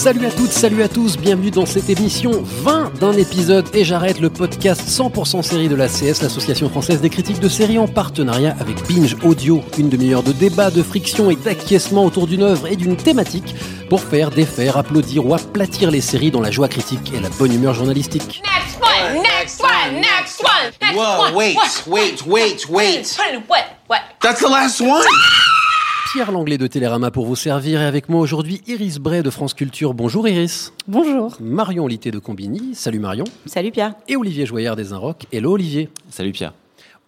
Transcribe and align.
Salut 0.00 0.24
à 0.24 0.30
toutes, 0.30 0.50
salut 0.50 0.82
à 0.82 0.88
tous, 0.88 1.18
bienvenue 1.18 1.50
dans 1.50 1.66
cette 1.66 1.90
émission 1.90 2.30
20 2.42 3.00
d'un 3.00 3.12
épisode 3.12 3.66
et 3.74 3.84
j'arrête 3.84 4.18
le 4.18 4.30
podcast 4.30 4.80
100% 4.88 5.42
série 5.42 5.68
de 5.68 5.74
la 5.74 5.88
CS, 5.88 6.22
l'association 6.22 6.70
française 6.70 7.02
des 7.02 7.10
critiques 7.10 7.38
de 7.38 7.50
séries 7.50 7.78
en 7.78 7.86
partenariat 7.86 8.56
avec 8.60 8.76
Binge 8.88 9.14
Audio, 9.22 9.60
une 9.76 9.90
demi-heure 9.90 10.22
de 10.22 10.32
débat, 10.32 10.70
de 10.70 10.82
friction 10.82 11.30
et 11.30 11.36
d'acquiescement 11.36 12.06
autour 12.06 12.26
d'une 12.26 12.42
œuvre 12.42 12.66
et 12.66 12.76
d'une 12.76 12.96
thématique 12.96 13.54
pour 13.90 14.00
faire, 14.00 14.30
défaire, 14.30 14.78
applaudir 14.78 15.26
ou 15.26 15.34
aplatir 15.34 15.90
les 15.90 16.00
séries 16.00 16.30
dans 16.30 16.40
la 16.40 16.50
joie 16.50 16.68
critique 16.68 17.12
et 17.14 17.20
la 17.20 17.28
bonne 17.28 17.52
humeur 17.52 17.74
journalistique. 17.74 18.42
Next 18.42 18.80
one, 18.80 19.22
next 19.22 19.62
one, 19.62 20.00
next 20.00 20.42
one, 20.42 20.72
next 20.80 20.96
Whoa, 20.96 21.24
one. 21.24 21.34
wait, 21.34 21.56
wait, 21.86 22.26
wait, 22.26 22.68
wait. 22.70 23.18
What, 23.18 23.42
what, 23.50 23.64
what? 23.86 24.00
That's 24.22 24.40
the 24.40 24.48
last 24.48 24.80
one? 24.80 25.04
Pierre 26.12 26.32
Langlais 26.32 26.58
de 26.58 26.66
Télérama 26.66 27.12
pour 27.12 27.24
vous 27.24 27.36
servir 27.36 27.80
et 27.80 27.84
avec 27.84 28.08
moi 28.08 28.20
aujourd'hui 28.20 28.62
Iris 28.66 28.98
Bray 28.98 29.22
de 29.22 29.30
France 29.30 29.54
Culture. 29.54 29.94
Bonjour 29.94 30.26
Iris. 30.26 30.72
Bonjour. 30.88 31.36
Marion 31.38 31.86
Litté 31.86 32.10
de 32.10 32.18
Combini. 32.18 32.74
Salut 32.74 32.98
Marion. 32.98 33.22
Salut 33.46 33.70
Pierre. 33.70 33.94
Et 34.08 34.16
Olivier 34.16 34.44
Joyard 34.44 34.74
des 34.74 34.92
Inrocks. 34.92 35.28
Hello 35.30 35.52
Olivier. 35.52 35.88
Salut 36.08 36.32
Pierre. 36.32 36.52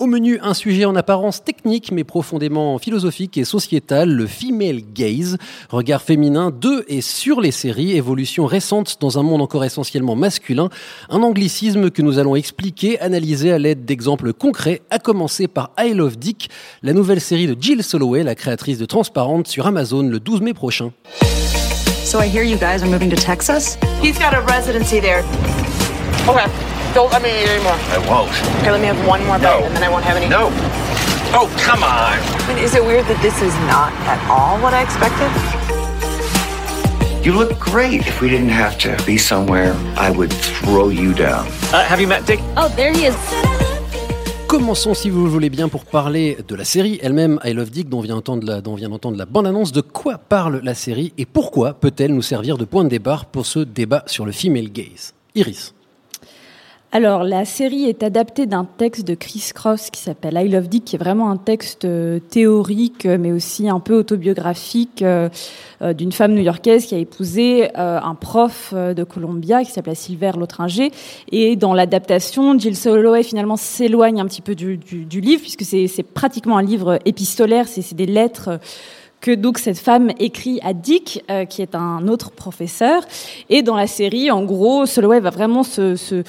Au 0.02 0.06
menu, 0.06 0.40
un 0.42 0.52
sujet 0.52 0.84
en 0.84 0.96
apparence 0.96 1.44
technique 1.44 1.92
mais 1.92 2.02
profondément 2.02 2.76
philosophique 2.78 3.38
et 3.38 3.44
sociétal, 3.44 4.10
le 4.10 4.26
female 4.26 4.80
gaze, 4.92 5.38
regard 5.70 6.02
féminin 6.02 6.50
de 6.50 6.84
et 6.88 7.00
sur 7.00 7.40
les 7.40 7.52
séries, 7.52 7.92
évolution 7.92 8.44
récente 8.44 8.96
dans 9.00 9.20
un 9.20 9.22
monde 9.22 9.42
encore 9.42 9.64
essentiellement 9.64 10.16
masculin, 10.16 10.70
un 11.08 11.22
anglicisme 11.22 11.90
que 11.92 12.02
nous 12.02 12.18
allons 12.18 12.34
expliquer, 12.34 12.98
analyser 12.98 13.52
à 13.52 13.60
l'aide 13.60 13.84
d'exemples 13.84 14.32
concrets, 14.32 14.82
à 14.90 14.98
commencer 14.98 15.46
par 15.46 15.70
I 15.78 15.94
Love 15.94 16.18
Dick, 16.18 16.50
la 16.82 16.94
nouvelle 16.94 17.20
série 17.20 17.46
de 17.46 17.56
Jill 17.56 17.84
Soloway, 17.84 18.24
la 18.24 18.34
créatrice 18.34 18.78
de 18.78 18.86
Transparente 18.86 19.46
sur 19.46 19.68
Amazon 19.68 20.02
le 20.02 20.18
12 20.18 20.40
mai 20.40 20.52
prochain. 20.52 20.90
So 22.02 22.20
I 22.20 22.26
hear 22.26 22.42
you 22.42 22.56
guys 22.56 22.82
are 22.82 22.90
moving 22.90 23.08
to 23.10 23.16
Texas? 23.16 23.78
He's 24.02 24.18
got 24.18 24.34
a 24.34 24.40
residency 24.40 24.98
there. 24.98 25.22
Okay. 26.28 26.81
Don't 26.94 27.10
let 27.10 27.22
me 27.22 27.30
eat 27.30 27.48
anymore. 27.48 27.78
I 27.88 27.98
won't. 28.06 28.28
Okay, 28.60 28.70
let 28.70 28.80
me 28.80 28.86
have 28.86 29.06
one 29.08 29.24
more 29.24 29.38
bite 29.38 29.64
and 29.64 29.74
then 29.74 29.82
I 29.82 29.88
won't 29.88 30.04
have 30.04 30.16
any. 30.16 30.28
No. 30.28 30.50
Oh, 31.32 31.48
come 31.56 31.82
on. 31.82 32.18
I 32.20 32.46
mean, 32.46 32.58
is 32.58 32.74
it 32.74 32.84
weird 32.84 33.06
that 33.06 33.20
this 33.22 33.40
is 33.40 33.54
not 33.66 33.92
at 34.04 34.20
all 34.28 34.60
what 34.60 34.74
I 34.74 34.82
expected? 34.82 35.30
You 37.24 37.32
look 37.32 37.58
great. 37.58 38.06
If 38.06 38.20
we 38.20 38.28
didn't 38.28 38.50
have 38.50 38.76
to 38.78 38.94
be 39.06 39.16
somewhere, 39.16 39.74
I 39.96 40.10
would 40.10 40.30
throw 40.30 40.90
you 40.90 41.14
down. 41.14 41.46
Uh, 41.72 41.82
have 41.82 41.98
you 41.98 42.06
met 42.06 42.26
Dick? 42.26 42.40
Oh, 42.58 42.68
there 42.76 42.92
he 42.92 43.06
is. 43.06 43.14
Commençons, 44.46 44.92
si 44.92 45.08
vous 45.08 45.24
le 45.24 45.30
voulez 45.30 45.48
bien, 45.48 45.70
pour 45.70 45.86
parler 45.86 46.36
de 46.46 46.54
la 46.54 46.64
série 46.66 46.98
elle-même, 47.02 47.40
I 47.42 47.54
Love 47.54 47.70
Dick, 47.70 47.88
dont 47.88 48.02
vient 48.02 48.16
d'entendre 48.16 48.46
la, 48.46 48.60
dont 48.60 48.74
vient 48.74 48.90
d'entendre 48.90 49.16
la 49.16 49.24
bande-annonce. 49.24 49.72
De 49.72 49.80
quoi 49.80 50.18
parle 50.18 50.60
la 50.62 50.74
série 50.74 51.14
et 51.16 51.24
pourquoi 51.24 51.72
peut-elle 51.72 52.12
nous 52.12 52.20
servir 52.20 52.58
de 52.58 52.66
point 52.66 52.84
de 52.84 52.90
départ 52.90 53.24
pour 53.24 53.46
ce 53.46 53.60
débat 53.60 54.02
sur 54.06 54.26
le 54.26 54.32
female 54.32 54.70
gaze? 54.70 55.14
Iris. 55.34 55.72
Alors, 56.94 57.24
la 57.24 57.46
série 57.46 57.86
est 57.86 58.02
adaptée 58.02 58.44
d'un 58.44 58.66
texte 58.66 59.08
de 59.08 59.14
Chris 59.14 59.48
Cross 59.54 59.88
qui 59.88 59.98
s'appelle 59.98 60.34
I 60.36 60.46
Love 60.46 60.68
Dick, 60.68 60.84
qui 60.84 60.96
est 60.96 60.98
vraiment 60.98 61.30
un 61.30 61.38
texte 61.38 61.86
euh, 61.86 62.18
théorique, 62.18 63.06
euh, 63.06 63.16
mais 63.18 63.32
aussi 63.32 63.66
un 63.66 63.80
peu 63.80 63.96
autobiographique 63.96 65.00
euh, 65.00 65.30
d'une 65.94 66.12
femme 66.12 66.34
new-yorkaise 66.34 66.84
qui 66.84 66.94
a 66.94 66.98
épousé 66.98 67.74
un 67.74 68.14
prof 68.14 68.72
de 68.72 69.02
Columbia 69.04 69.64
qui 69.64 69.72
s'appelait 69.72 69.94
Silver 69.94 70.32
Lotringer. 70.38 70.92
Et 71.32 71.56
dans 71.56 71.72
l'adaptation, 71.72 72.56
Jill 72.58 72.76
Soloway 72.76 73.22
finalement 73.22 73.56
s'éloigne 73.56 74.20
un 74.20 74.26
petit 74.26 74.42
peu 74.42 74.54
du, 74.54 74.78
livre, 75.10 75.40
puisque 75.40 75.64
c'est 75.64 76.02
pratiquement 76.02 76.58
un 76.58 76.62
livre 76.62 77.00
épistolaire, 77.04 77.66
c'est 77.66 77.94
des 77.94 78.06
lettres. 78.06 78.60
que 79.20 79.32
donc 79.32 79.58
cette 79.58 79.78
femme 79.78 80.12
écrit 80.20 80.60
à 80.62 80.72
Dick, 80.72 81.24
qui 81.48 81.62
est 81.62 81.74
un 81.74 82.06
autre 82.06 82.30
professeur. 82.30 83.02
Et 83.50 83.62
dans 83.62 83.76
la 83.76 83.88
série, 83.88 84.30
en 84.30 84.44
gros, 84.44 84.86
Soloway 84.86 85.18
va 85.18 85.30
vraiment 85.30 85.64
se, 85.64 85.96
se, 85.96 86.22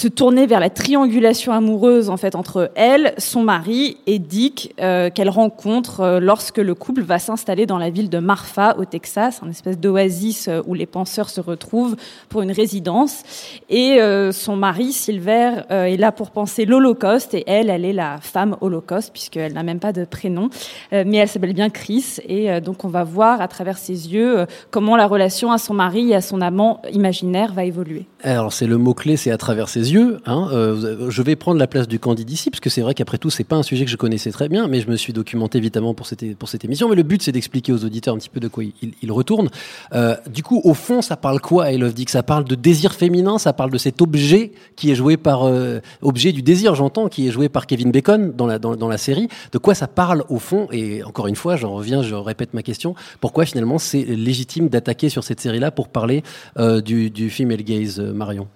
se 0.00 0.08
tourner 0.08 0.46
vers 0.46 0.60
la 0.60 0.70
triangulation 0.70 1.52
amoureuse 1.52 2.08
en 2.08 2.16
fait 2.16 2.36
entre 2.36 2.70
elle, 2.76 3.14
son 3.18 3.42
mari 3.42 3.96
et 4.06 4.18
Dick, 4.18 4.74
euh, 4.80 5.10
qu'elle 5.10 5.28
rencontre 5.28 6.00
euh, 6.00 6.20
lorsque 6.20 6.58
le 6.58 6.74
couple 6.74 7.02
va 7.02 7.18
s'installer 7.18 7.66
dans 7.66 7.78
la 7.78 7.90
ville 7.90 8.08
de 8.08 8.18
Marfa 8.18 8.76
au 8.78 8.84
Texas, 8.84 9.40
un 9.44 9.50
espèce 9.50 9.78
d'oasis 9.78 10.46
euh, 10.46 10.62
où 10.66 10.74
les 10.74 10.86
penseurs 10.86 11.30
se 11.30 11.40
retrouvent 11.40 11.96
pour 12.28 12.42
une 12.42 12.52
résidence. 12.52 13.22
Et 13.70 13.98
son 14.32 14.56
mari, 14.56 14.92
Silver, 14.92 15.62
est 15.70 15.96
là 15.96 16.12
pour 16.12 16.30
penser 16.30 16.64
l'Holocauste 16.64 17.34
et 17.34 17.44
elle, 17.46 17.70
elle 17.70 17.84
est 17.84 17.92
la 17.92 18.18
femme 18.20 18.56
Holocauste 18.60 19.12
puisqu'elle 19.12 19.52
n'a 19.52 19.62
même 19.62 19.80
pas 19.80 19.92
de 19.92 20.04
prénom, 20.04 20.50
mais 20.92 21.16
elle 21.16 21.28
s'appelle 21.28 21.54
bien 21.54 21.70
Chris. 21.70 22.16
Et 22.26 22.60
donc 22.60 22.84
on 22.84 22.88
va 22.88 23.04
voir 23.04 23.40
à 23.40 23.48
travers 23.48 23.78
ses 23.78 24.12
yeux 24.12 24.46
comment 24.70 24.96
la 24.96 25.06
relation 25.06 25.52
à 25.52 25.58
son 25.58 25.74
mari 25.74 26.10
et 26.10 26.14
à 26.14 26.20
son 26.20 26.40
amant 26.40 26.80
imaginaire 26.92 27.52
va 27.52 27.64
évoluer. 27.64 28.06
Alors 28.22 28.52
c'est 28.52 28.66
le 28.66 28.78
mot-clé, 28.78 29.16
c'est 29.16 29.30
à 29.30 29.38
travers 29.38 29.68
ses 29.68 29.80
yeux. 29.80 29.87
Hein. 29.96 30.48
Euh, 30.52 31.10
je 31.10 31.22
vais 31.22 31.36
prendre 31.36 31.58
la 31.58 31.66
place 31.66 31.88
du 31.88 31.98
candide 31.98 32.30
ici, 32.30 32.50
parce 32.50 32.60
que 32.60 32.70
c'est 32.70 32.80
vrai 32.80 32.94
qu'après 32.94 33.18
tout, 33.18 33.30
c'est 33.30 33.44
pas 33.44 33.56
un 33.56 33.62
sujet 33.62 33.84
que 33.84 33.90
je 33.90 33.96
connaissais 33.96 34.30
très 34.30 34.48
bien, 34.48 34.68
mais 34.68 34.80
je 34.80 34.88
me 34.88 34.96
suis 34.96 35.12
documenté 35.12 35.58
évidemment 35.58 35.94
pour 35.94 36.06
cette, 36.06 36.64
émission. 36.64 36.88
Mais 36.88 36.96
le 36.96 37.02
but, 37.02 37.22
c'est 37.22 37.32
d'expliquer 37.32 37.72
aux 37.72 37.84
auditeurs 37.84 38.14
un 38.14 38.18
petit 38.18 38.28
peu 38.28 38.40
de 38.40 38.48
quoi 38.48 38.64
il, 38.64 38.72
il 39.02 39.12
retourne. 39.12 39.48
Euh, 39.94 40.16
du 40.32 40.42
coup, 40.42 40.60
au 40.64 40.74
fond, 40.74 41.02
ça 41.02 41.16
parle 41.16 41.40
quoi, 41.40 41.70
I 41.72 41.78
Love 41.78 41.94
Dick? 41.94 42.10
Ça 42.10 42.22
parle 42.22 42.44
de 42.44 42.54
désir 42.54 42.92
féminin, 42.94 43.38
ça 43.38 43.52
parle 43.52 43.70
de 43.70 43.78
cet 43.78 44.02
objet 44.02 44.52
qui 44.76 44.90
est 44.90 44.94
joué 44.94 45.16
par... 45.16 45.44
euh, 45.44 45.80
objet 46.02 46.32
du 46.32 46.42
désir, 46.42 46.74
j'entends, 46.74 47.08
qui 47.08 47.28
est 47.28 47.30
joué 47.30 47.48
par 47.48 47.66
Kevin 47.66 47.90
Bacon 47.90 48.32
dans 48.32 48.46
la, 48.46 48.98
série. 48.98 49.28
De 49.52 49.58
quoi 49.58 49.74
ça 49.74 49.86
parle 49.86 50.24
au 50.28 50.38
fond? 50.38 50.68
Et 50.72 51.02
encore 51.04 51.26
une 51.26 51.36
fois, 51.36 51.56
j'en 51.56 51.72
reviens, 51.74 52.02
je 52.02 52.14
répète 52.14 52.54
ma 52.54 52.62
question. 52.62 52.94
Pourquoi 53.20 53.44
finalement 53.44 53.78
c'est 53.78 54.02
légitime 54.04 54.68
d'attaquer 54.68 55.08
sur 55.08 55.24
cette 55.24 55.40
série-là 55.40 55.70
pour 55.70 55.88
parler 55.88 56.22
du, 56.84 57.10
du 57.10 57.30
female 57.30 57.62
gaze, 57.62 58.00
Marion? 58.00 58.48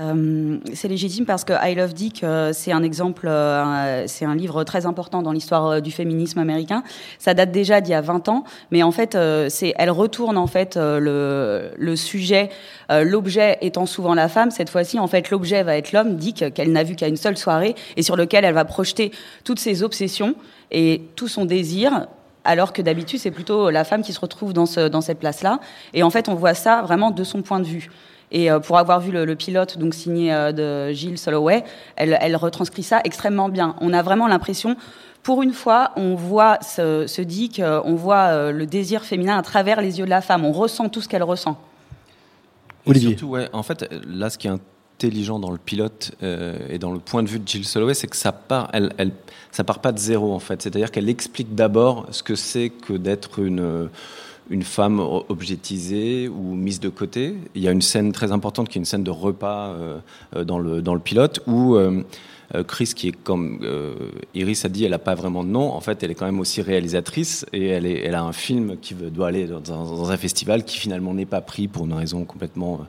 Euh, 0.00 0.58
c'est 0.74 0.88
légitime 0.88 1.26
parce 1.26 1.44
que 1.44 1.52
I 1.52 1.74
Love 1.74 1.92
Dick, 1.92 2.22
euh, 2.22 2.52
c'est 2.52 2.70
un 2.70 2.84
exemple, 2.84 3.26
euh, 3.26 4.04
c'est 4.06 4.24
un 4.24 4.36
livre 4.36 4.62
très 4.62 4.86
important 4.86 5.22
dans 5.22 5.32
l'histoire 5.32 5.82
du 5.82 5.90
féminisme 5.90 6.38
américain. 6.38 6.84
Ça 7.18 7.34
date 7.34 7.50
déjà 7.50 7.80
d'il 7.80 7.90
y 7.90 7.94
a 7.94 8.00
20 8.00 8.28
ans, 8.28 8.44
mais 8.70 8.82
en 8.82 8.92
fait, 8.92 9.16
elle 9.16 9.90
retourne 9.90 10.36
en 10.36 10.46
fait 10.46 10.76
le, 10.76 11.94
sujet, 11.96 12.50
l'objet 12.90 13.58
étant 13.60 13.86
souvent 13.86 14.14
la 14.14 14.28
femme. 14.28 14.50
Cette 14.50 14.70
fois-ci, 14.70 14.98
en 14.98 15.06
fait, 15.08 15.30
l'objet 15.30 15.62
va 15.62 15.76
être 15.76 15.92
l'homme, 15.92 16.16
Dick, 16.16 16.52
qu'elle 16.54 16.72
n'a 16.72 16.84
vu 16.84 16.94
qu'à 16.94 17.08
une 17.08 17.16
seule 17.16 17.36
soirée 17.36 17.74
et 17.96 18.02
sur 18.02 18.16
lequel 18.16 18.44
elle 18.44 18.54
va 18.54 18.64
projeter 18.64 19.10
toutes 19.44 19.58
ses 19.58 19.82
obsessions 19.82 20.34
et 20.70 21.02
tout 21.16 21.28
son 21.28 21.44
désir. 21.44 22.06
Alors 22.44 22.72
que 22.72 22.80
d'habitude, 22.80 23.18
c'est 23.18 23.30
plutôt 23.30 23.68
la 23.70 23.84
femme 23.84 24.02
qui 24.02 24.12
se 24.12 24.20
retrouve 24.20 24.52
dans, 24.52 24.66
dans 24.88 25.00
cette 25.00 25.18
place-là. 25.18 25.60
Et 25.92 26.02
en 26.02 26.10
fait, 26.10 26.28
on 26.28 26.34
voit 26.34 26.54
ça 26.54 26.82
vraiment 26.82 27.10
de 27.10 27.24
son 27.24 27.42
point 27.42 27.60
de 27.60 27.66
vue. 27.66 27.90
Et 28.30 28.50
euh, 28.50 28.60
pour 28.60 28.78
avoir 28.78 29.00
vu 29.00 29.10
le, 29.10 29.24
le 29.24 29.36
pilote 29.36 29.78
donc 29.78 29.94
signé 29.94 30.32
euh, 30.32 30.52
de 30.52 30.92
Jill 30.92 31.16
Soloway, 31.18 31.64
elle, 31.96 32.18
elle 32.20 32.36
retranscrit 32.36 32.82
ça 32.82 33.00
extrêmement 33.04 33.48
bien. 33.48 33.74
On 33.80 33.92
a 33.92 34.02
vraiment 34.02 34.26
l'impression, 34.26 34.76
pour 35.22 35.42
une 35.42 35.52
fois, 35.52 35.92
on 35.96 36.14
voit 36.14 36.58
ce, 36.60 37.06
ce 37.06 37.22
Dick, 37.22 37.58
euh, 37.58 37.80
on 37.84 37.94
voit 37.94 38.28
euh, 38.28 38.52
le 38.52 38.66
désir 38.66 39.04
féminin 39.04 39.38
à 39.38 39.42
travers 39.42 39.80
les 39.80 39.98
yeux 39.98 40.04
de 40.04 40.10
la 40.10 40.20
femme. 40.20 40.44
On 40.44 40.52
ressent 40.52 40.88
tout 40.88 41.00
ce 41.00 41.08
qu'elle 41.08 41.22
ressent. 41.22 41.58
Et 42.86 42.90
Olivier. 42.90 43.10
Surtout, 43.10 43.28
ouais, 43.28 43.48
en 43.52 43.62
fait, 43.62 43.88
là, 44.06 44.30
ce 44.30 44.38
qui 44.38 44.46
est 44.46 44.50
intelligent 44.50 45.38
dans 45.38 45.50
le 45.50 45.58
pilote 45.58 46.12
euh, 46.22 46.58
et 46.68 46.78
dans 46.78 46.92
le 46.92 46.98
point 46.98 47.22
de 47.22 47.28
vue 47.28 47.38
de 47.38 47.48
Jill 47.48 47.64
Soloway, 47.64 47.94
c'est 47.94 48.08
que 48.08 48.16
ça 48.16 48.32
part, 48.32 48.68
elle, 48.72 48.92
elle, 48.98 49.12
ça 49.52 49.64
part 49.64 49.78
pas 49.78 49.92
de 49.92 49.98
zéro 49.98 50.34
en 50.34 50.38
fait. 50.38 50.60
C'est-à-dire 50.60 50.90
qu'elle 50.90 51.08
explique 51.08 51.54
d'abord 51.54 52.06
ce 52.10 52.22
que 52.22 52.34
c'est 52.34 52.70
que 52.70 52.94
d'être 52.94 53.38
une 53.38 53.88
une 54.50 54.62
femme 54.62 55.00
objetisée 55.00 56.28
ou 56.28 56.54
mise 56.54 56.80
de 56.80 56.88
côté. 56.88 57.34
Il 57.54 57.62
y 57.62 57.68
a 57.68 57.72
une 57.72 57.82
scène 57.82 58.12
très 58.12 58.32
importante 58.32 58.68
qui 58.68 58.78
est 58.78 58.80
une 58.80 58.86
scène 58.86 59.04
de 59.04 59.10
repas 59.10 59.68
euh, 59.70 60.44
dans 60.44 60.58
le 60.58 60.82
dans 60.82 60.94
le 60.94 61.00
pilote 61.00 61.40
où 61.46 61.76
euh, 62.54 62.62
Chris, 62.62 62.92
qui 62.96 63.08
est 63.08 63.12
comme 63.12 63.60
euh, 63.62 63.94
Iris 64.34 64.64
a 64.64 64.68
dit, 64.68 64.84
elle 64.84 64.92
n'a 64.92 64.98
pas 64.98 65.14
vraiment 65.14 65.44
de 65.44 65.50
nom. 65.50 65.70
En 65.72 65.80
fait, 65.80 66.02
elle 66.02 66.10
est 66.10 66.14
quand 66.14 66.24
même 66.24 66.40
aussi 66.40 66.62
réalisatrice 66.62 67.44
et 67.52 67.66
elle, 67.66 67.84
est, 67.84 68.04
elle 68.04 68.14
a 68.14 68.22
un 68.22 68.32
film 68.32 68.76
qui 68.80 68.94
doit 68.94 69.28
aller 69.28 69.46
dans 69.46 70.10
un, 70.10 70.16
festival 70.16 70.64
qui 70.64 70.78
finalement 70.78 71.12
n'est 71.12 71.26
pas 71.26 71.42
pris 71.42 71.68
pour 71.68 71.84
une 71.84 71.92
raison 71.92 72.24
complètement 72.24 72.80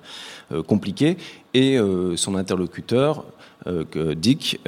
euh, 0.52 0.64
compliquée. 0.64 1.18
Et 1.54 1.78
euh, 1.78 2.16
son 2.16 2.36
interlocuteur, 2.36 3.26
euh, 3.68 3.84
Dick, 4.16 4.62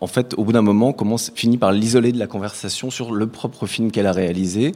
en 0.00 0.06
fait, 0.06 0.34
au 0.38 0.44
bout 0.44 0.52
d'un 0.52 0.62
moment, 0.62 0.94
finit 1.34 1.58
par 1.58 1.72
l'isoler 1.72 2.12
de 2.12 2.18
la 2.18 2.26
conversation 2.28 2.90
sur 2.90 3.12
le 3.12 3.26
propre 3.26 3.66
film 3.66 3.90
qu'elle 3.90 4.06
a 4.06 4.12
réalisé 4.12 4.72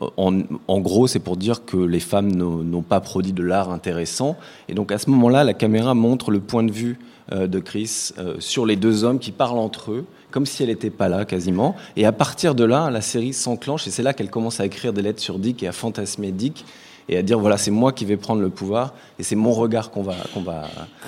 en, 0.00 0.40
en 0.68 0.80
gros, 0.80 1.06
c'est 1.06 1.18
pour 1.18 1.36
dire 1.36 1.64
que 1.64 1.76
les 1.76 2.00
femmes 2.00 2.32
n'ont 2.32 2.82
pas 2.82 3.00
produit 3.00 3.32
de 3.32 3.42
l'art 3.42 3.70
intéressant. 3.70 4.36
Et 4.68 4.74
donc 4.74 4.92
à 4.92 4.98
ce 4.98 5.10
moment-là, 5.10 5.44
la 5.44 5.54
caméra 5.54 5.94
montre 5.94 6.30
le 6.30 6.40
point 6.40 6.62
de 6.62 6.72
vue 6.72 6.98
euh, 7.30 7.46
de 7.46 7.60
Chris 7.60 8.10
euh, 8.18 8.34
sur 8.40 8.66
les 8.66 8.74
deux 8.74 9.04
hommes 9.04 9.18
qui 9.20 9.30
parlent 9.30 9.58
entre 9.58 9.92
eux, 9.92 10.04
comme 10.32 10.44
si 10.44 10.62
elle 10.62 10.70
n'était 10.70 10.90
pas 10.90 11.08
là 11.08 11.24
quasiment. 11.24 11.76
Et 11.96 12.04
à 12.04 12.12
partir 12.12 12.54
de 12.54 12.64
là, 12.64 12.90
la 12.90 13.00
série 13.00 13.32
s'enclenche 13.32 13.86
et 13.86 13.90
c'est 13.90 14.02
là 14.02 14.12
qu'elle 14.12 14.30
commence 14.30 14.58
à 14.58 14.66
écrire 14.66 14.92
des 14.92 15.02
lettres 15.02 15.20
sur 15.20 15.38
Dick 15.38 15.62
et 15.62 15.68
à 15.68 15.72
fantasmer 15.72 16.32
Dick 16.32 16.64
et 17.08 17.16
à 17.16 17.22
dire 17.22 17.38
voilà, 17.38 17.58
c'est 17.58 17.70
moi 17.70 17.92
qui 17.92 18.04
vais 18.04 18.16
prendre 18.16 18.40
le 18.40 18.48
pouvoir 18.48 18.94
et 19.18 19.22
c'est 19.22 19.36
mon 19.36 19.52
regard 19.52 19.90
qu'on 19.90 20.02
va, 20.02 20.16
qu'on 20.34 20.42
va 20.42 20.64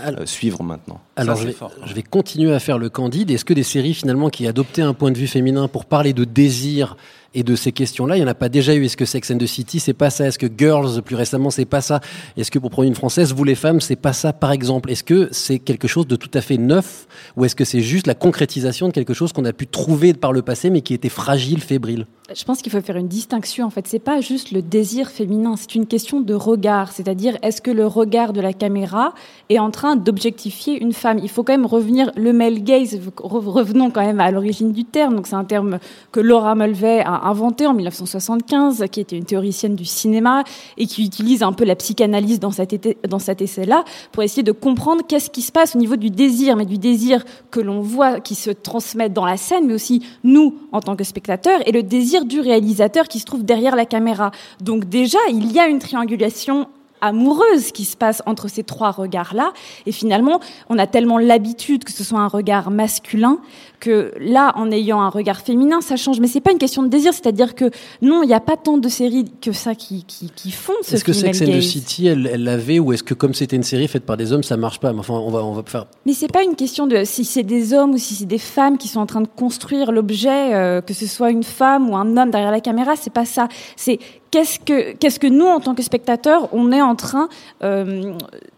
euh, 0.07 0.25
suivre 0.25 0.63
maintenant. 0.63 1.01
Alors 1.17 1.37
Ça, 1.37 1.43
je 1.43 1.47
vais, 1.49 1.53
fort. 1.53 1.73
je 1.85 1.95
vais 1.95 2.03
continuer 2.03 2.55
à 2.55 2.61
faire 2.61 2.79
le 2.79 2.91
candide. 2.91 3.31
Est-ce 3.33 3.45
que 3.45 3.55
des 3.55 3.63
séries 3.65 3.95
finalement 3.95 4.29
qui 4.29 4.47
adoptaient 4.47 4.83
un 4.83 4.95
point 4.95 5.11
de 5.11 5.19
vue 5.19 5.27
féminin 5.27 5.67
pour 5.67 5.85
parler 5.85 6.13
de 6.13 6.25
désir 6.25 6.97
et 7.35 7.43
de 7.43 7.57
ces 7.57 7.73
questions-là, 7.73 8.17
il 8.17 8.21
n'y 8.21 8.25
en 8.25 8.31
a 8.31 8.35
pas 8.35 8.49
déjà 8.49 8.75
eu 8.75 8.85
Est-ce 8.85 8.97
que 8.97 9.05
Sex 9.05 9.31
and 9.31 9.39
the 9.39 9.47
City, 9.47 9.81
c'est 9.81 9.93
pas 9.93 10.11
ça? 10.11 10.27
Est-ce 10.27 10.39
que 10.39 10.47
Girls, 10.57 11.03
plus 11.03 11.17
récemment, 11.17 11.51
c'est 11.51 11.65
pas 11.65 11.81
ça? 11.81 12.01
Est-ce 12.37 12.51
que 12.51 12.59
pour 12.59 12.71
prendre 12.71 12.89
une 12.89 12.95
française, 12.95 13.33
vous 13.35 13.45
les 13.45 13.55
femmes, 13.55 13.81
c'est 13.81 13.97
pas 13.97 14.13
ça 14.13 14.33
par 14.33 14.53
exemple? 14.53 14.91
Est-ce 14.91 15.05
que 15.05 15.29
c'est 15.33 15.59
quelque 15.59 15.89
chose 15.89 16.07
de 16.07 16.17
tout 16.17 16.31
à 16.35 16.41
fait 16.41 16.57
neuf? 16.59 17.07
Ou 17.37 17.45
est-ce 17.45 17.57
que 17.57 17.65
c'est 17.65 17.81
juste 17.81 18.07
la 18.07 18.15
concrétisation 18.15 18.89
de 18.89 18.93
quelque 18.93 19.15
chose 19.15 19.33
qu'on 19.33 19.45
a 19.45 19.53
pu 19.53 19.67
trouver 19.67 20.15
par 20.15 20.33
le 20.33 20.43
passé 20.43 20.71
mais 20.71 20.81
qui 20.81 20.95
était 20.95 21.09
fragile, 21.09 21.61
fébrile? 21.61 22.07
Je 22.35 22.43
pense 22.45 22.63
qu'il 22.63 22.73
faut 22.73 22.81
faire 22.81 22.97
une 22.97 23.09
distinction. 23.09 23.67
En 23.67 23.71
fait, 23.71 23.87
c'est 23.87 23.99
pas 23.99 24.23
juste 24.23 24.51
le 24.51 24.63
désir 24.63 25.11
féminin, 25.11 25.57
c'est 25.57 25.75
une 25.75 25.87
question 25.87 26.23
de 26.23 26.33
regard. 26.33 26.91
C'est-à-dire, 26.91 27.37
est-ce 27.43 27.61
que 27.61 27.71
le 27.71 27.87
regard 27.87 28.33
de 28.33 28.41
la 28.41 28.55
caméra 28.55 29.13
est 29.51 29.59
en 29.59 29.71
train 29.71 29.95
d'objectifier 29.97 30.81
une 30.83 30.95
femme? 30.95 31.19
Il 31.23 31.29
faut 31.29 31.43
quand 31.43 31.53
même 31.53 31.67
revenir 31.67 32.11
le 32.17 32.33
male 32.33 32.63
gaze. 32.63 32.95
re- 33.19 33.45
Revenons 33.45 33.91
quand 33.91 34.01
même 34.01 34.21
à 34.21 34.31
l'origine 34.31 34.73
du 34.73 34.85
terme. 34.85 35.17
Donc, 35.17 35.27
c'est 35.27 35.35
un 35.35 35.45
terme 35.45 35.79
que 36.13 36.21
Laura 36.21 36.55
Mulvey 36.55 37.03
a 37.05 37.24
inventé 37.25 37.67
en 37.67 37.75
1975, 37.75 38.85
qui 38.91 39.01
était 39.01 39.17
une 39.17 39.25
théoricienne 39.25 39.75
du 39.75 39.85
cinéma 39.85 40.45
et 40.77 40.87
qui 40.87 41.05
utilise 41.05 41.43
un 41.43 41.53
peu 41.53 41.65
la 41.65 41.77
psychanalyse 41.77 42.41
dans 42.41 42.51
cet, 42.51 43.09
dans 43.09 43.19
cet 43.19 43.43
essai-là 43.43 43.85
pour 44.13 44.23
essayer 44.23 44.43
de 44.43 44.53
comprendre 44.53 45.03
qu'est-ce 45.07 45.31
qui 45.31 45.43
se 45.43 45.53
passe 45.53 45.75
au 45.75 45.79
niveau 45.79 45.97
du 45.97 46.11
désir, 46.11 46.57
mais 46.57 46.67
du 46.67 46.79
désir 46.79 47.25
que 47.51 47.61
l'on 47.61 47.81
voit 47.81 48.21
qui 48.21 48.35
se 48.35 48.51
transmet 48.51 49.09
dans 49.09 49.25
la 49.25 49.37
scène, 49.37 49.67
mais 49.67 49.75
aussi 49.75 50.05
nous 50.23 50.55
en 50.73 50.81
tant 50.81 50.97
que 50.97 51.05
spectateurs 51.05 51.61
et 51.67 51.73
le 51.73 51.83
désir 51.83 52.25
du 52.25 52.41
réalisateur 52.41 53.09
qui 53.09 53.19
se 53.19 53.25
trouve 53.25 53.45
derrière 53.45 53.77
la 53.77 53.87
caméra. 53.87 54.31
Donc 54.61 54.89
déjà, 54.89 55.19
il 55.31 55.53
y 55.53 55.59
a 55.59 55.67
une 55.67 55.79
triangulation 55.79 56.69
amoureuse 57.05 57.73
qui 57.73 57.85
se 57.85 57.97
passe 57.97 58.23
entre 58.27 58.49
ces 58.49 58.65
trois 58.65 58.91
regards-là. 58.91 59.53
Et 59.87 59.93
finalement, 59.93 60.41
on 60.69 60.79
a 60.79 60.87
tellement 60.87 61.19
l'habitude 61.19 61.85
que 61.85 61.93
ce 61.93 62.05
soit 62.05 62.21
un 62.21 62.29
regard 62.29 62.71
masculin 62.71 63.39
que 63.81 64.13
là, 64.19 64.53
en 64.57 64.71
ayant 64.71 65.03
un 65.03 65.11
regard 65.11 65.41
féminin, 65.41 65.81
ça 65.81 65.97
change. 65.97 66.19
Mais 66.19 66.27
c'est 66.27 66.41
pas 66.41 66.53
une 66.53 66.59
question 66.59 66.83
de 66.83 66.89
désir, 66.89 67.13
c'est-à-dire 67.13 67.55
que 67.55 67.71
non, 68.01 68.23
il 68.23 68.29
n'y 68.29 68.35
a 68.35 68.41
pas 68.41 68.57
tant 68.57 68.79
de 68.79 68.89
séries 68.89 69.27
que 69.43 69.53
ça 69.53 69.75
qui, 69.75 70.05
qui, 70.05 70.31
qui 70.31 70.51
font 70.51 70.73
ce 70.83 70.95
Est-ce 70.95 71.05
que 71.05 71.13
Sex 71.13 71.43
and 71.43 71.47
the. 71.47 71.61
City, 71.61 72.07
elle 72.07 72.43
l'avait 72.43 72.79
ou 72.79 72.93
est-ce 72.93 73.03
que 73.03 73.15
comme 73.15 73.35
c'était 73.35 73.57
une 73.57 73.63
série 73.63 73.89
faite 73.89 74.05
par 74.05 74.17
des 74.17 74.33
hommes, 74.33 74.43
ça 74.43 74.57
marche 74.57 74.81
pas? 74.81 74.93
Mais 74.93 75.01
Enfin, 75.01 75.15
on 75.15 75.31
va, 75.31 75.45
on 75.45 75.53
va 75.53 75.63
faire. 75.67 75.85
Mais 76.07 76.15
c'est 76.15 76.33
pas 76.33 76.43
une 76.43 76.57
question 76.57 76.87
de 76.87 77.05
si 77.05 77.27
c'est 77.27 77.43
des 77.43 77.75
hommes 77.75 77.93
ou 77.93 77.99
si 77.99 78.15
c'est 78.15 78.25
des 78.25 78.39
femmes 78.39 78.79
qui 78.79 78.89
sont 78.89 79.01
en 79.01 79.07
train 79.07 79.21
de 79.21 79.29
construire 79.29 79.93
l'objet, 79.93 80.55
euh, 80.55 80.81
que 80.81 80.95
ce 80.95 81.07
soit 81.07 81.31
une 81.31 81.43
femme 81.43 81.91
ou 81.91 81.97
un 81.97 82.17
homme 82.17 82.31
derrière 82.31 82.51
la 82.51 82.61
caméra, 82.61 82.95
c'est 82.97 83.13
pas 83.13 83.27
ça. 83.27 83.49
C'est 83.77 83.99
qu'est-ce 84.35 85.19
que 85.21 85.27
nous 85.27 85.47
en 85.47 85.61
tant 85.61 85.75
que 85.75 85.83
spectateurs 85.83 86.49
on 86.53 86.73
est 86.73 86.83
en 86.83 86.97
train 86.97 87.29
euh, 87.63 88.15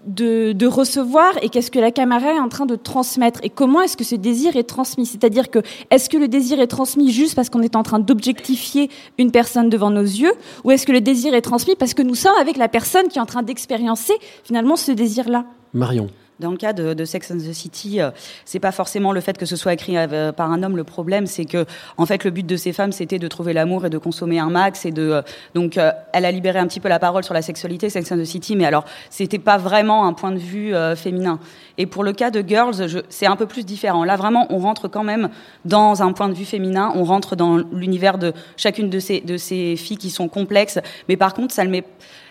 de, 0.06 0.52
de 0.52 0.67
recevoir 0.67 1.32
et 1.43 1.49
qu'est-ce 1.49 1.70
que 1.70 1.78
la 1.78 1.90
caméra 1.90 2.32
est 2.32 2.38
en 2.38 2.49
train 2.49 2.67
de 2.67 2.76
transmettre 2.76 3.40
et 3.43 3.50
comment 3.50 3.82
est-ce 3.82 3.96
que 3.96 4.05
ce 4.05 4.14
désir 4.14 4.56
est 4.56 4.69
transmis? 4.69 5.06
C'est-à-dire 5.06 5.50
que 5.50 5.61
est-ce 5.90 6.08
que 6.08 6.17
le 6.17 6.28
désir 6.28 6.61
est 6.61 6.67
transmis 6.67 7.11
juste 7.11 7.34
parce 7.34 7.50
qu'on 7.50 7.62
est 7.62 7.76
en 7.76 7.82
train 7.82 7.99
d'objectifier 7.99 8.90
une 9.19 9.31
personne 9.31 9.69
devant 9.69 9.90
nos 9.90 10.02
yeux 10.02 10.32
ou 10.64 10.70
est-ce 10.70 10.87
que 10.87 10.93
le 10.93 11.00
désir 11.00 11.34
est 11.34 11.43
transmis 11.43 11.76
parce 11.76 11.94
que 11.94 12.02
nous 12.02 12.14
sommes 12.14 12.37
avec 12.40 12.56
la 12.56 12.69
personne 12.69 13.08
qui 13.08 13.19
est 13.19 13.23
en 13.23 13.26
train 13.26 13.43
d'expériencer 13.43 14.14
finalement 14.44 14.76
ce 14.76 14.93
désir-là? 14.93 15.44
Marion. 15.75 16.08
Dans 16.38 16.50
le 16.50 16.59
cas 16.59 16.75
de, 16.75 17.05
Sex 17.06 17.31
and 17.31 17.38
the 17.38 17.53
City, 17.55 17.99
euh, 18.00 18.11
c'est 18.44 18.59
pas 18.59 18.73
forcément 18.73 19.12
le 19.12 19.23
fait 19.23 19.38
que 19.38 19.47
ce 19.47 19.56
soit 19.56 19.73
écrit 19.73 19.97
euh, 19.97 20.33
par 20.33 20.53
un 20.53 20.62
homme. 20.62 20.77
Le 20.77 20.85
problème, 20.85 21.27
c'est 21.27 21.47
que, 21.47 21.65
en 21.97 22.05
fait, 22.05 22.25
le 22.25 22.31
but 22.31 22.47
de 22.47 22.56
ces 22.56 22.75
femmes, 22.75 22.93
c'était 22.93 23.19
de 23.19 23.27
trouver 23.27 23.55
l'amour 23.55 23.87
et 23.87 23.91
de 23.91 23.97
consommer 23.97 24.38
un 24.38 24.50
max. 24.50 24.85
Et 24.85 24.91
de, 24.91 25.03
euh, 25.03 25.23
donc, 25.55 25.79
euh, 25.79 25.93
elle 26.12 26.27
a 26.27 26.31
libéré 26.31 26.59
un 26.59 26.67
petit 26.67 26.81
peu 26.81 26.91
la 26.91 26.99
parole 26.99 27.25
sur 27.25 27.33
la 27.33 27.41
sexualité, 27.41 27.88
Sex 27.88 28.12
and 28.12 28.19
the 28.19 28.25
City, 28.27 28.55
mais 28.55 28.67
alors, 28.67 28.85
c'était 29.09 29.38
pas 29.38 29.56
vraiment 29.56 30.06
un 30.06 30.12
point 30.12 30.31
de 30.31 30.38
vue 30.38 30.75
féminin. 30.94 31.38
Et 31.79 31.87
pour 31.87 32.05
le 32.05 32.12
cas 32.12 32.31
de 32.31 32.47
Girls, 32.47 33.03
c'est 33.09 33.27
un 33.27 33.37
peu 33.37 33.47
plus 33.47 33.65
différent. 33.65 34.05
Là, 34.05 34.17
vraiment, 34.17 34.47
on 34.50 34.59
rentre 34.59 34.88
quand 34.88 35.05
même 35.05 35.31
dans 35.65 36.03
un 36.03 36.12
point 36.12 36.29
de 36.29 36.35
vue 36.35 36.44
féminin. 36.44 36.93
On 36.94 37.05
rentre 37.05 37.37
dans 37.37 37.56
l'univers 37.73 38.19
de 38.19 38.33
chacune 38.56 38.91
de 38.91 38.99
ces 38.99 39.77
filles 39.77 39.97
qui 39.97 40.11
sont 40.11 40.29
complexes. 40.29 40.79
Mais 41.09 41.17
par 41.17 41.33
contre, 41.33 41.55
ça 41.55 41.65
le 41.65 41.71
met. 41.71 41.85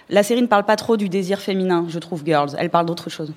La 0.10 0.24
série 0.24 0.42
ne 0.42 0.48
parle 0.48 0.66
pas 0.66 0.75
trop 0.75 0.98
du 0.98 1.10
désir 1.10 1.40
féminin, 1.40 1.86
je 1.90 2.00
trouve, 2.00 2.24
Girls. 2.25 2.52
Elle 2.57 2.69
parle 2.69 2.86
d'autre 2.86 3.10
chose. 3.10 3.34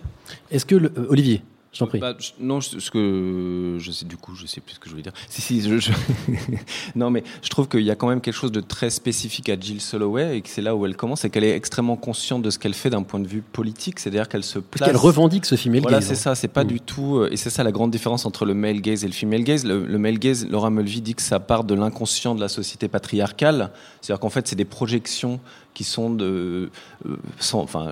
Est-ce 0.50 0.66
que 0.66 0.74
le- 0.74 0.92
euh, 0.98 1.06
Olivier, 1.08 1.42
je 1.72 1.78
t'en 1.80 1.86
prie. 1.86 1.98
Bah, 1.98 2.14
je- 2.18 2.30
non, 2.40 2.60
je- 2.60 2.78
ce 2.78 2.90
que 2.90 3.76
je 3.78 3.90
sais 3.92 4.04
du 4.04 4.16
coup, 4.16 4.34
je 4.34 4.46
sais 4.46 4.60
plus 4.60 4.74
ce 4.74 4.78
que 4.78 4.86
je 4.86 4.90
voulais 4.90 5.02
dire. 5.02 5.12
Si 5.30 5.40
si, 5.40 5.62
je, 5.62 5.78
je- 5.78 5.92
non 6.94 7.10
mais 7.10 7.22
je 7.42 7.48
trouve 7.48 7.68
qu'il 7.68 7.80
y 7.82 7.90
a 7.90 7.94
quand 7.94 8.08
même 8.08 8.20
quelque 8.20 8.34
chose 8.34 8.52
de 8.52 8.60
très 8.60 8.90
spécifique 8.90 9.48
à 9.48 9.58
Jill 9.58 9.80
Soloway 9.80 10.36
et 10.38 10.40
que 10.42 10.48
c'est 10.48 10.62
là 10.62 10.74
où 10.76 10.84
elle 10.86 10.96
commence, 10.96 11.20
c'est 11.20 11.30
qu'elle 11.30 11.44
est 11.44 11.54
extrêmement 11.54 11.96
consciente 11.96 12.42
de 12.42 12.50
ce 12.50 12.58
qu'elle 12.58 12.74
fait 12.74 12.90
d'un 12.90 13.02
point 13.02 13.20
de 13.20 13.28
vue 13.28 13.42
politique, 13.42 13.98
c'est-à-dire 14.00 14.28
qu'elle 14.28 14.44
se 14.44 14.58
place. 14.58 14.86
qu'elle 14.88 14.96
revendique 14.98 15.44
ce 15.46 15.56
female 15.56 15.80
Voilà, 15.82 15.98
gaze, 15.98 16.06
c'est 16.08 16.12
hein. 16.12 16.16
ça, 16.16 16.34
c'est 16.34 16.48
pas 16.48 16.64
Mm. 16.64 16.68
du 16.68 16.80
tout, 16.80 17.16
euh, 17.18 17.28
et 17.32 17.36
c'est 17.36 17.50
ça 17.50 17.62
la 17.62 17.72
grande 17.72 17.90
différence 17.90 18.26
entre 18.26 18.44
le 18.44 18.54
male 18.54 18.80
gaze 18.80 19.04
et 19.04 19.06
le 19.06 19.12
female 19.14 19.42
gaze. 19.44 19.64
Le, 19.64 19.86
le 19.86 19.98
male 19.98 20.18
gaze, 20.18 20.46
Laura 20.48 20.70
Mulvey 20.70 21.00
dit 21.00 21.14
que 21.14 21.22
ça 21.22 21.38
part 21.40 21.64
de 21.64 21.74
l'inconscient 21.74 22.34
de 22.34 22.40
la 22.40 22.48
société 22.48 22.88
patriarcale, 22.88 23.70
c'est-à-dire 24.00 24.20
qu'en 24.20 24.30
fait 24.30 24.48
c'est 24.48 24.56
des 24.56 24.64
projections 24.64 25.40
qui 25.78 25.84
sont 25.84 26.10
de, 26.10 26.70
euh, 27.06 27.16
sans- 27.38 27.60
enfin 27.60 27.86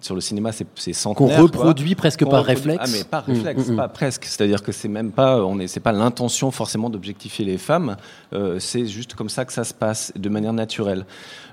sur 0.00 0.16
le 0.16 0.20
cinéma 0.20 0.50
c'est 0.50 0.92
centenaire, 0.92 1.14
Qu'on 1.14 1.28
quoi. 1.28 1.42
reproduit 1.44 1.94
presque 1.94 2.24
par 2.24 2.40
reproduit- 2.44 2.72
réflexe. 2.72 2.82
Ah 2.84 2.90
mais 2.92 3.04
par 3.04 3.28
Mm, 3.28 3.32
réflexe, 3.32 3.68
mm, 3.68 3.72
mm. 3.74 3.76
pas 3.76 3.88
presque. 3.88 4.24
C'est-à-dire 4.24 4.60
que 4.60 4.72
c'est 4.72 4.88
même 4.88 5.12
pas, 5.12 5.44
on 5.44 5.60
est, 5.60 5.68
c'est 5.68 5.78
pas 5.78 5.92
l'intention 5.92 6.50
forcément 6.50 6.90
d'objectifier 6.90 7.44
les 7.44 7.56
femmes. 7.58 7.96
euh, 8.32 8.58
c'est 8.58 8.86
juste 8.86 9.14
comme 9.14 9.28
ça 9.28 9.44
que 9.44 9.52
ça 9.52 9.62
se 9.62 9.72
passe 9.72 10.12
de 10.16 10.28
manière 10.28 10.52
naturelle. 10.52 11.06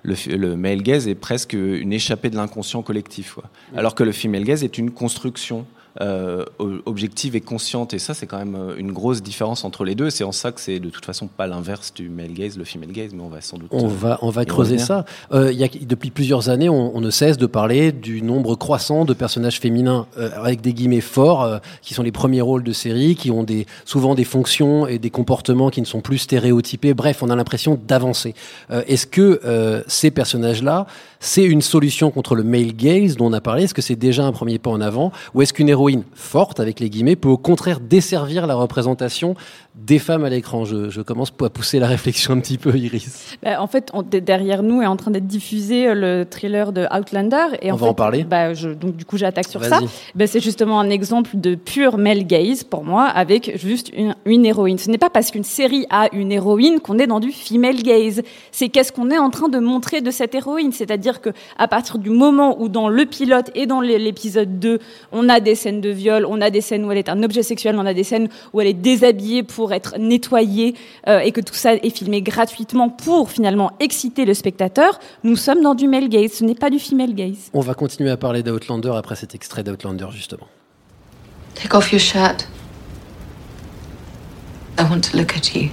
Le, 0.05 0.37
le 0.37 0.55
male 0.55 0.81
gaze 0.83 1.07
est 1.07 1.15
presque 1.15 1.53
une 1.53 1.91
échappée 1.93 2.29
de 2.29 2.35
l'inconscient 2.35 2.81
collectif, 2.81 3.33
quoi. 3.35 3.45
alors 3.75 3.95
que 3.95 4.03
le 4.03 4.11
female 4.11 4.43
gaze 4.43 4.63
est 4.63 4.77
une 4.77 4.91
construction. 4.91 5.65
euh, 6.01 6.43
objective 6.85 7.37
et 7.37 7.41
consciente 7.41 7.93
et 7.93 7.99
ça 7.99 8.13
c'est 8.13 8.27
quand 8.27 8.37
même 8.37 8.55
euh, 8.55 8.75
une 8.77 8.91
grosse 8.91 9.23
différence 9.23 9.63
entre 9.63 9.85
les 9.85 9.95
deux 9.95 10.09
c'est 10.09 10.25
en 10.25 10.33
ça 10.33 10.51
que 10.51 10.59
c'est 10.59 10.81
de 10.81 10.89
toute 10.89 11.05
façon 11.05 11.27
pas 11.27 11.47
l'inverse 11.47 11.93
du 11.93 12.09
male 12.09 12.33
gaze 12.33 12.57
le 12.57 12.65
female 12.65 12.91
gaze 12.91 13.11
mais 13.13 13.21
on 13.23 13.29
va 13.29 13.39
sans 13.39 13.57
doute 13.57 13.69
On 13.71 13.85
euh, 13.85 13.87
va, 13.87 14.19
on 14.21 14.29
va 14.29 14.43
creuser 14.43 14.71
revenir. 14.77 14.85
ça. 14.87 15.05
Euh, 15.31 15.53
il 15.53 15.57
y 15.57 15.63
a, 15.63 15.69
depuis 15.69 16.11
plusieurs 16.11 16.49
années, 16.49 16.67
on, 16.67 16.93
on 16.97 16.99
ne 16.99 17.09
cesse 17.09 17.37
de 17.37 17.45
parler 17.45 17.93
du 17.93 18.21
nombre 18.21 18.55
croissant 18.57 19.05
de 19.05 19.13
personnages 19.13 19.61
féminins 19.61 20.05
euh, 20.17 20.31
avec 20.35 20.59
des 20.59 20.73
guillemets 20.73 20.99
forts, 20.99 21.61
qui 21.81 21.93
sont 21.93 22.03
les 22.03 22.11
premiers 22.11 22.41
rôles 22.41 22.63
de 22.63 22.73
série, 22.73 23.15
qui 23.15 23.31
ont 23.31 23.43
des, 23.43 23.65
souvent 23.85 24.15
des 24.15 24.25
fonctions 24.25 24.87
et 24.87 24.99
des 24.99 25.09
comportements 25.09 25.69
qui 25.69 25.79
ne 25.79 25.85
sont 25.85 26.01
plus 26.01 26.17
stéréotypés. 26.17 26.93
Bref, 26.93 27.23
on 27.23 27.29
a 27.29 27.37
l'impression 27.37 27.79
d'avancer. 27.87 28.35
Est-ce 28.69 29.07
que 29.07 29.39
ces 29.95 30.11
personnages-là, 30.11 30.85
c'est 31.19 31.43
une 31.43 31.61
solution 31.61 32.11
contre 32.11 32.35
le 32.35 32.43
male 32.43 32.73
gaze 32.73 33.15
dont 33.17 33.27
on 33.27 33.33
a 33.33 33.41
parlé 33.41 33.63
Est-ce 33.63 33.73
que 33.73 33.81
c'est 33.81 33.95
déjà 33.95 34.25
un 34.25 34.31
premier 34.31 34.59
pas 34.59 34.69
en 34.69 34.81
avant 34.81 35.11
Ou 35.33 35.41
est-ce 35.41 35.53
qu'une 35.53 35.69
héroïne 35.69 36.03
forte, 36.13 36.59
avec 36.59 36.79
les 36.79 36.89
guillemets, 36.89 37.15
peut 37.15 37.29
au 37.29 37.37
contraire 37.37 37.79
desservir 37.79 38.47
la 38.47 38.55
représentation 38.55 39.35
des 39.75 39.99
femmes 39.99 40.23
à 40.25 40.29
l'écran? 40.29 40.65
Je, 40.65 40.89
je 40.89 41.01
commence 41.01 41.31
à 41.43 41.49
pousser 41.49 41.79
la 41.79 41.87
réflexion 41.87 42.33
un 42.33 42.39
petit 42.39 42.57
peu, 42.57 42.75
Iris. 42.77 43.37
Bah, 43.43 43.61
en 43.61 43.67
fait, 43.67 43.89
on- 43.93 44.01
derrière 44.03 44.63
nous 44.63 44.81
est 44.81 44.85
en 44.87 44.95
train 44.97 45.11
d'être 45.11 45.27
diffusé 45.27 45.87
euh, 45.87 45.93
le 45.93 46.25
thriller 46.29 46.71
de 46.71 46.85
Outlander. 46.95 47.45
Et 47.61 47.71
On 47.71 47.75
en 47.75 47.77
va 47.77 47.85
fait, 47.87 47.91
en 47.91 47.93
parler. 47.93 48.23
bah, 48.23 48.53
je, 48.53 48.69
donc, 48.69 48.95
du 48.95 49.05
coup, 49.05 49.17
j'attaque 49.17 49.47
sur 49.47 49.63
ça. 49.63 49.79
Bah, 50.15 50.27
c'est 50.27 50.39
justement 50.39 50.79
un 50.79 50.89
exemple 50.89 51.31
de 51.35 51.55
pure 51.55 51.97
male 51.97 52.25
gaze 52.25 52.63
pour 52.63 52.83
moi, 52.83 53.03
avec 53.05 53.57
juste 53.59 53.91
une, 53.95 54.15
une 54.25 54.45
héroïne. 54.45 54.77
Ce 54.77 54.89
n'est 54.89 54.97
pas 54.97 55.09
parce 55.09 55.31
qu'une 55.31 55.43
série 55.43 55.85
a 55.89 56.07
une 56.13 56.31
héroïne 56.31 56.79
qu'on 56.79 56.97
est 56.99 57.07
dans 57.07 57.19
du 57.19 57.31
female 57.31 57.81
gaze. 57.83 58.21
C'est 58.51 58.69
qu'est-ce 58.69 58.91
qu'on 58.91 59.09
est 59.11 59.17
en 59.17 59.29
train 59.29 59.49
de 59.49 59.59
montrer 59.59 60.01
de 60.01 60.11
cette 60.11 60.33
héroïne. 60.35 60.71
C'est-à-dire 60.71 61.04
que 61.13 61.29
à 61.57 61.67
partir 61.67 61.97
du 61.97 62.09
moment 62.09 62.59
où 62.61 62.67
dans 62.69 62.89
le 62.89 63.05
pilote 63.05 63.51
et 63.55 63.65
dans 63.65 63.81
l'é- 63.81 63.99
l'épisode 63.99 64.59
2, 64.59 64.79
on 65.11 65.29
a 65.29 65.39
des 65.39 65.55
scènes 65.55 65.81
de 65.81 65.89
viol, 65.89 66.25
on 66.27 66.41
a 66.41 66.49
des 66.49 66.61
scènes 66.61 66.83
où 66.85 66.91
elle 66.91 66.97
est 66.97 67.09
un 67.09 67.21
objet 67.23 67.43
sexuel, 67.43 67.75
on 67.77 67.85
a 67.85 67.93
des 67.93 68.03
scènes 68.03 68.29
où 68.53 68.61
elle 68.61 68.67
est 68.67 68.73
déshabillée 68.73 69.43
pour 69.43 69.71
être 69.73 69.95
nettoyée 69.97 70.75
euh, 71.07 71.19
et 71.19 71.31
que 71.31 71.41
tout 71.41 71.53
ça 71.53 71.73
est 71.75 71.89
filmé 71.95 72.21
gratuitement 72.21 72.89
pour 72.89 73.29
finalement 73.31 73.71
exciter 73.79 74.25
le 74.25 74.33
spectateur, 74.33 74.99
nous 75.23 75.35
sommes 75.35 75.61
dans 75.61 75.75
du 75.75 75.87
male 75.87 76.09
gaze. 76.09 76.31
Ce 76.33 76.43
n'est 76.43 76.55
pas 76.55 76.69
du 76.69 76.79
female 76.79 77.13
gaze. 77.13 77.49
On 77.53 77.61
va 77.61 77.73
continuer 77.75 78.09
à 78.11 78.17
parler 78.17 78.43
d'Outlander 78.43 78.91
après 78.95 79.15
cet 79.15 79.35
extrait 79.35 79.63
d'Outlander, 79.63 80.07
justement. 80.11 80.47
Take 81.55 81.73
off 81.75 81.91
your 81.91 82.01
shirt. 82.01 82.47
I 84.77 84.83
want 84.89 85.01
to 85.11 85.17
look 85.17 85.35
at 85.37 85.55
you. 85.55 85.69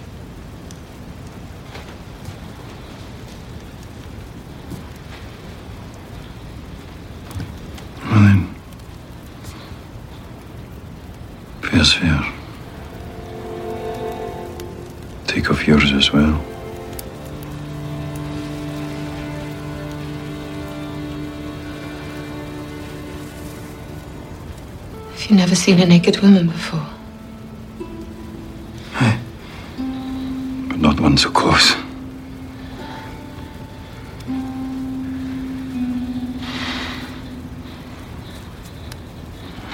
Fear. 11.73 12.23
Take 15.27 15.51
off 15.51 15.67
yours 15.67 15.93
as 15.93 16.13
well. 16.13 16.41
Have 25.11 25.31
you 25.31 25.37
never 25.37 25.55
seen 25.55 25.81
a 25.81 25.87
naked 25.87 26.21
woman 26.21 26.47
before? 26.47 26.87
Eh. 29.01 29.19
But 30.69 30.79
not 30.79 31.01
one 31.01 31.17
so 31.17 31.31
close. 31.31 31.75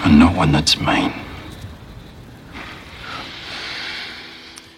And 0.05 0.19
not 0.19 0.35
one 0.35 0.53
that's 0.53 0.81
mine. 0.81 1.28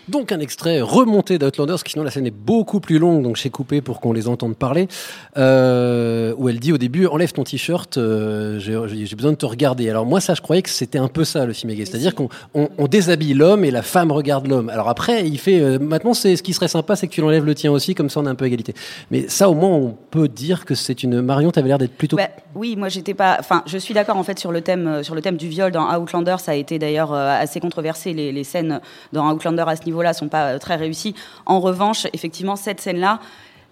Donc 0.08 0.32
un 0.32 0.40
extrait 0.40 0.80
remonté 0.80 1.38
d'Outlanders, 1.38 1.78
sinon 1.86 2.02
la 2.02 2.10
scène 2.10 2.26
est 2.26 2.34
beaucoup 2.34 2.80
plus 2.80 2.98
longue, 2.98 3.22
donc 3.22 3.36
j'ai 3.36 3.50
coupé 3.50 3.80
pour 3.80 4.00
qu'on 4.00 4.12
les 4.12 4.26
entende 4.26 4.56
parler, 4.56 4.88
euh, 5.36 6.34
où 6.36 6.48
elle 6.48 6.58
dit 6.58 6.72
au 6.72 6.78
début 6.78 7.06
enlève 7.06 7.32
ton 7.32 7.44
t-shirt, 7.44 7.96
euh, 7.96 8.58
j'ai 8.58 9.14
besoin 9.14 9.32
de 9.32 9.36
te 9.36 9.46
regarder. 9.46 9.88
Alors 9.88 10.06
moi 10.06 10.20
ça 10.20 10.34
je 10.34 10.40
croyais 10.40 10.62
que 10.62 10.70
c'était 10.70 10.98
un 10.98 11.08
peu 11.08 11.24
ça 11.24 11.46
le 11.46 11.52
film 11.52 11.72
gay, 11.74 11.84
c'est-à-dire 11.84 12.14
qu'on 12.14 12.28
on, 12.54 12.68
on 12.78 12.86
déshabille 12.88 13.34
l'homme 13.34 13.64
et 13.64 13.70
la 13.70 13.82
femme 13.82 14.10
regarde 14.10 14.48
l'homme. 14.48 14.68
Alors 14.68 14.88
après 14.88 15.26
il 15.26 15.38
fait, 15.38 15.60
euh, 15.60 15.78
maintenant 15.78 16.14
c'est 16.14 16.34
ce 16.34 16.42
qui 16.42 16.54
serait 16.54 16.68
sympa 16.68 16.96
c'est 16.96 17.06
que 17.06 17.12
tu 17.12 17.20
l'enlèves 17.20 17.44
le 17.44 17.54
tien 17.54 17.70
aussi, 17.70 17.94
comme 17.94 18.10
ça 18.10 18.20
on 18.20 18.26
a 18.26 18.30
un 18.30 18.34
peu 18.34 18.46
égalité. 18.46 18.74
Mais 19.10 19.28
ça 19.28 19.48
au 19.48 19.54
moins 19.54 19.70
on 19.70 19.96
peut 20.10 20.28
dire 20.28 20.64
que 20.64 20.74
c'est 20.74 21.02
une 21.04 21.20
Marion, 21.20 21.50
t'avais 21.52 21.68
l'air 21.68 21.78
d'être 21.78 21.96
plutôt... 21.96 22.16
Bah, 22.16 22.30
oui, 22.56 22.74
moi 22.74 22.88
j'étais 22.88 23.14
pas. 23.14 23.36
Enfin, 23.38 23.62
je 23.66 23.78
suis 23.78 23.94
d'accord 23.94 24.16
en 24.16 24.24
fait 24.24 24.38
sur 24.38 24.50
le 24.50 24.60
thème 24.60 25.04
sur 25.04 25.14
le 25.14 25.20
thème 25.20 25.36
du 25.36 25.48
viol 25.48 25.70
dans 25.70 25.88
Outlander. 25.96 26.36
Ça 26.38 26.52
a 26.52 26.54
été 26.54 26.78
d'ailleurs 26.80 27.12
assez 27.12 27.60
controversé. 27.60 28.12
Les, 28.12 28.32
les 28.32 28.44
scènes 28.44 28.80
dans 29.12 29.30
Outlander 29.32 29.64
à 29.66 29.76
ce 29.76 29.82
niveau-là 29.90 30.12
sont 30.12 30.28
pas 30.28 30.54
euh, 30.54 30.58
très 30.58 30.76
réussies. 30.76 31.14
En 31.46 31.60
revanche, 31.60 32.06
effectivement, 32.12 32.56
cette 32.56 32.80
scène-là, 32.80 33.20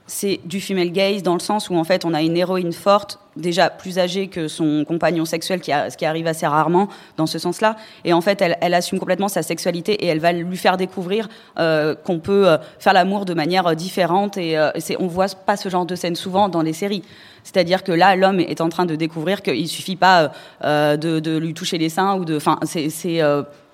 c'est 0.08 0.40
du 0.44 0.60
female 0.60 0.90
gaze 0.90 1.22
dans 1.22 1.34
le 1.34 1.40
sens 1.40 1.68
où 1.68 1.76
en 1.76 1.84
fait 1.84 2.04
on 2.04 2.14
a 2.14 2.22
une 2.22 2.36
héroïne 2.36 2.72
forte, 2.72 3.20
déjà 3.36 3.68
plus 3.68 3.98
âgée 3.98 4.28
que 4.28 4.48
son 4.48 4.84
compagnon 4.88 5.24
sexuel, 5.26 5.60
qui 5.60 5.70
ce 5.70 5.96
qui 5.96 6.06
arrive 6.06 6.26
assez 6.26 6.46
rarement 6.46 6.88
dans 7.16 7.26
ce 7.26 7.38
sens-là. 7.38 7.76
Et 8.04 8.12
en 8.12 8.20
fait, 8.20 8.40
elle, 8.40 8.56
elle 8.60 8.74
assume 8.74 8.98
complètement 8.98 9.28
sa 9.28 9.42
sexualité 9.42 9.92
et 9.92 10.06
elle 10.06 10.18
va 10.18 10.32
lui 10.32 10.56
faire 10.56 10.76
découvrir 10.78 11.28
euh, 11.58 11.94
qu'on 11.94 12.18
peut 12.18 12.48
euh, 12.48 12.56
faire 12.78 12.94
l'amour 12.94 13.26
de 13.26 13.34
manière 13.34 13.76
différente. 13.76 14.38
Et, 14.38 14.58
euh, 14.58 14.70
c'est, 14.78 14.96
on 14.98 15.06
voit 15.06 15.28
pas 15.28 15.56
ce 15.56 15.68
genre 15.68 15.84
de 15.84 15.94
scène 15.94 16.16
souvent 16.16 16.48
dans 16.48 16.62
les 16.62 16.72
séries. 16.72 17.04
C'est-à-dire 17.44 17.84
que 17.84 17.92
là, 17.92 18.16
l'homme 18.16 18.40
est 18.40 18.60
en 18.60 18.70
train 18.70 18.86
de 18.86 18.96
découvrir 18.96 19.42
qu'il 19.42 19.68
suffit 19.68 19.96
pas 19.96 20.32
de, 20.62 20.96
de 20.96 21.38
lui 21.38 21.54
toucher 21.54 21.78
les 21.78 21.88
seins 21.88 22.16
ou 22.16 22.26
de, 22.26 22.36
enfin, 22.36 22.58
c'est, 22.64 23.22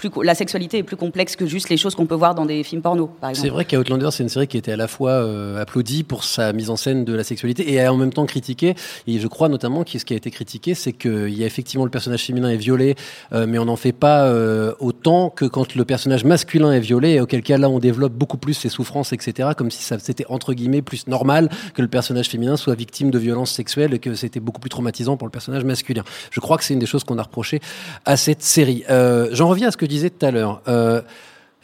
plus 0.09 0.25
la 0.25 0.35
sexualité 0.35 0.79
est 0.79 0.83
plus 0.83 0.97
complexe 0.97 1.37
que 1.37 1.47
juste 1.47 1.69
les 1.69 1.77
choses 1.77 1.95
qu'on 1.95 2.07
peut 2.07 2.15
voir 2.15 2.35
dans 2.35 2.47
des 2.47 2.63
films 2.63 2.83
porno, 2.83 3.11
par 3.21 3.31
exemple. 3.31 3.47
C'est 3.47 3.53
vrai 3.53 3.65
qu'Outlander, 3.65 4.09
c'est 4.11 4.23
une 4.23 4.29
série 4.29 4.47
qui 4.47 4.57
était 4.57 4.73
à 4.73 4.77
la 4.77 4.89
fois 4.89 5.11
euh, 5.11 5.61
applaudie 5.61 6.03
pour 6.03 6.25
sa 6.25 6.53
mise 6.53 6.71
en 6.71 6.77
scène 6.77 7.05
de 7.05 7.15
la 7.15 7.25
sexualité 7.25 7.73
et 7.73 7.87
en 7.87 7.97
même 7.97 8.13
temps 8.13 8.27
critiquée. 8.27 8.75
Et 9.07 9.19
je 9.19 9.27
crois 9.27 9.49
notamment 9.49 9.85
que 9.85 9.99
ce 9.99 10.05
qui 10.05 10.15
a 10.15 10.17
été 10.17 10.31
critiqué, 10.31 10.75
c'est 10.75 10.93
qu'il 10.93 11.31
y 11.31 11.43
a 11.43 11.47
effectivement 11.47 11.85
le 11.85 11.91
personnage 11.91 12.25
féminin 12.25 12.51
est 12.51 12.57
violé, 12.57 12.95
euh, 13.33 13.47
mais 13.49 13.59
on 13.59 13.65
n'en 13.67 13.77
fait 13.77 13.93
pas 13.93 14.27
euh, 14.27 14.75
autant 14.79 15.31
que 15.31 15.45
quand 15.45 15.75
le 15.75 15.85
personnage 15.85 16.25
masculin 16.25 16.73
est 16.73 16.81
violé, 16.81 17.21
auquel 17.21 17.43
cas 17.43 17.59
là 17.59 17.69
on 17.69 17.79
développe 17.79 18.13
beaucoup 18.13 18.39
plus 18.39 18.55
ses 18.55 18.69
souffrances, 18.69 19.13
etc. 19.13 19.51
Comme 19.57 19.71
si 19.71 19.83
ça 19.83 19.99
c'était 19.99 20.27
entre 20.29 20.55
guillemets 20.55 20.83
plus 20.83 21.07
normal 21.07 21.49
que 21.75 21.83
le 21.83 21.89
personnage 21.89 22.29
féminin 22.29 22.57
soit 22.57 22.75
victime 22.75 23.11
de 23.11 23.19
violences 23.19 23.53
sexuelles 23.53 23.95
et 23.95 23.99
que 23.99 24.15
c'était 24.15 24.41
beaucoup 24.41 24.61
plus 24.61 24.71
traumatisant 24.71 25.17
pour 25.17 25.27
le 25.27 25.33
personnage 25.33 25.65
masculin. 25.65 26.03
Je 26.31 26.41
crois 26.41 26.59
que 26.59 26.65
c'est 26.65 26.75
une 26.75 26.81
des 26.81 26.87
choses 26.87 27.05
qu'on 27.05 27.19
a 27.19 27.23
reproché 27.23 27.61
à 28.05 28.17
cette 28.17 28.43
série. 28.43 28.85
Euh, 28.91 29.29
J'en 29.33 29.49
reviens 29.49 29.69
à 29.69 29.71
ce 29.71 29.77
que 29.77 29.87
je 29.87 29.91
disais 29.95 30.11
tout 30.11 30.25
à 30.27 30.31
l'heure. 30.31 30.63
Euh, 30.69 31.01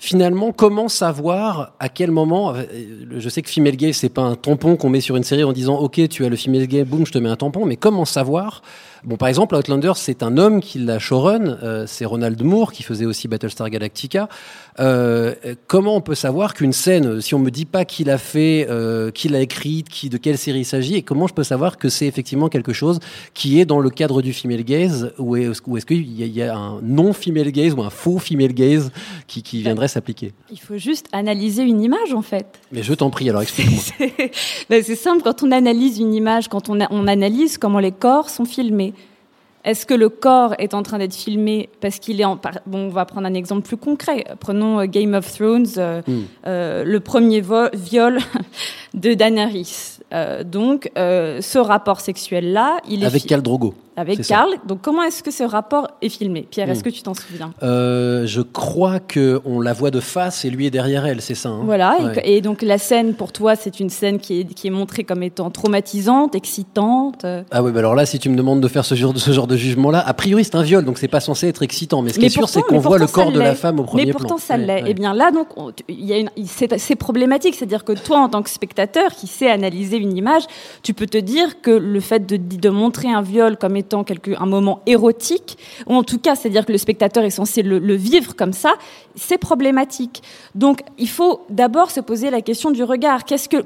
Finalement, 0.03 0.51
comment 0.51 0.89
savoir 0.89 1.75
à 1.79 1.91
quel 1.91 2.11
moment 2.11 2.55
euh, 2.55 2.65
Je 3.19 3.29
sais 3.29 3.43
que 3.43 3.51
female 3.51 3.77
gaze, 3.77 3.97
c'est 3.97 4.09
pas 4.09 4.23
un 4.23 4.35
tampon 4.35 4.77
qu'on 4.77 4.89
met 4.89 5.03
sur 5.03 5.15
une 5.15 5.25
série 5.25 5.45
en 5.45 5.53
disant 5.53 5.77
OK, 5.77 6.01
tu 6.09 6.25
as 6.25 6.31
le 6.31 6.37
female 6.37 6.67
gaze, 6.67 6.87
boum, 6.87 7.05
je 7.05 7.13
te 7.13 7.19
mets 7.19 7.29
un 7.29 7.37
tampon. 7.37 7.67
Mais 7.67 7.77
comment 7.77 8.07
savoir? 8.07 8.63
Bon, 9.05 9.17
par 9.17 9.29
exemple, 9.29 9.55
Outlander, 9.55 9.93
c'est 9.97 10.23
un 10.23 10.39
homme 10.39 10.63
qui 10.63 10.79
l'a 10.79 10.99
showrun, 10.99 11.59
euh, 11.63 11.85
c'est 11.87 12.07
Ronald 12.07 12.43
Moore 12.43 12.73
qui 12.73 12.83
faisait 12.83 13.05
aussi 13.05 13.29
Battlestar 13.29 13.69
Galactica. 13.69 14.31
Euh, 14.81 15.35
euh, 15.45 15.55
comment 15.67 15.95
on 15.97 16.01
peut 16.01 16.15
savoir 16.15 16.55
qu'une 16.55 16.73
scène, 16.73 17.21
si 17.21 17.35
on 17.35 17.39
me 17.39 17.51
dit 17.51 17.67
pas 17.67 17.85
qui 17.85 18.03
l'a 18.05 18.17
fait, 18.19 18.67
euh, 18.71 19.11
qui 19.11 19.29
l'a 19.29 19.41
écrite, 19.41 19.89
qui 19.89 20.09
de 20.09 20.17
quelle 20.17 20.39
série 20.39 20.61
il 20.61 20.65
s'agit, 20.65 20.95
et 20.97 21.03
comment 21.03 21.27
je 21.27 21.35
peux 21.35 21.45
savoir 21.45 21.77
que 21.77 21.89
c'est 21.89 22.07
effectivement 22.07 22.49
quelque 22.49 22.73
chose 22.73 22.99
qui 23.35 23.61
est 23.61 23.65
dans 23.67 23.81
le 23.81 23.91
cadre 23.91 24.23
du 24.23 24.33
female 24.33 24.65
gaze, 24.65 25.13
ou 25.19 25.37
est-ce 25.37 25.61
est-ce 25.77 25.87
qu'il 25.87 26.11
y, 26.19 26.23
a- 26.23 26.27
il 26.27 26.33
y 26.33 26.43
a 26.43 26.57
un 26.57 26.81
non 26.83 27.13
female 27.13 27.51
gaze 27.53 27.75
ou 27.75 27.83
un 27.83 27.91
faux 27.91 28.19
female 28.19 28.55
gaze 28.55 28.91
qui, 29.27 29.43
qui 29.43 29.63
viendrait 29.63 29.89
s'appliquer? 29.89 30.33
Il 30.51 30.59
faut 30.61 30.79
juste 30.79 31.07
analyser 31.13 31.63
une 31.63 31.83
image 31.83 32.13
en 32.15 32.23
fait. 32.23 32.47
Mais 32.73 32.83
je 32.83 32.95
t'en 32.95 33.11
prie, 33.11 33.29
alors 33.29 33.43
explique-moi. 33.43 33.81
Ben, 34.71 34.83
c'est 34.83 34.97
simple, 34.97 35.23
quand 35.23 35.43
on 35.43 35.51
analyse 35.53 35.99
une 35.99 36.15
image, 36.15 36.49
quand 36.49 36.69
on, 36.71 36.81
a- 36.81 36.89
on 36.91 37.07
analyse 37.07 37.59
comment 37.59 37.81
les 37.81 37.93
corps 37.93 38.31
sont 38.31 38.45
filmés. 38.45 38.95
Est-ce 39.65 39.85
que 39.85 39.93
le 39.95 40.09
corps 40.09 40.55
est 40.59 40.73
en 40.73 40.83
train 40.83 40.99
d'être 40.99 41.15
filmé 41.15 41.69
parce 41.81 41.99
qu'il 41.99 42.21
est 42.21 42.25
en... 42.25 42.39
Bon, 42.67 42.87
on 42.87 42.89
va 42.89 43.05
prendre 43.05 43.27
un 43.27 43.35
exemple 43.35 43.67
plus 43.67 43.77
concret. 43.77 44.25
Prenons 44.41 44.81
euh, 44.81 44.87
Game 44.87 45.13
of 45.15 45.31
Thrones, 45.33 45.67
euh, 45.77 46.01
Hmm. 46.07 46.23
euh, 46.47 46.83
le 46.85 47.01
premier 47.01 47.43
viol 47.75 48.19
de 48.95 49.15
Daenerys. 49.15 49.99
Euh, 50.13 50.45
donc, 50.45 50.91
ce 50.97 51.59
rapport 51.59 52.01
sexuel-là, 52.01 52.79
il 52.89 53.03
est... 53.03 53.07
Avec 53.07 53.27
Khal 53.27 53.43
Drogo. 53.43 53.75
Avec 54.01 54.25
ça. 54.25 54.35
Karl. 54.37 54.55
Donc, 54.67 54.81
comment 54.83 55.03
est-ce 55.03 55.23
que 55.23 55.31
ce 55.31 55.43
rapport 55.45 55.89
est 56.01 56.09
filmé? 56.09 56.47
Pierre, 56.51 56.71
est-ce 56.71 56.81
Hmm. 56.81 56.83
que 56.85 56.89
tu 56.91 57.03
t'en 57.03 57.15
souviens? 57.15 57.53
Euh, 57.63 58.27
je 58.27 58.41
crois 58.41 58.99
que 59.01 59.41
on 59.45 59.61
la 59.61 59.73
voit 59.73 59.91
de 59.91 60.01
face 60.01 60.45
et 60.45 60.51
lui 60.51 60.67
est 60.67 60.71
derrière 60.71 61.05
elle, 61.07 61.21
c'est 61.21 61.35
ça. 61.35 61.51
hein? 61.51 61.61
Voilà, 61.65 61.97
et- 62.01 62.05
Ouais. 62.05 62.23
et, 62.25 62.41
donc 62.41 62.63
la 62.63 62.79
scène 62.79 63.15
pour 63.15 63.33
toi, 63.33 63.57
c'est 63.57 63.79
une 63.81 63.91
scène 63.91 64.19
qui 64.19 64.41
est, 64.41 64.45
qui 64.55 64.67
est 64.69 64.71
montrée 64.71 65.05
comme 65.05 65.23
étant 65.23 65.51
traumatisante, 65.51 66.35
excitante. 66.35 67.25
euh. 67.25 67.43
Ah 67.51 67.63
oui, 67.63 67.73
bah 67.73 67.81
alors 67.81 67.95
là, 67.95 68.07
si 68.07 68.19
tu 68.19 68.29
me 68.29 68.37
demandes 68.37 68.61
de 68.61 68.69
faire 68.69 68.85
ce 68.85 68.95
genre 68.95 69.13
de, 69.13 69.19
ce 69.19 69.31
genre 69.33 69.47
de 69.47 69.57
jugement-là, 69.57 70.01
a 70.07 70.15
priori 70.15 70.45
c'est 70.45 70.55
un 70.57 70.63
viol, 70.63 70.85
donc 70.85 70.99
c'est 70.99 71.09
pas 71.09 71.21
censé 71.21 71.49
être 71.49 71.63
excitant. 71.63 72.01
Mais 72.03 72.11
ce 72.11 72.15
qui 72.15 72.21
Mais 72.21 72.27
est 72.27 72.31
sûr, 72.31 72.49
c'est 72.49 72.63
qu'on 72.63 72.75
mais 72.77 72.81
voit 72.81 72.99
le 72.99 73.07
corps 73.07 73.33
de 73.33 73.41
la 73.41 73.55
femme 73.55 73.81
au 73.81 73.85
premier 73.85 74.05
Mais 74.07 74.11
plan. 74.13 74.21
pourtant, 74.21 74.39
ça 74.39 74.55
Ouais, 74.55 74.65
l'est. 74.67 74.83
ouais. 74.85 74.91
Et 74.91 74.95
bien 74.95 75.13
là, 75.15 75.31
donc, 75.31 75.49
c'est 76.79 76.97
problématique. 76.97 77.55
C'est-à-dire 77.55 77.85
que 77.85 77.93
toi, 77.93 78.19
en 78.21 78.29
tant 78.29 78.43
que 78.43 78.51
spectateur 78.51 79.11
qui 79.11 79.27
sait 79.27 79.51
analyser 79.51 79.97
une 79.97 80.17
image, 80.17 80.43
tu 80.83 80.95
peux 80.95 81.07
te 81.07 81.19
dire 81.19 81.61
que 81.61 81.71
le 81.71 82.01
fait 82.01 82.27
de, 82.27 82.37
de 82.37 82.69
montrer 82.71 83.09
un 83.11 83.23
viol 83.23 83.57
comme 83.57 83.77
étant 83.77 83.90
un 83.95 84.47
moment 84.47 84.81
érotique, 84.87 85.59
ou 85.87 85.95
en 85.95 86.03
tout 86.03 86.19
cas, 86.19 86.35
c'est-à-dire 86.35 86.67
que 86.67 86.73
le 86.73 86.79
spectateur 86.79 87.25
est 87.25 87.31
censé 87.31 87.63
le, 87.63 87.95
vivre 87.95 88.35
comme 88.37 88.53
ça, 88.53 88.75
c'est 89.15 89.39
problématique. 89.39 90.23
Donc, 90.55 90.81
il 90.99 91.09
faut 91.09 91.43
d'abord 91.51 91.91
se 91.91 92.01
poser 92.01 92.31
la 92.31 92.41
question 92.41 92.71
du 92.71 92.83
regard. 92.85 93.21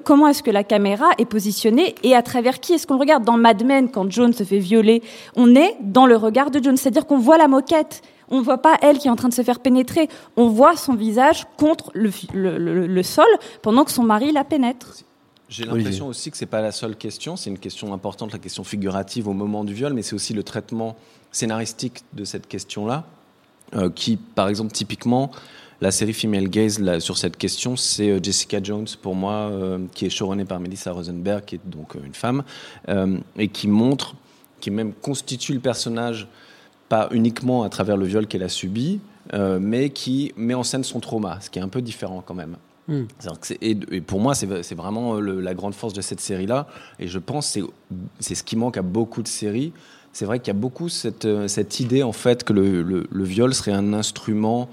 Comment 0.05 0.29
est-ce 0.29 0.43
que 0.43 0.51
la 0.51 0.65
caméra 0.65 1.11
est 1.19 1.25
positionnée 1.25 1.95
et 2.03 2.15
à 2.15 2.23
travers 2.23 2.61
qui 2.61 2.75
est-ce 2.75 2.87
qu'on 2.87 2.99
regarde? 2.99 3.25
Dans 3.25 3.37
Mad 3.37 3.65
Men, 3.65 3.91
quand 3.91 4.11
John 4.11 4.33
se 4.33 4.45
fait 4.45 4.59
violer, 4.59 5.03
on 5.37 5.55
est 5.55 5.77
dans 5.81 6.07
le 6.07 6.17
regard 6.17 6.51
de 6.51 6.63
John, 6.63 6.77
c'est-à-dire 6.77 7.07
qu'on 7.07 7.19
voit 7.19 7.39
la 7.39 7.49
moquette. 7.49 8.03
On 8.31 8.39
ne 8.39 8.43
voit 8.43 8.59
pas 8.59 8.77
elle 8.81 8.99
qui 8.99 9.09
est 9.09 9.11
en 9.11 9.17
train 9.17 9.29
de 9.29 9.35
se 9.35 9.43
faire 9.43 9.61
pénétrer. 9.61 10.09
On 10.37 10.49
voit 10.49 10.77
son 10.77 10.95
visage 10.95 11.45
contre 11.59 11.91
le- 11.95 12.11
le 12.87 13.03
sol 13.03 13.27
pendant 13.63 13.85
que 13.85 13.91
son 13.93 14.03
mari 14.03 14.33
la 14.33 14.45
pénètre. 14.45 15.05
J'ai 15.57 15.67
l'impression 15.67 16.09
aussi 16.09 16.33
que 16.33 16.37
c'est 16.37 16.47
pas 16.47 16.61
la 16.61 16.73
seule 16.73 16.97
question, 16.97 17.37
c'est 17.37 17.49
une 17.49 17.61
question 17.61 17.95
importante, 17.95 18.33
la 18.33 18.41
question 18.41 18.65
figurative 18.65 19.29
au 19.29 19.35
moment 19.35 19.63
du 19.63 19.73
viol, 19.73 19.93
mais 19.93 20.03
c'est 20.03 20.15
aussi 20.15 20.35
le 20.35 20.43
traitement 20.43 20.97
scénaristique 21.31 22.03
de 22.13 22.25
cette 22.25 22.49
question-là, 22.49 23.05
euh, 23.75 23.89
qui, 23.89 24.17
par 24.17 24.49
exemple, 24.49 24.73
typiquement, 24.73 25.31
la 25.81 25.93
série 25.93 26.13
Female 26.13 26.49
Gaze 26.49 26.81
là, 26.81 26.99
sur 26.99 27.19
cette 27.19 27.37
question, 27.37 27.77
c'est 27.77 28.11
euh, 28.11 28.19
Jessica 28.21 28.61
Jones 28.61 28.87
pour 29.01 29.15
moi, 29.15 29.51
euh, 29.51 29.79
qui 29.95 30.07
est 30.07 30.11
showrunnée 30.11 30.45
par 30.45 30.59
Melissa 30.59 30.91
Rosenberg, 30.91 31.45
qui 31.45 31.55
est 31.55 31.61
donc 31.65 31.95
une 31.95 32.15
femme, 32.15 32.43
euh, 32.89 33.19
et 33.37 33.47
qui 33.47 33.69
montre, 33.69 34.17
qui 34.61 34.73
même 34.73 34.93
constitue 34.93 35.53
le 35.53 35.61
personnage 35.61 36.27
pas 36.89 37.09
uniquement 37.13 37.63
à 37.63 37.69
travers 37.69 37.97
le 37.97 38.07
viol 38.07 38.27
qu'elle 38.27 38.43
a 38.43 38.49
subi, 38.49 39.01
mais 39.33 39.89
qui 39.89 40.33
met 40.37 40.53
en 40.53 40.63
scène 40.63 40.85
son 40.85 41.01
trauma, 41.01 41.39
ce 41.41 41.49
qui 41.49 41.59
est 41.59 41.63
un 41.63 41.69
peu 41.69 41.81
différent 41.81 42.23
quand 42.25 42.35
même. 42.35 42.57
C'est- 43.43 43.59
Et, 43.63 43.75
pour 44.01 44.21
moi, 44.21 44.35
c'est 44.35 44.75
vraiment 44.75 45.19
la 45.21 45.55
grande 45.55 45.75
force 45.75 45.95
de 45.95 46.01
cette 46.03 46.21
série-là. 46.21 46.67
Et 46.99 47.09
je 47.09 47.19
pense 47.19 47.53
que 47.55 47.61
c'est- 48.21 48.35
ce 48.35 48.43
qui 48.43 48.57
manque 48.57 48.77
à 48.77 48.83
beaucoup 48.83 49.23
de 49.23 49.29
séries. 49.29 49.73
C'est 50.13 50.27
vrai 50.27 50.39
qu'il 50.39 50.49
y 50.49 50.57
a 50.57 50.61
beaucoup 50.61 50.89
cette, 50.89 51.25
euh, 51.25 51.49
cette 51.49 51.81
idée, 51.81 52.03
en 52.03 52.13
fait, 52.13 52.45
que 52.45 52.53
le, 52.53 52.83
le- 52.83 53.07
le 53.11 53.25
viol 53.25 53.53
serait 53.55 53.73
un 53.73 53.93
instrument 53.95 54.69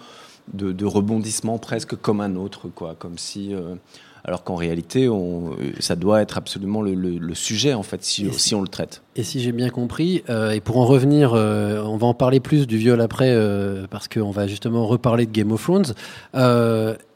de, 0.54 0.72
de 0.72 0.86
rebondissement 0.86 1.58
presque 1.58 1.96
comme 1.96 2.22
un 2.22 2.36
autre, 2.36 2.68
quoi. 2.68 2.96
Comme 3.00 3.18
si. 3.18 3.54
euh, 3.56 3.76
alors 4.24 4.44
qu'en 4.44 4.56
réalité, 4.56 5.10
on, 5.10 5.52
euh, 5.52 5.72
ça 5.80 5.96
doit 5.96 6.22
être 6.22 6.38
absolument 6.38 6.82
le, 6.82 6.94
le- 6.94 7.18
le 7.18 7.36
sujet, 7.36 7.74
en 7.74 7.84
fait, 7.84 8.04
si, 8.04 8.28
on 8.56 8.62
le 8.62 8.68
traite. 8.68 9.02
Et 9.16 9.24
si 9.24 9.40
j'ai 9.42 9.52
bien 9.52 9.70
compris, 9.70 10.24
euh, 10.30 10.52
et 10.52 10.60
pour 10.62 10.78
en 10.78 10.86
revenir, 10.86 11.34
euh, 11.34 11.84
on 11.86 11.98
va 11.98 12.08
en 12.08 12.14
parler 12.14 12.40
plus 12.40 12.68
du 12.68 12.78
viol 12.78 13.02
après, 13.02 13.30
euh, 13.32 13.86
parce 13.90 14.08
qu'on 14.08 14.32
va 14.32 14.48
justement 14.48 14.86
reparler 14.88 15.26
de 15.26 15.32
Game 15.32 15.52
of 15.52 15.64
Thrones. 15.64 15.94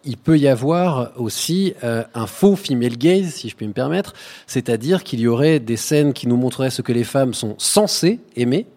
Il 0.08 0.18
peut 0.18 0.38
y 0.38 0.48
avoir 0.48 1.14
aussi 1.18 1.74
un 1.82 2.28
faux 2.28 2.56
female 2.56 2.96
gaze, 2.96 3.30
si 3.34 3.50
je 3.50 3.56
puis 3.56 3.68
me 3.68 3.74
permettre, 3.74 4.14
c'est-à-dire 4.46 5.04
qu'il 5.04 5.20
y 5.20 5.28
aurait 5.28 5.60
des 5.60 5.78
scènes 5.78 6.14
qui 6.14 6.28
nous 6.28 6.38
montreraient 6.38 6.70
ce 6.70 6.84
que 6.84 6.92
les 6.94 7.04
femmes 7.04 7.34
sont 7.34 7.56
censées 7.58 8.20
aimer, 8.36 8.68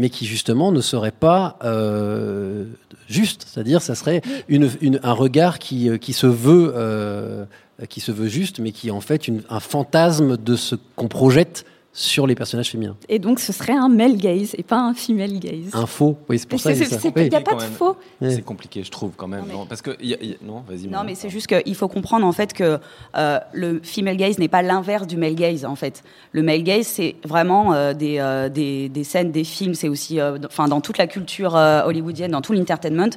mais 0.00 0.08
qui 0.08 0.24
justement 0.26 0.72
ne 0.72 0.80
seraient 0.80 1.10
pas 1.12 1.58
euh, 1.62 2.64
justes. 3.06 3.46
C'est-à-dire, 3.46 3.82
ça 3.82 3.94
serait 3.94 4.22
un 4.50 5.12
regard 5.12 5.58
qui, 5.58 5.88
euh, 5.88 5.98
qui 5.98 6.12
se 6.12 6.26
veut. 6.26 6.72
euh, 6.74 7.44
qui 7.88 8.00
se 8.00 8.12
veut 8.12 8.28
juste, 8.28 8.58
mais 8.58 8.72
qui 8.72 8.88
est 8.88 8.90
en 8.90 9.00
fait 9.00 9.30
un 9.48 9.60
fantasme 9.60 10.36
de 10.36 10.54
ce 10.54 10.74
qu'on 10.96 11.08
projette 11.08 11.64
sur 12.00 12.26
les 12.26 12.34
personnages 12.34 12.70
féminins. 12.70 12.96
Et 13.10 13.18
donc, 13.18 13.40
ce 13.40 13.52
serait 13.52 13.74
un 13.74 13.88
male 13.90 14.16
gaze 14.16 14.54
et 14.56 14.62
pas 14.62 14.78
un 14.78 14.94
female 14.94 15.38
gaze. 15.38 15.70
Un 15.74 15.84
faux, 15.84 16.16
oui, 16.30 16.38
c'est 16.38 16.48
pour 16.48 16.58
Mais 16.64 16.74
ça. 16.74 16.86
oui. 17.04 17.12
il 17.26 17.32
y 17.32 17.36
a 17.36 17.40
pas 17.42 17.54
de 17.54 17.60
faux. 17.60 17.96
C'est 18.22 18.42
compliqué, 18.42 18.82
je 18.82 18.90
trouve, 18.90 19.12
quand 19.16 19.28
même. 19.28 19.44
Non, 19.52 19.66
parce 19.66 19.82
que. 19.82 19.96
il 20.00 20.08
y 20.08 20.14
a- 20.14 20.18
il 20.22 20.30
y 20.30 20.32
a- 20.32 20.36
non, 20.42 20.62
vas-y. 20.66 20.88
Non, 20.88 21.00
mais 21.04 21.14
c'est 21.14 21.28
juste 21.28 21.46
qu'il 21.46 21.74
faut 21.74 21.88
comprendre 21.88 22.24
en 22.26 22.32
fait 22.32 22.54
que 22.54 22.78
euh, 23.18 23.38
le 23.52 23.80
female 23.82 24.16
gaze 24.16 24.38
n'est 24.38 24.48
pas 24.48 24.62
l'inverse 24.62 25.06
du 25.06 25.16
male 25.18 25.34
gaze 25.34 25.64
en 25.66 25.76
fait. 25.76 26.02
Le 26.32 26.42
male 26.42 26.62
gaze, 26.62 26.86
c'est 26.86 27.16
vraiment 27.24 27.74
euh, 27.74 27.92
des, 27.92 28.16
euh, 28.18 28.48
des, 28.48 28.88
des 28.88 29.04
scènes, 29.04 29.30
des 29.30 29.44
films, 29.44 29.74
c'est 29.74 29.88
aussi, 29.88 30.20
euh, 30.20 30.38
enfin, 30.46 30.68
dans 30.68 30.80
toute 30.80 30.96
la 30.96 31.06
culture 31.06 31.54
euh, 31.56 31.82
hollywoodienne, 31.84 32.30
dans 32.30 32.40
tout 32.40 32.54
l'entertainment, 32.54 33.10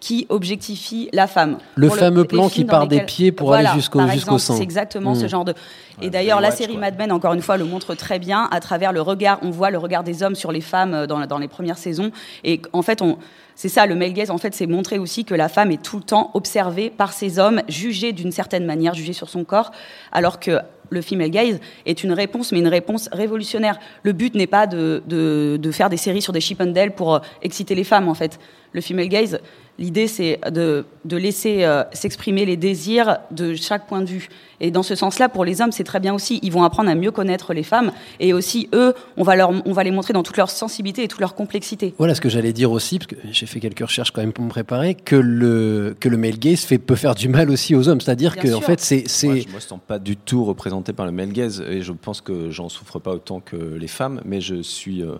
qui 0.00 0.26
objectifie 0.28 1.08
la 1.14 1.26
femme. 1.26 1.56
Le 1.76 1.86
Pour 1.88 1.96
fameux 1.96 2.24
plan 2.24 2.48
qui 2.50 2.64
part 2.64 2.86
des 2.86 3.00
pieds 3.00 3.32
pour 3.32 3.48
Voilà, 3.48 3.70
aller 3.70 3.78
jusqu'au 3.80 4.06
jusqu'au 4.08 4.38
sein. 4.38 4.56
C'est 4.56 4.62
exactement 4.62 5.14
ce 5.14 5.26
genre 5.26 5.44
de. 5.46 5.54
Et 6.02 6.10
d'ailleurs, 6.10 6.42
la 6.42 6.50
série 6.50 6.72
quoi. 6.72 6.80
Mad 6.82 6.98
Men, 6.98 7.12
encore 7.12 7.32
une 7.32 7.40
fois, 7.40 7.56
le 7.56 7.64
montre 7.64 7.94
très 7.94 8.18
bien 8.18 8.25
à 8.32 8.60
travers 8.60 8.92
le 8.92 9.00
regard. 9.00 9.38
On 9.42 9.50
voit 9.50 9.70
le 9.70 9.78
regard 9.78 10.04
des 10.04 10.22
hommes 10.22 10.34
sur 10.34 10.52
les 10.52 10.60
femmes 10.60 10.94
euh, 10.94 11.06
dans, 11.06 11.38
les 11.38 11.48
premières 11.48 11.78
saisons. 11.78 12.10
Et 12.44 12.60
en 12.72 12.82
fait, 12.82 13.02
on. 13.02 13.18
C'est 13.54 13.70
ça, 13.70 13.86
le 13.86 13.94
male 13.94 14.12
gaze, 14.12 14.30
en 14.30 14.36
fait, 14.36 14.54
c'est 14.54 14.66
montrer 14.66 14.98
aussi 14.98 15.24
que 15.24 15.34
la 15.34 15.48
femme 15.48 15.70
est 15.70 15.82
tout 15.82 15.96
le 15.96 16.02
temps 16.02 16.30
observée 16.34 16.90
par 16.90 17.14
ces 17.14 17.38
hommes, 17.38 17.62
jugée 17.68 18.12
d'une 18.12 18.30
certaine 18.30 18.66
manière, 18.66 18.92
jugée 18.92 19.14
sur 19.14 19.30
son 19.30 19.44
corps, 19.44 19.72
alors 20.12 20.40
que 20.40 20.58
le 20.90 21.00
female 21.00 21.30
gaze 21.30 21.58
est 21.86 22.04
une 22.04 22.12
réponse, 22.12 22.52
mais 22.52 22.58
une 22.58 22.68
réponse 22.68 23.08
révolutionnaire. 23.12 23.78
Le 24.02 24.12
but 24.12 24.34
n'est 24.34 24.46
pas 24.46 24.66
de, 24.66 25.02
de, 25.06 25.58
de 25.58 25.70
faire 25.70 25.88
des 25.88 25.96
séries 25.96 26.20
sur 26.20 26.34
des 26.34 26.40
Chippendales 26.42 26.94
pour 26.94 27.14
euh, 27.14 27.20
exciter 27.40 27.74
les 27.74 27.84
femmes, 27.84 28.08
en 28.08 28.14
fait. 28.14 28.38
Le 28.72 28.82
female 28.82 29.08
gaze, 29.08 29.40
l'idée, 29.78 30.06
c'est 30.06 30.40
de, 30.50 30.84
de 31.04 31.16
laisser 31.16 31.64
euh, 31.64 31.82
s'exprimer 31.92 32.44
les 32.44 32.56
désirs 32.56 33.18
de 33.30 33.54
chaque 33.54 33.86
point 33.86 34.00
de 34.00 34.06
vue. 34.06 34.28
Et 34.60 34.70
dans 34.70 34.82
ce 34.82 34.94
sens-là, 34.94 35.28
pour 35.28 35.44
les 35.44 35.60
hommes, 35.60 35.72
c'est 35.72 35.84
très 35.84 36.00
bien 36.00 36.14
aussi. 36.14 36.40
Ils 36.42 36.50
vont 36.50 36.62
apprendre 36.62 36.88
à 36.88 36.94
mieux 36.94 37.10
connaître 37.10 37.52
les 37.52 37.62
femmes. 37.62 37.92
Et 38.20 38.32
aussi, 38.32 38.68
eux, 38.72 38.94
on 39.18 39.22
va, 39.22 39.36
leur, 39.36 39.50
on 39.66 39.72
va 39.72 39.84
les 39.84 39.90
montrer 39.90 40.14
dans 40.14 40.22
toute 40.22 40.38
leur 40.38 40.48
sensibilité 40.48 41.02
et 41.02 41.08
toute 41.08 41.20
leur 41.20 41.34
complexité. 41.34 41.94
Voilà 41.98 42.14
ce 42.14 42.22
que 42.22 42.30
j'allais 42.30 42.54
dire 42.54 42.72
aussi, 42.72 42.98
parce 42.98 43.08
que 43.08 43.16
j'ai 43.30 43.44
fait 43.44 43.60
quelques 43.60 43.80
recherches 43.80 44.12
quand 44.12 44.22
même 44.22 44.32
pour 44.32 44.44
me 44.44 44.48
préparer, 44.50 44.94
que 44.94 45.16
le, 45.16 45.94
que 46.00 46.08
le 46.08 46.16
male 46.16 46.38
gaze 46.38 46.60
fait, 46.60 46.78
peut 46.78 46.96
faire 46.96 47.14
du 47.14 47.28
mal 47.28 47.50
aussi 47.50 47.74
aux 47.74 47.88
hommes. 47.88 48.00
C'est-à-dire 48.00 48.36
que, 48.36 48.48
sûr. 48.48 48.56
en 48.58 48.62
fait, 48.62 48.80
c'est. 48.80 49.04
Moi, 49.24 49.36
je 49.46 49.54
me 49.54 49.60
sens 49.60 49.80
pas 49.86 49.98
du 49.98 50.16
tout 50.16 50.44
représenté 50.44 50.94
par 50.94 51.04
le 51.04 51.12
male 51.12 51.32
gaze 51.32 51.62
et 51.68 51.82
je 51.82 51.92
pense 51.92 52.22
que 52.22 52.50
j'en 52.50 52.70
souffre 52.70 52.98
pas 52.98 53.12
autant 53.12 53.40
que 53.40 53.56
les 53.56 53.88
femmes, 53.88 54.22
mais 54.24 54.40
je 54.40 54.62
suis. 54.62 55.02
euh, 55.02 55.16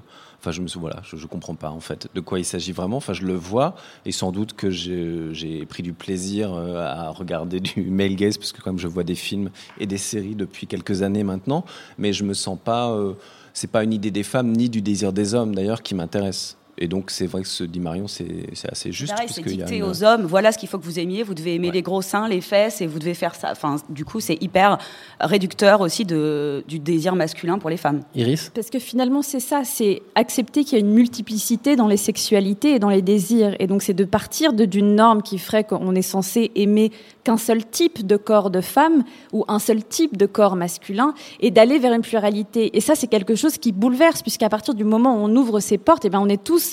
Enfin, 0.46 0.52
je 0.52 0.62
me 0.62 0.68
voilà, 0.78 1.02
je, 1.02 1.26
comprends 1.26 1.56
pas 1.56 1.70
en 1.70 1.80
fait 1.80 2.06
de 2.14 2.20
quoi 2.20 2.38
il 2.38 2.44
s'agit 2.44 2.70
vraiment. 2.70 2.98
Enfin, 2.98 3.12
je 3.12 3.26
le 3.26 3.34
vois 3.34 3.74
et 4.04 4.12
sans 4.12 4.30
doute 4.30 4.52
que 4.52 4.70
j'ai 4.70 5.66
pris 5.66 5.82
du 5.82 5.92
plaisir 5.92 6.54
euh, 6.54 6.86
à 6.86 7.10
regarder 7.10 7.58
du 7.58 7.82
male 7.90 8.14
gaze 8.14 8.38
parce 8.38 8.52
que 8.52 8.60
même 8.64 8.78
je 8.78 8.86
vois 8.86 9.02
des 9.02 9.16
films 9.16 9.50
et 9.80 9.86
des 9.86 9.98
séries 9.98 10.36
depuis 10.36 10.68
quelques 10.68 11.02
années 11.02 11.24
maintenant, 11.24 11.64
mais 11.98 12.12
je 12.12 12.22
me 12.22 12.32
sens 12.32 12.56
pas. 12.62 12.92
euh, 12.92 13.14
c'est 13.54 13.72
pas 13.72 13.82
une 13.82 13.92
idée 13.92 14.12
des 14.12 14.22
femmes 14.22 14.52
ni 14.52 14.70
du 14.70 14.82
désir 14.82 15.12
des 15.12 15.34
hommes 15.34 15.52
d'ailleurs 15.52 15.82
qui 15.82 15.96
m'intéresse. 15.96 16.56
Et 16.78 16.88
donc 16.88 17.10
c'est 17.10 17.26
vrai 17.26 17.42
que 17.42 17.48
ce 17.48 17.64
dit 17.64 17.80
Marion, 17.80 18.06
c'est 18.06 18.46
c'est 18.52 18.70
assez 18.70 18.92
juste. 18.92 19.14
C'est 19.16 19.24
puisqu'il 19.24 19.56
y 19.58 19.62
a 19.62 19.64
dicté 19.64 19.78
une- 19.78 19.84
aux 19.84 20.04
hommes, 20.04 20.24
voilà 20.26 20.52
ce 20.52 20.58
qu'il 20.58 20.68
faut 20.68 20.78
que 20.78 20.84
vous 20.84 20.98
aimiez, 20.98 21.22
vous 21.22 21.32
devez 21.34 21.54
aimer 21.54 21.68
Ouais. 21.68 21.74
les 21.74 21.82
gros 21.82 22.02
seins, 22.02 22.28
les 22.28 22.40
fesses, 22.42 22.80
et 22.82 22.86
vous 22.86 22.98
devez 22.98 23.14
faire 23.14 23.34
ça. 23.34 23.48
Enfin, 23.52 23.76
du 23.88 24.04
coup, 24.04 24.20
c'est 24.20 24.36
hyper 24.42 24.76
réducteur 25.20 25.80
aussi 25.80 26.04
de, 26.04 26.62
du 26.68 26.78
désir 26.78 27.14
masculin 27.14 27.58
pour 27.58 27.70
les 27.70 27.76
femmes. 27.76 28.02
Iris 28.14 28.50
Parce 28.54 28.68
que 28.70 28.78
finalement, 28.78 29.22
c'est 29.22 29.40
ça, 29.40 29.62
c'est 29.64 30.02
accepter 30.14 30.64
qu'il 30.64 30.74
y 30.74 30.76
a 30.76 30.84
une 30.84 30.92
multiplicité 30.92 31.76
dans 31.76 31.88
les 31.88 31.96
sexualités 31.96 32.74
et 32.74 32.78
dans 32.78 32.90
les 32.90 33.02
désirs. 33.02 33.56
Et 33.58 33.66
donc, 33.66 33.82
c'est 33.82 33.94
de 33.94 34.04
partir 34.04 34.52
de- 34.52 34.64
d'une 34.66 34.94
norme 34.94 35.22
qui 35.22 35.38
ferait 35.38 35.64
qu'on 35.64 35.94
est 35.94 36.02
censé 36.02 36.50
aimer 36.56 36.90
qu'un 37.24 37.38
seul 37.38 37.64
type 37.64 38.06
de 38.06 38.16
corps 38.16 38.50
de 38.50 38.60
femme 38.60 39.02
ou 39.32 39.44
un 39.48 39.58
seul 39.58 39.82
type 39.84 40.16
de 40.16 40.26
corps 40.26 40.56
masculin 40.56 41.14
et 41.40 41.50
d'aller 41.50 41.78
vers 41.78 41.92
une 41.92 42.02
pluralité. 42.02 42.76
Et 42.76 42.80
ça, 42.80 42.94
c'est 42.94 43.06
quelque 43.08 43.34
chose 43.34 43.56
qui 43.58 43.72
bouleverse, 43.72 44.22
puisqu'à 44.22 44.48
partir 44.48 44.74
du 44.74 44.84
moment 44.84 45.16
où 45.16 45.24
on 45.26 45.34
ouvre 45.36 45.60
ces 45.60 45.78
portes, 45.78 46.04
eh 46.04 46.10
ben, 46.10 46.20
on 46.20 46.28
est 46.28 46.42
tous 46.42 46.65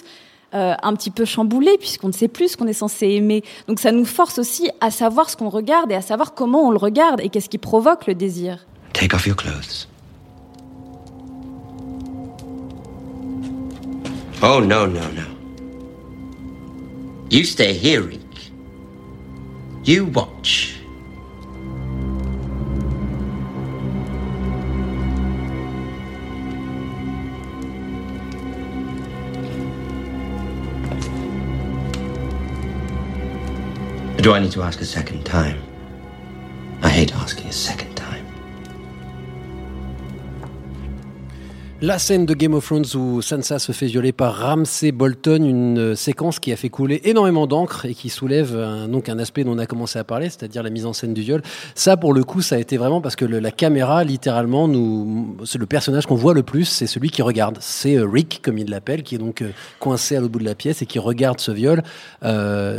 euh, 0.53 0.73
un 0.83 0.95
petit 0.95 1.11
peu 1.11 1.25
chamboulés, 1.25 1.77
puisqu'on 1.79 2.07
ne 2.07 2.13
sait 2.13 2.27
plus 2.27 2.49
ce 2.49 2.57
qu'on 2.57 2.67
est 2.67 2.73
censé 2.73 3.07
aimer. 3.07 3.43
Donc, 3.67 3.79
ça 3.79 3.91
nous 3.91 4.05
force 4.05 4.37
aussi 4.37 4.69
à 4.81 4.91
savoir 4.91 5.29
ce 5.29 5.35
qu'on 5.37 5.49
regarde 5.49 5.91
et 5.91 5.95
à 5.95 6.01
savoir 6.01 6.33
comment 6.33 6.67
on 6.67 6.71
le 6.71 6.77
regarde 6.77 7.21
et 7.21 7.29
qu'est-ce 7.29 7.49
qui 7.49 7.57
provoque 7.57 8.07
le 8.07 8.15
désir. 8.15 8.65
Take 8.93 9.15
off 9.15 9.25
your 9.25 9.35
clothes. 9.35 9.87
Oh, 14.43 14.59
no, 14.59 14.85
no, 14.85 14.99
no. 15.15 15.23
You 17.31 17.45
stay 17.45 17.73
here, 17.73 18.01
Reek. 18.01 18.51
You 19.85 20.05
watch. 20.13 20.82
Do 34.17 34.33
I 34.33 34.39
need 34.39 34.51
to 34.51 34.61
ask 34.61 34.79
a 34.79 34.85
second 34.85 35.25
time? 35.25 35.61
I 36.81 36.89
hate 36.89 37.13
asking 37.15 37.47
a 37.47 37.51
second 37.51 37.92
La 41.85 41.99
scène 41.99 42.25
de 42.25 42.33
Game 42.33 42.53
of 42.53 42.65
Thrones 42.65 42.85
où 42.95 43.21
Sansa 43.21 43.59
se 43.59 43.73
fait 43.73 43.87
violer 43.87 44.13
par 44.13 44.37
Ramsay 44.37 44.93
Bolton, 44.93 45.43
une 45.43 45.79
euh, 45.79 45.95
séquence 45.95 46.39
qui 46.39 46.53
a 46.53 46.55
fait 46.55 46.69
couler 46.69 47.01
énormément 47.03 47.45
d'encre 47.45 47.83
et 47.83 47.93
qui 47.93 48.07
soulève 48.07 48.55
un, 48.55 48.87
donc 48.87 49.09
un 49.09 49.19
aspect 49.19 49.43
dont 49.43 49.51
on 49.51 49.57
a 49.57 49.65
commencé 49.65 49.99
à 49.99 50.05
parler, 50.05 50.29
c'est-à-dire 50.29 50.63
la 50.63 50.69
mise 50.69 50.85
en 50.85 50.93
scène 50.93 51.13
du 51.13 51.19
viol. 51.19 51.41
Ça, 51.75 51.97
pour 51.97 52.13
le 52.13 52.23
coup, 52.23 52.41
ça 52.41 52.55
a 52.55 52.57
été 52.57 52.77
vraiment 52.77 53.01
parce 53.01 53.17
que 53.17 53.25
la 53.25 53.51
caméra, 53.51 54.05
littéralement, 54.05 54.69
nous, 54.69 55.35
c'est 55.43 55.57
le 55.57 55.65
personnage 55.65 56.05
qu'on 56.05 56.15
voit 56.15 56.33
le 56.33 56.43
plus, 56.43 56.63
c'est 56.63 56.87
celui 56.87 57.09
qui 57.09 57.21
regarde. 57.21 57.57
C'est 57.59 57.97
euh, 57.97 58.07
Rick, 58.07 58.39
comme 58.41 58.57
il 58.57 58.69
l'appelle, 58.69 59.03
qui 59.03 59.15
est 59.15 59.17
donc 59.17 59.41
euh, 59.41 59.51
coincé 59.81 60.15
à 60.15 60.21
l'autre 60.21 60.31
bout 60.31 60.39
de 60.39 60.45
la 60.45 60.55
pièce 60.55 60.81
et 60.81 60.85
qui 60.85 60.99
regarde 60.99 61.41
ce 61.41 61.51
viol. 61.51 61.83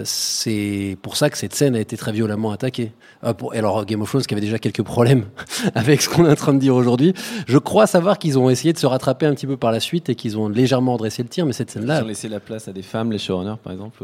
C'est 0.05 0.97
pour 1.03 1.19
ça 1.19 1.29
que 1.29 1.37
cette 1.37 1.55
scène 1.55 1.77
a 1.77 1.81
été 1.81 1.99
très 1.99 2.12
violemment 2.12 2.53
attaquée. 2.53 2.93
Euh, 3.25 3.33
alors, 3.53 3.85
Game 3.85 4.03
of 4.03 4.09
Thrones 4.09 4.23
qui 4.23 4.35
avait 4.35 4.40
déjà 4.40 4.59
quelques 4.59 4.83
problèmes 4.83 5.25
avec 5.75 6.03
ce 6.03 6.09
qu'on 6.09 6.27
est 6.27 6.31
en 6.31 6.37
train 6.37 6.55
de 6.55 6.59
dire 6.59 6.75
aujourd'hui. 6.75 7.14
Je 7.47 7.59
crois 7.59 7.87
savoir 7.87 8.19
qu'ils 8.19 8.38
ont 8.38 8.51
essayé 8.51 8.73
de 8.73 8.79
se 8.79 8.87
rattraper 8.94 9.26
un 9.26 9.35
petit 9.35 9.46
peu 9.46 9.57
par 9.57 9.70
la 9.70 9.80
suite 9.80 10.09
et 10.09 10.14
qu'ils 10.14 10.38
ont 10.38 10.48
légèrement 10.48 10.96
dressé 10.96 11.22
le 11.22 11.28
tir, 11.28 11.44
mais 11.46 11.52
cette 11.52 11.70
Ils 11.70 11.74
scène-là. 11.80 12.02
ont 12.02 12.07
laissé 12.07 12.28
la 12.28 12.40
place 12.40 12.66
à 12.68 12.72
des 12.72 12.83
femmes, 12.83 13.12
les 13.12 13.18
showrunners 13.18 13.59
par 13.62 13.72
exemple. 13.72 14.02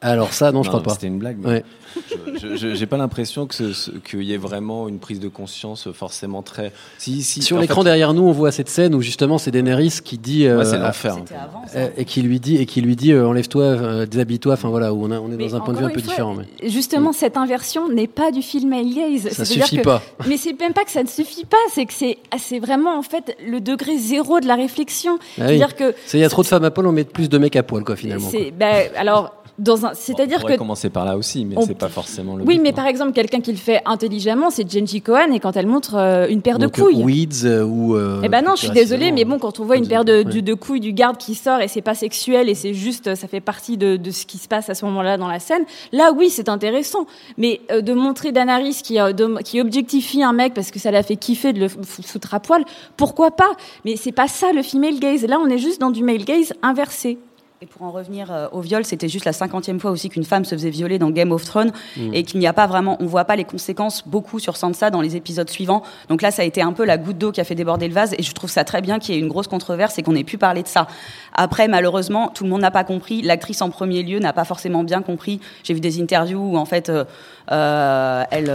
Alors 0.00 0.32
ça, 0.32 0.52
non, 0.52 0.62
je 0.62 0.68
crois 0.68 0.82
pas. 0.82 0.92
C'était 0.92 1.08
une 1.08 1.18
blague. 1.18 1.38
mais 1.40 1.48
Ouais. 1.48 1.64
Je- 2.56 2.74
J'ai 2.74 2.86
pas 2.86 2.96
l'impression 2.98 3.46
que 3.46 3.54
qu'il 4.08 4.22
y 4.22 4.32
ait 4.32 4.36
vraiment 4.38 4.86
une 4.88 4.98
prise 5.00 5.18
de 5.18 5.26
conscience 5.28 5.88
forcément 5.92 6.42
très. 6.42 6.72
Si, 6.98 7.22
si, 7.22 7.42
Sur 7.42 7.58
l'écran 7.58 7.80
fait- 7.80 7.86
derrière 7.86 8.14
nous, 8.14 8.22
on 8.22 8.30
voit 8.30 8.52
cette 8.52 8.68
scène 8.68 8.94
où 8.94 9.00
justement 9.02 9.38
c'est 9.38 9.50
Daenerys 9.50 9.98
qui 10.04 10.18
dit 10.18 10.46
euh, 10.46 10.58
Ouais, 10.58 10.64
c'est 10.64 10.76
à- 10.76 10.78
l'enfer. 10.86 11.16
Ça. 11.66 11.78
euh, 11.78 11.88
et 11.96 12.04
qui 12.04 12.22
lui 12.22 12.38
dit 12.38 12.56
et 12.58 12.66
qui 12.66 12.80
lui 12.80 12.94
dit 12.94 13.12
euh, 13.12 13.26
enlève-toi, 13.26 13.62
euh, 13.64 14.06
déshabille-toi. 14.06 14.52
Enfin 14.52 14.68
voilà, 14.68 14.92
où 14.94 15.04
on, 15.04 15.10
a- 15.10 15.18
on 15.18 15.32
est 15.32 15.36
Mais 15.36 15.48
dans 15.48 15.56
un 15.56 15.60
point 15.60 15.74
de 15.74 15.78
vue 15.80 15.84
un 15.86 15.88
peu 15.88 16.00
fois, 16.00 16.10
différent. 16.10 16.34
Mais... 16.36 16.68
Justement, 16.68 17.12
cette 17.12 17.36
inversion 17.36 17.88
n'est 17.88 18.06
pas 18.06 18.30
du 18.30 18.42
film 18.42 18.70
male 18.70 18.94
gaze. 18.94 19.30
Ça 19.32 19.44
suffit 19.44 19.78
que- 19.78 19.82
pas. 19.82 20.02
Mais 20.28 20.36
c'est 20.36 20.58
même 20.60 20.74
pas 20.74 20.84
que 20.84 20.90
ça 20.92 21.02
ne 21.02 21.08
suffit 21.08 21.46
pas, 21.46 21.56
c'est 21.72 21.86
que 21.86 21.92
c'est 21.94 22.18
c'est 22.38 22.60
vraiment 22.60 22.96
en 22.96 23.02
fait 23.02 23.36
le 23.44 23.60
degré 23.60 23.96
zéro 23.98 24.38
de 24.38 24.46
la 24.46 24.54
réflexion. 24.54 25.18
Ah 25.18 25.22
oui. 25.22 25.58
C'est-à-dire 25.58 25.74
que 25.74 25.94
il 26.14 26.20
y 26.20 26.24
a 26.24 26.28
trop 26.28 26.42
de 26.42 26.46
femmes 26.46 26.64
à 26.64 26.70
poil, 26.70 26.86
on 26.86 26.92
met 26.92 27.04
plus 27.04 27.28
de 27.28 27.38
mecs 27.38 27.56
à 27.56 27.62
poil 27.64 27.82
quoi 27.82 27.96
finalement. 27.96 28.30
ben, 28.56 28.88
alors 28.96 29.34
dans 29.58 29.84
un 29.86 29.90
on 29.90 29.94
c'est-à-dire 29.94 30.38
pourrait 30.40 30.54
que 30.54 30.58
commencer 30.58 30.88
par 30.90 31.04
là 31.04 31.16
aussi, 31.16 31.44
mais 31.44 31.56
on- 31.58 31.62
c'est 31.62 31.74
pas 31.74 31.88
forcément 31.88 32.36
le. 32.36 32.44
oui, 32.44 32.56
but, 32.56 32.62
mais 32.62 32.70
non. 32.70 32.76
par 32.76 32.86
exemple, 32.86 33.12
quelqu'un 33.12 33.40
qui 33.40 33.50
le 33.50 33.58
fait 33.58 33.80
intelligemment, 33.86 34.50
c'est 34.50 34.70
Jenji 34.70 35.02
Cohen, 35.02 35.32
et 35.32 35.40
quand 35.40 35.56
elle 35.56 35.66
montre 35.66 35.96
euh, 35.96 36.28
une 36.28 36.42
paire 36.42 36.58
Donc, 36.58 36.74
de 36.76 36.80
couilles. 36.82 37.00
euh, 37.02 37.04
Weeds 37.04 37.44
euh, 37.44 37.64
ou. 37.64 37.96
euh, 37.96 38.20
Eh 38.24 38.28
ben 38.28 38.42
non, 38.42 38.52
je 38.54 38.62
suis 38.62 38.70
désolée, 38.70 39.10
mais 39.12 39.24
bon, 39.24 39.38
quand 39.38 39.58
on 39.60 39.64
voit 39.64 39.76
une 39.76 39.88
paire 39.88 40.04
de, 40.04 40.22
de 40.22 40.54
couilles 40.54 40.80
du 40.80 40.92
garde 40.92 41.16
qui 41.16 41.34
sort 41.34 41.60
et 41.60 41.68
c'est 41.68 41.82
pas 41.82 41.94
sexuel 41.94 42.48
et 42.48 42.54
c'est 42.54 42.74
juste, 42.74 43.14
ça 43.14 43.26
fait 43.28 43.40
partie 43.40 43.76
de, 43.76 43.96
de 43.96 44.10
ce 44.10 44.26
qui 44.26 44.38
se 44.38 44.48
passe 44.48 44.70
à 44.70 44.74
ce 44.74 44.84
moment-là 44.84 45.16
dans 45.16 45.28
la 45.28 45.40
scène, 45.40 45.64
là 45.92 46.12
oui, 46.16 46.30
c'est 46.30 46.48
intéressant. 46.48 47.06
Mais 47.36 47.60
euh, 47.72 47.80
de 47.80 47.94
montrer 47.94 48.32
Danaris 48.32 48.80
qui, 48.84 49.00
euh, 49.00 49.12
qui 49.44 49.60
objectifie 49.60 50.22
un 50.22 50.32
mec 50.32 50.54
parce 50.54 50.70
que 50.70 50.78
ça 50.78 50.90
l'a 50.90 51.02
fait 51.02 51.16
kiffer 51.16 51.52
de 51.52 51.60
le 51.60 51.68
foutre 51.68 52.34
à 52.34 52.40
poil, 52.40 52.64
pourquoi 52.96 53.30
pas? 53.32 53.50
Mais 53.84 53.96
c'est 53.96 54.12
pas 54.12 54.28
ça 54.28 54.52
le 54.52 54.62
female 54.62 54.98
gaze. 55.00 55.26
Là, 55.26 55.38
on 55.44 55.48
est 55.48 55.58
juste 55.58 55.80
dans 55.80 55.90
du 55.90 56.02
male 56.04 56.24
gaze 56.24 56.52
inversé. 56.62 57.18
Et 57.60 57.66
pour 57.66 57.82
en 57.82 57.90
revenir 57.90 58.30
euh, 58.30 58.46
au 58.52 58.60
viol, 58.60 58.84
c'était 58.84 59.08
juste 59.08 59.24
la 59.24 59.32
cinquantième 59.32 59.80
fois 59.80 59.90
aussi 59.90 60.08
qu'une 60.08 60.24
femme 60.24 60.44
se 60.44 60.54
faisait 60.54 60.70
violer 60.70 61.00
dans 61.00 61.10
Game 61.10 61.32
of 61.32 61.44
Thrones 61.44 61.72
Mm. 61.96 62.14
et 62.14 62.22
qu'il 62.22 62.38
n'y 62.38 62.46
a 62.46 62.52
pas 62.52 62.66
vraiment, 62.66 62.96
on 63.00 63.06
voit 63.06 63.24
pas 63.24 63.36
les 63.36 63.44
conséquences 63.44 64.06
beaucoup 64.06 64.38
sur 64.38 64.56
Sansa 64.56 64.90
dans 64.90 65.00
les 65.00 65.16
épisodes 65.16 65.48
suivants. 65.50 65.82
Donc 66.08 66.22
là, 66.22 66.30
ça 66.30 66.42
a 66.42 66.44
été 66.44 66.62
un 66.62 66.72
peu 66.72 66.84
la 66.84 66.98
goutte 66.98 67.18
d'eau 67.18 67.32
qui 67.32 67.40
a 67.40 67.44
fait 67.44 67.54
déborder 67.54 67.88
le 67.88 67.94
vase 67.94 68.14
et 68.16 68.22
je 68.22 68.32
trouve 68.32 68.50
ça 68.50 68.64
très 68.64 68.80
bien 68.80 68.98
qu'il 68.98 69.14
y 69.14 69.18
ait 69.18 69.20
une 69.20 69.28
grosse 69.28 69.48
controverse 69.48 69.98
et 69.98 70.02
qu'on 70.02 70.14
ait 70.14 70.24
pu 70.24 70.38
parler 70.38 70.62
de 70.62 70.68
ça. 70.68 70.86
Après, 71.34 71.68
malheureusement, 71.68 72.28
tout 72.28 72.44
le 72.44 72.50
monde 72.50 72.60
n'a 72.60 72.70
pas 72.70 72.84
compris. 72.84 73.22
L'actrice 73.22 73.60
en 73.60 73.70
premier 73.70 74.02
lieu 74.02 74.18
n'a 74.20 74.32
pas 74.32 74.44
forcément 74.44 74.84
bien 74.84 75.02
compris. 75.02 75.40
J'ai 75.64 75.74
vu 75.74 75.80
des 75.80 76.00
interviews 76.00 76.52
où 76.52 76.56
en 76.56 76.64
fait, 76.64 76.88
euh, 76.88 77.04
euh, 77.50 78.24
elle, 78.30 78.52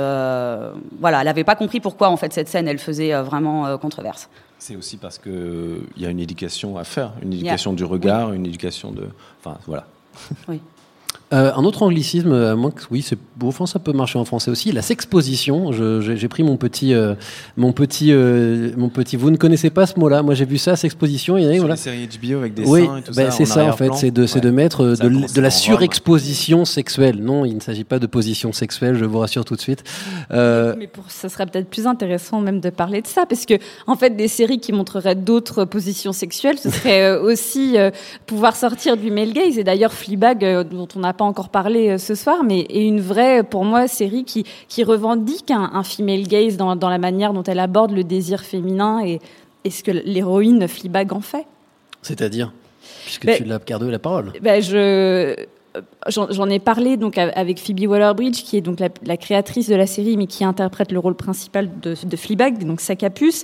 voilà, 1.00 1.22
elle 1.22 1.28
avait 1.28 1.44
pas 1.44 1.56
compris 1.56 1.80
pourquoi 1.80 2.10
en 2.10 2.18
fait 2.18 2.32
cette 2.32 2.48
scène, 2.48 2.68
elle 2.68 2.80
faisait 2.80 3.14
vraiment 3.22 3.78
controverse. 3.78 4.30
C'est 4.66 4.78
aussi 4.78 4.96
parce 4.96 5.18
que 5.18 5.82
il 5.98 6.02
y 6.02 6.06
a 6.06 6.10
une 6.10 6.22
éducation 6.22 6.78
à 6.78 6.86
faire, 6.86 7.12
une 7.22 7.34
éducation 7.34 7.74
du 7.74 7.84
regard, 7.84 8.32
une 8.32 8.46
éducation 8.46 8.94
de. 8.94 9.10
Enfin 9.42 9.58
voilà. 9.68 9.86
Oui. 10.48 10.62
Euh, 11.34 11.52
un 11.56 11.64
autre 11.66 11.84
anglicisme, 11.84 12.32
à 12.32 12.56
moins 12.56 12.72
que 12.72 12.84
oui, 12.92 13.02
c'est 13.02 13.18
enfin, 13.42 13.66
ça 13.66 13.80
peut 13.80 13.94
marcher 13.94 14.20
en 14.20 14.26
français 14.26 14.52
aussi. 14.52 14.72
La 14.72 14.82
sexposition. 14.82 15.72
J'ai 15.72 16.28
pris 16.28 16.44
mon 16.44 16.58
petit, 16.58 16.94
euh, 16.94 17.16
mon 17.58 17.72
petit, 17.72 18.12
euh, 18.12 18.72
mon 18.78 18.90
petit. 18.90 19.16
Vous 19.16 19.32
ne 19.32 19.38
connaissez 19.38 19.70
pas 19.70 19.86
ce 19.86 20.00
mot-là 20.00 20.22
Moi, 20.24 20.34
j'ai 20.34 20.46
vu 20.46 20.58
ça, 20.58 20.76
sexposition. 20.76 21.38
Il 21.38 21.44
y 21.44 21.48
a, 21.48 21.60
voilà. 21.60 21.76
les 21.76 21.80
séries 21.80 22.08
HBO 22.08 22.38
avec 22.38 22.54
des 22.54 22.66
oui, 22.66 22.86
seins 22.86 22.98
et 22.98 23.02
tout 23.02 23.14
ben, 23.14 23.32
ça. 23.32 23.38
c'est 23.38 23.46
ça 23.46 23.66
en 23.66 23.74
fait. 23.74 23.94
C'est 23.96 24.12
de, 24.12 24.50
mettre 24.50 24.84
euh, 24.84 24.96
de, 24.96 25.42
la 25.42 25.50
surexposition 25.50 26.66
sexuelle. 26.66 27.18
Non, 27.22 27.46
il 27.46 27.56
ne 27.56 27.60
s'agit 27.60 27.84
pas 27.84 28.00
de 28.00 28.08
position 28.08 28.52
sexuelle. 28.54 28.96
Je 28.96 29.06
vous 29.06 29.20
rassure 29.20 29.46
tout 29.46 29.56
de 29.56 29.62
suite. 29.62 29.84
Euh, 30.32 30.76
Mais 30.78 30.88
pour, 30.88 31.10
ça 31.10 31.30
serait 31.30 31.46
peut-être 31.46 31.70
plus 31.70 31.88
intéressant 31.88 32.42
même 32.42 32.60
de 32.60 32.70
parler 32.70 33.02
de 33.02 33.08
ça, 33.08 33.26
parce 33.26 33.46
que 33.46 33.56
en 33.88 33.96
fait, 33.96 34.12
des 34.12 34.28
séries 34.28 34.60
qui 34.60 34.72
montreraient 34.72 35.16
d'autres 35.16 35.66
positions 35.66 36.14
sexuelles, 36.14 36.60
ce 36.60 36.70
serait 36.70 37.04
euh, 37.04 37.22
aussi 37.22 37.78
euh, 37.78 37.92
pouvoir 38.26 38.56
sortir 38.56 38.98
du 38.98 39.12
male 39.12 39.34
gaze. 39.34 39.58
Et 39.58 39.64
d'ailleurs, 39.64 39.94
Fleabag, 39.94 40.44
euh, 40.44 40.64
dont 40.64 40.88
on 40.96 41.00
n'a 41.00 41.14
pas 41.14 41.23
encore 41.24 41.50
parlé 41.50 41.90
euh, 41.90 41.98
ce 41.98 42.16
soir, 42.16 42.44
mais 42.44 42.62
est 42.62 42.86
une 42.86 43.02
vraie, 43.02 43.44
pour 43.44 43.66
moi, 43.66 43.88
série 43.88 44.24
qui 44.24 44.46
qui 44.68 44.84
revendique 44.84 45.52
un, 45.52 45.72
un 45.74 45.84
female 45.84 46.24
gaze 46.24 46.58
dans, 46.58 46.76
dans 46.76 46.90
la 46.90 46.98
manière 46.98 47.34
dont 47.34 47.44
elle 47.44 47.60
aborde 47.60 47.92
le 47.92 48.04
désir 48.04 48.42
féminin 48.42 49.02
et, 49.06 49.20
et 49.64 49.70
ce 49.70 49.84
que 49.84 49.92
l'héroïne 49.92 50.68
Fleabag 50.68 51.14
en 51.14 51.22
fait. 51.22 51.46
C'est-à-dire, 52.02 52.52
puisque 53.06 53.26
Ben, 53.26 53.38
tu 53.38 53.44
l'as 53.44 53.60
gardé 53.60 53.90
la 53.90 54.00
parole. 54.00 54.34
Ben, 54.42 54.62
je 54.62 55.36
j'en 56.08 56.50
ai 56.50 56.60
parlé 56.60 56.98
donc 56.98 57.18
avec 57.18 57.60
Phoebe 57.60 57.88
Waller-Bridge 57.88 58.44
qui 58.44 58.58
est 58.58 58.62
donc 58.62 58.80
la, 58.80 58.90
la 59.06 59.18
créatrice 59.18 59.70
de 59.70 59.76
la 59.76 59.88
série 59.88 60.18
mais 60.18 60.28
qui 60.28 60.44
interprète 60.44 60.92
le 60.92 61.00
rôle 61.00 61.16
principal 61.16 61.70
de, 61.82 61.96
de 62.04 62.16
Fleabag 62.16 62.64
donc 62.64 62.80
sa 62.80 62.96
capuce 62.96 63.44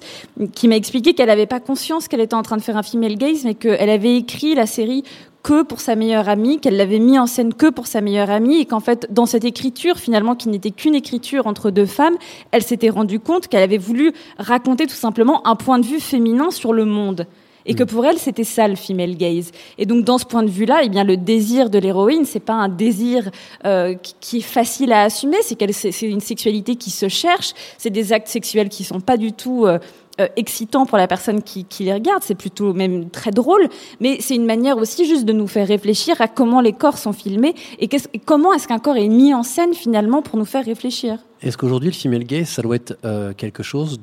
qui 0.53 0.67
m'a 0.67 0.75
expliqué 0.75 1.13
qu'elle 1.13 1.29
n'avait 1.29 1.47
pas 1.47 1.59
conscience 1.59 2.07
qu'elle 2.07 2.21
était 2.21 2.35
en 2.35 2.43
train 2.43 2.57
de 2.57 2.61
faire 2.61 2.77
un 2.77 2.83
female 2.83 3.15
gaze 3.15 3.45
mais 3.45 3.55
qu'elle 3.55 3.89
avait 3.89 4.15
écrit 4.15 4.53
la 4.53 4.67
série 4.67 5.03
que 5.43 5.63
pour 5.63 5.79
sa 5.79 5.95
meilleure 5.95 6.27
amie, 6.29 6.59
qu'elle 6.59 6.75
l'avait 6.77 6.99
mis 6.99 7.17
en 7.17 7.27
scène 7.27 7.53
que 7.53 7.69
pour 7.69 7.87
sa 7.87 8.01
meilleure 8.01 8.29
amie, 8.29 8.57
et 8.61 8.65
qu'en 8.65 8.79
fait, 8.79 9.07
dans 9.11 9.25
cette 9.25 9.45
écriture, 9.45 9.97
finalement, 9.97 10.35
qui 10.35 10.49
n'était 10.49 10.71
qu'une 10.71 10.95
écriture 10.95 11.47
entre 11.47 11.71
deux 11.71 11.85
femmes, 11.85 12.17
elle 12.51 12.63
s'était 12.63 12.89
rendue 12.89 13.19
compte 13.19 13.47
qu'elle 13.47 13.63
avait 13.63 13.77
voulu 13.77 14.11
raconter 14.37 14.85
tout 14.85 14.95
simplement 14.95 15.45
un 15.47 15.55
point 15.55 15.79
de 15.79 15.85
vue 15.85 15.99
féminin 15.99 16.51
sur 16.51 16.73
le 16.73 16.85
monde. 16.85 17.25
Et 17.65 17.75
que 17.75 17.83
pour 17.83 18.05
elle, 18.05 18.17
c'était 18.17 18.45
ça 18.45 18.67
le 18.67 18.75
female 18.75 19.15
gaze. 19.15 19.51
Et 19.77 19.85
donc, 19.85 20.03
dans 20.03 20.17
ce 20.17 20.25
point 20.25 20.41
de 20.41 20.49
vue-là, 20.49 20.79
eh 20.83 20.89
bien, 20.89 21.03
le 21.03 21.17
désir 21.17 21.69
de 21.69 21.77
l'héroïne, 21.77 22.25
c'est 22.25 22.39
pas 22.39 22.53
un 22.53 22.69
désir 22.69 23.29
euh, 23.65 23.93
qui- 24.21 24.37
est 24.37 24.41
facile 24.41 24.91
à 24.91 25.03
assumer. 25.03 25.37
C'est 25.43 25.55
qu'elle, 25.55 25.73
c'est 25.73 25.91
c'est 25.91 26.07
une 26.07 26.21
sexualité 26.21 26.77
qui 26.77 26.89
se 26.89 27.09
cherche. 27.09 27.51
C'est 27.77 27.91
des 27.91 28.11
actes 28.11 28.29
sexuels 28.29 28.69
qui 28.69 28.83
sont 28.83 29.01
pas 29.01 29.17
du 29.17 29.33
tout 29.33 29.67
euh, 29.67 29.77
euh, 30.19 30.27
excitants 30.35 30.85
pour 30.85 30.97
la 30.97 31.07
personne 31.07 31.41
qui, 31.41 31.65
les 31.79 31.93
regarde. 31.93 32.23
C'est 32.23 32.35
plutôt 32.35 32.73
même 32.73 33.09
très 33.09 33.31
drôle. 33.31 33.69
Mais 33.99 34.17
c'est 34.19 34.35
une 34.35 34.45
manière 34.45 34.77
aussi 34.77 35.05
juste 35.05 35.25
de 35.25 35.33
nous 35.33 35.47
faire 35.47 35.67
réfléchir 35.67 36.19
à 36.21 36.27
comment 36.27 36.61
les 36.61 36.73
corps 36.73 36.97
sont 36.97 37.13
filmés 37.13 37.55
et, 37.79 37.89
comment 38.25 38.53
est-ce 38.53 38.67
qu'un 38.67 38.79
corps 38.79 38.97
est 38.97 39.07
mis 39.07 39.33
en 39.33 39.43
scène 39.43 39.73
finalement 39.73 40.21
pour 40.21 40.37
nous 40.37 40.45
faire 40.45 40.65
réfléchir. 40.65 41.19
Est-ce 41.41 41.57
qu'aujourd'hui, 41.57 41.89
le 41.89 41.95
female 41.95 42.25
gaze, 42.25 42.47
ça 42.47 42.61
doit 42.61 42.75
être 42.75 42.97
euh, 43.05 43.33
quelque 43.33 43.63
chose 43.63 43.99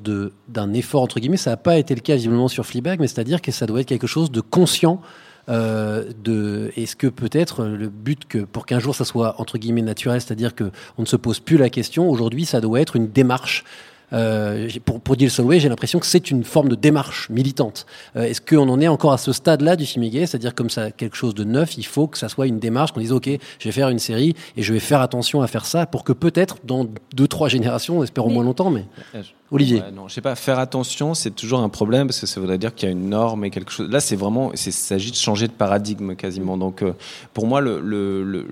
d'un 0.48 0.72
effort 0.72 1.02
entre 1.02 1.20
guillemets? 1.20 1.36
Ça 1.36 1.50
n'a 1.50 1.56
pas 1.56 1.78
été 1.78 1.94
le 1.94 2.00
cas 2.00 2.14
visiblement 2.16 2.48
sur 2.48 2.64
Fleabag, 2.64 3.00
mais 3.00 3.08
c'est-à-dire 3.08 3.42
que 3.42 3.52
ça 3.52 3.66
doit 3.66 3.80
être 3.80 3.88
quelque 3.88 4.06
chose 4.06 4.30
de 4.30 4.40
conscient. 4.40 5.00
euh, 5.48 6.04
de 6.24 6.72
est-ce 6.76 6.96
que 6.96 7.06
peut-être 7.06 7.62
euh, 7.62 7.76
le 7.76 7.88
but 7.88 8.26
que 8.26 8.38
pour 8.38 8.66
qu'un 8.66 8.80
jour 8.80 8.94
ça 8.94 9.04
soit 9.04 9.40
entre 9.40 9.58
guillemets 9.58 9.82
naturel, 9.82 10.20
c'est-à-dire 10.20 10.54
que 10.54 10.70
on 10.98 11.02
ne 11.02 11.06
se 11.06 11.16
pose 11.16 11.40
plus 11.40 11.56
la 11.56 11.70
question. 11.70 12.10
Aujourd'hui, 12.10 12.44
ça 12.44 12.60
doit 12.60 12.80
être 12.80 12.96
une 12.96 13.08
démarche. 13.08 13.64
Euh, 14.12 14.68
pour, 14.84 15.00
pour 15.00 15.18
Jill 15.18 15.30
Solway, 15.30 15.58
j'ai 15.60 15.68
l'impression 15.68 15.98
que 15.98 16.06
c'est 16.06 16.30
une 16.30 16.44
forme 16.44 16.68
de 16.68 16.74
démarche 16.76 17.28
militante. 17.28 17.86
Euh, 18.16 18.22
Est-ce 18.22 18.40
qu'on 18.40 18.68
en 18.68 18.80
est 18.80 18.88
encore 18.88 19.12
à 19.12 19.18
ce 19.18 19.32
stade-là 19.32 19.76
du 19.76 19.84
film 19.84 20.08
gay 20.08 20.26
C'est-à-dire 20.26 20.54
comme 20.54 20.70
ça, 20.70 20.90
quelque 20.90 21.16
chose 21.16 21.34
de 21.34 21.44
neuf, 21.44 21.76
il 21.76 21.84
faut 21.86 22.06
que 22.06 22.16
ça 22.18 22.28
soit 22.28 22.46
une 22.46 22.58
démarche, 22.58 22.92
qu'on 22.92 23.00
dise 23.00 23.12
ok, 23.12 23.28
je 23.58 23.64
vais 23.64 23.72
faire 23.72 23.88
une 23.88 23.98
série 23.98 24.34
et 24.56 24.62
je 24.62 24.72
vais 24.72 24.78
faire 24.80 25.00
attention 25.00 25.42
à 25.42 25.46
faire 25.48 25.64
ça 25.66 25.86
pour 25.86 26.04
que 26.04 26.12
peut-être 26.12 26.58
dans 26.64 26.86
deux 27.14 27.26
trois 27.28 27.48
générations, 27.48 28.02
espérons 28.04 28.30
moins 28.30 28.44
longtemps, 28.44 28.70
mais 28.70 28.84
Ouais, 29.14 29.22
je- 29.22 29.30
Olivier. 29.52 29.76
Ouais, 29.80 29.92
non, 29.94 30.08
je 30.08 30.14
sais 30.14 30.20
pas. 30.20 30.34
Faire 30.34 30.58
attention, 30.58 31.14
c'est 31.14 31.30
toujours 31.30 31.60
un 31.60 31.68
problème 31.68 32.08
parce 32.08 32.18
que 32.20 32.26
ça 32.26 32.40
voudrait 32.40 32.58
dire 32.58 32.74
qu'il 32.74 32.88
y 32.88 32.90
a 32.90 32.92
une 32.92 33.08
norme 33.08 33.44
et 33.44 33.50
quelque 33.50 33.70
chose. 33.70 33.88
Là, 33.88 34.00
c'est 34.00 34.16
vraiment, 34.16 34.50
c'est- 34.54 34.70
il 34.70 34.72
s'agit 34.72 35.10
de 35.12 35.16
changer 35.16 35.46
de 35.46 35.52
paradigme 35.52 36.16
quasiment. 36.16 36.56
Donc, 36.56 36.82
euh, 36.82 36.92
pour 37.32 37.46
moi, 37.46 37.60
le, 37.60 37.80
le, 37.80 38.24
le, 38.24 38.46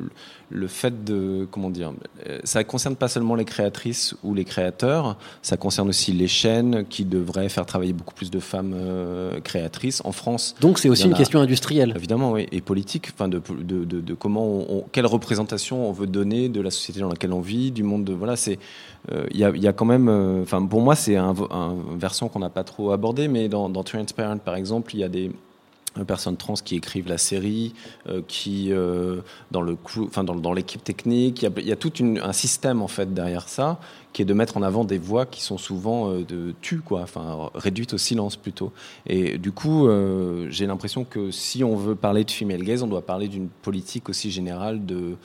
le 0.50 0.68
fait 0.68 1.02
de, 1.04 1.48
comment 1.50 1.68
dire, 1.70 1.92
euh, 2.28 2.38
ça 2.44 2.62
concerne 2.62 2.94
pas 2.94 3.08
seulement 3.08 3.34
les 3.34 3.44
créatrices 3.44 4.14
ou 4.22 4.34
les 4.34 4.44
créateurs, 4.44 5.16
ça 5.42 5.56
concerne 5.56 5.88
aussi 5.88 6.12
les 6.12 6.28
chaînes 6.28 6.84
qui 6.88 7.04
devraient 7.04 7.48
faire 7.48 7.66
travailler 7.66 7.92
beaucoup 7.92 8.14
plus 8.14 8.30
de 8.30 8.38
femmes 8.38 8.74
euh, 8.76 9.40
créatrices 9.40 10.00
en 10.04 10.12
France. 10.12 10.54
Donc 10.60 10.78
c'est 10.78 10.88
aussi 10.88 11.06
une 11.06 11.14
a- 11.14 11.16
question 11.16 11.40
industrielle. 11.40 11.92
Évidemment, 11.96 12.30
oui, 12.32 12.46
et 12.52 12.60
politique, 12.60 13.08
enfin 13.12 13.26
de, 13.26 13.42
de, 13.62 13.84
de, 13.84 14.00
de 14.00 14.14
comment, 14.14 14.46
on, 14.46 14.66
on- 14.78 14.84
quelle 14.92 15.06
représentation 15.06 15.88
on 15.88 15.92
veut 15.92 16.06
donner 16.06 16.48
de 16.48 16.60
la 16.60 16.70
société 16.70 17.00
dans 17.00 17.08
laquelle 17.08 17.32
on 17.32 17.40
vit, 17.40 17.72
du 17.72 17.82
monde. 17.82 18.04
De, 18.04 18.12
voilà, 18.12 18.36
c'est, 18.36 18.60
il 19.10 19.40
il 19.54 19.62
y 19.62 19.68
a 19.68 19.72
quand 19.72 19.84
même, 19.84 20.08
euh, 20.08 20.42
enfin 20.42 20.64
pour 20.64 20.80
moi 20.80 20.94
c'est 20.94 21.16
un, 21.16 21.34
un 21.50 21.76
versant 21.96 22.28
qu'on 22.28 22.38
n'a 22.38 22.50
pas 22.50 22.64
trop 22.64 22.92
abordé, 22.92 23.28
mais 23.28 23.48
dans, 23.48 23.70
Transparent 23.82 24.38
par 24.38 24.56
exemple, 24.56 24.94
il 24.94 25.00
y 25.00 25.04
a 25.04 25.08
des 25.08 25.30
euh, 25.98 26.04
personnes 26.04 26.36
trans 26.36 26.54
qui 26.54 26.76
écrivent 26.76 27.08
la 27.08 27.18
série, 27.18 27.74
euh, 28.08 28.22
qui 28.26 28.72
euh, 28.72 29.20
dans 29.50 29.60
le 29.60 29.76
enfin 30.00 30.24
dans, 30.24 30.52
l'équipe 30.52 30.82
technique, 30.82 31.42
il 31.42 31.66
y 31.66 31.72
a, 31.72 31.76
tout 31.76 31.92
un 32.00 32.32
système 32.32 32.82
en 32.82 32.88
fait 32.88 33.12
derrière 33.12 33.48
ça, 33.48 33.78
qui 34.14 34.22
est 34.22 34.24
de 34.24 34.32
mettre 34.32 34.56
en 34.56 34.62
avant 34.62 34.84
des 34.84 34.96
voix 34.96 35.26
qui 35.26 35.42
sont 35.42 35.58
souvent 35.58 36.10
euh, 36.10 36.22
de 36.22 36.54
tues 36.62 36.80
quoi, 36.80 37.02
enfin 37.02 37.50
réduites 37.54 37.92
au 37.92 37.98
silence 37.98 38.36
plutôt. 38.36 38.72
Et 39.06 39.36
du 39.38 39.52
coup, 39.52 39.88
euh, 39.88 40.46
j'ai 40.50 40.66
l'impression 40.66 41.04
que 41.04 41.30
si 41.30 41.64
on 41.64 41.76
veut 41.76 41.96
parler 41.96 42.24
de 42.24 42.30
female 42.30 42.62
gaze, 42.62 42.82
on 42.82 42.86
doit 42.86 43.04
parler 43.04 43.28
d'une 43.28 43.48
politique 43.48 44.08
aussi 44.08 44.30
générale 44.30 44.86
de 44.86 45.16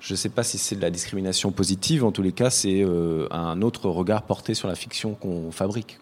je 0.00 0.14
ne 0.14 0.16
sais 0.16 0.30
pas 0.30 0.42
si 0.42 0.58
c'est 0.58 0.76
de 0.76 0.80
la 0.80 0.90
discrimination 0.90 1.52
positive, 1.52 2.04
en 2.04 2.10
tous 2.10 2.22
les 2.22 2.32
cas, 2.32 2.50
c'est 2.50 2.82
euh, 2.82 3.28
un 3.30 3.60
autre 3.60 3.88
regard 3.90 4.22
porté 4.22 4.54
sur 4.54 4.66
la 4.66 4.74
fiction 4.74 5.14
qu'on 5.14 5.52
fabrique. 5.52 5.98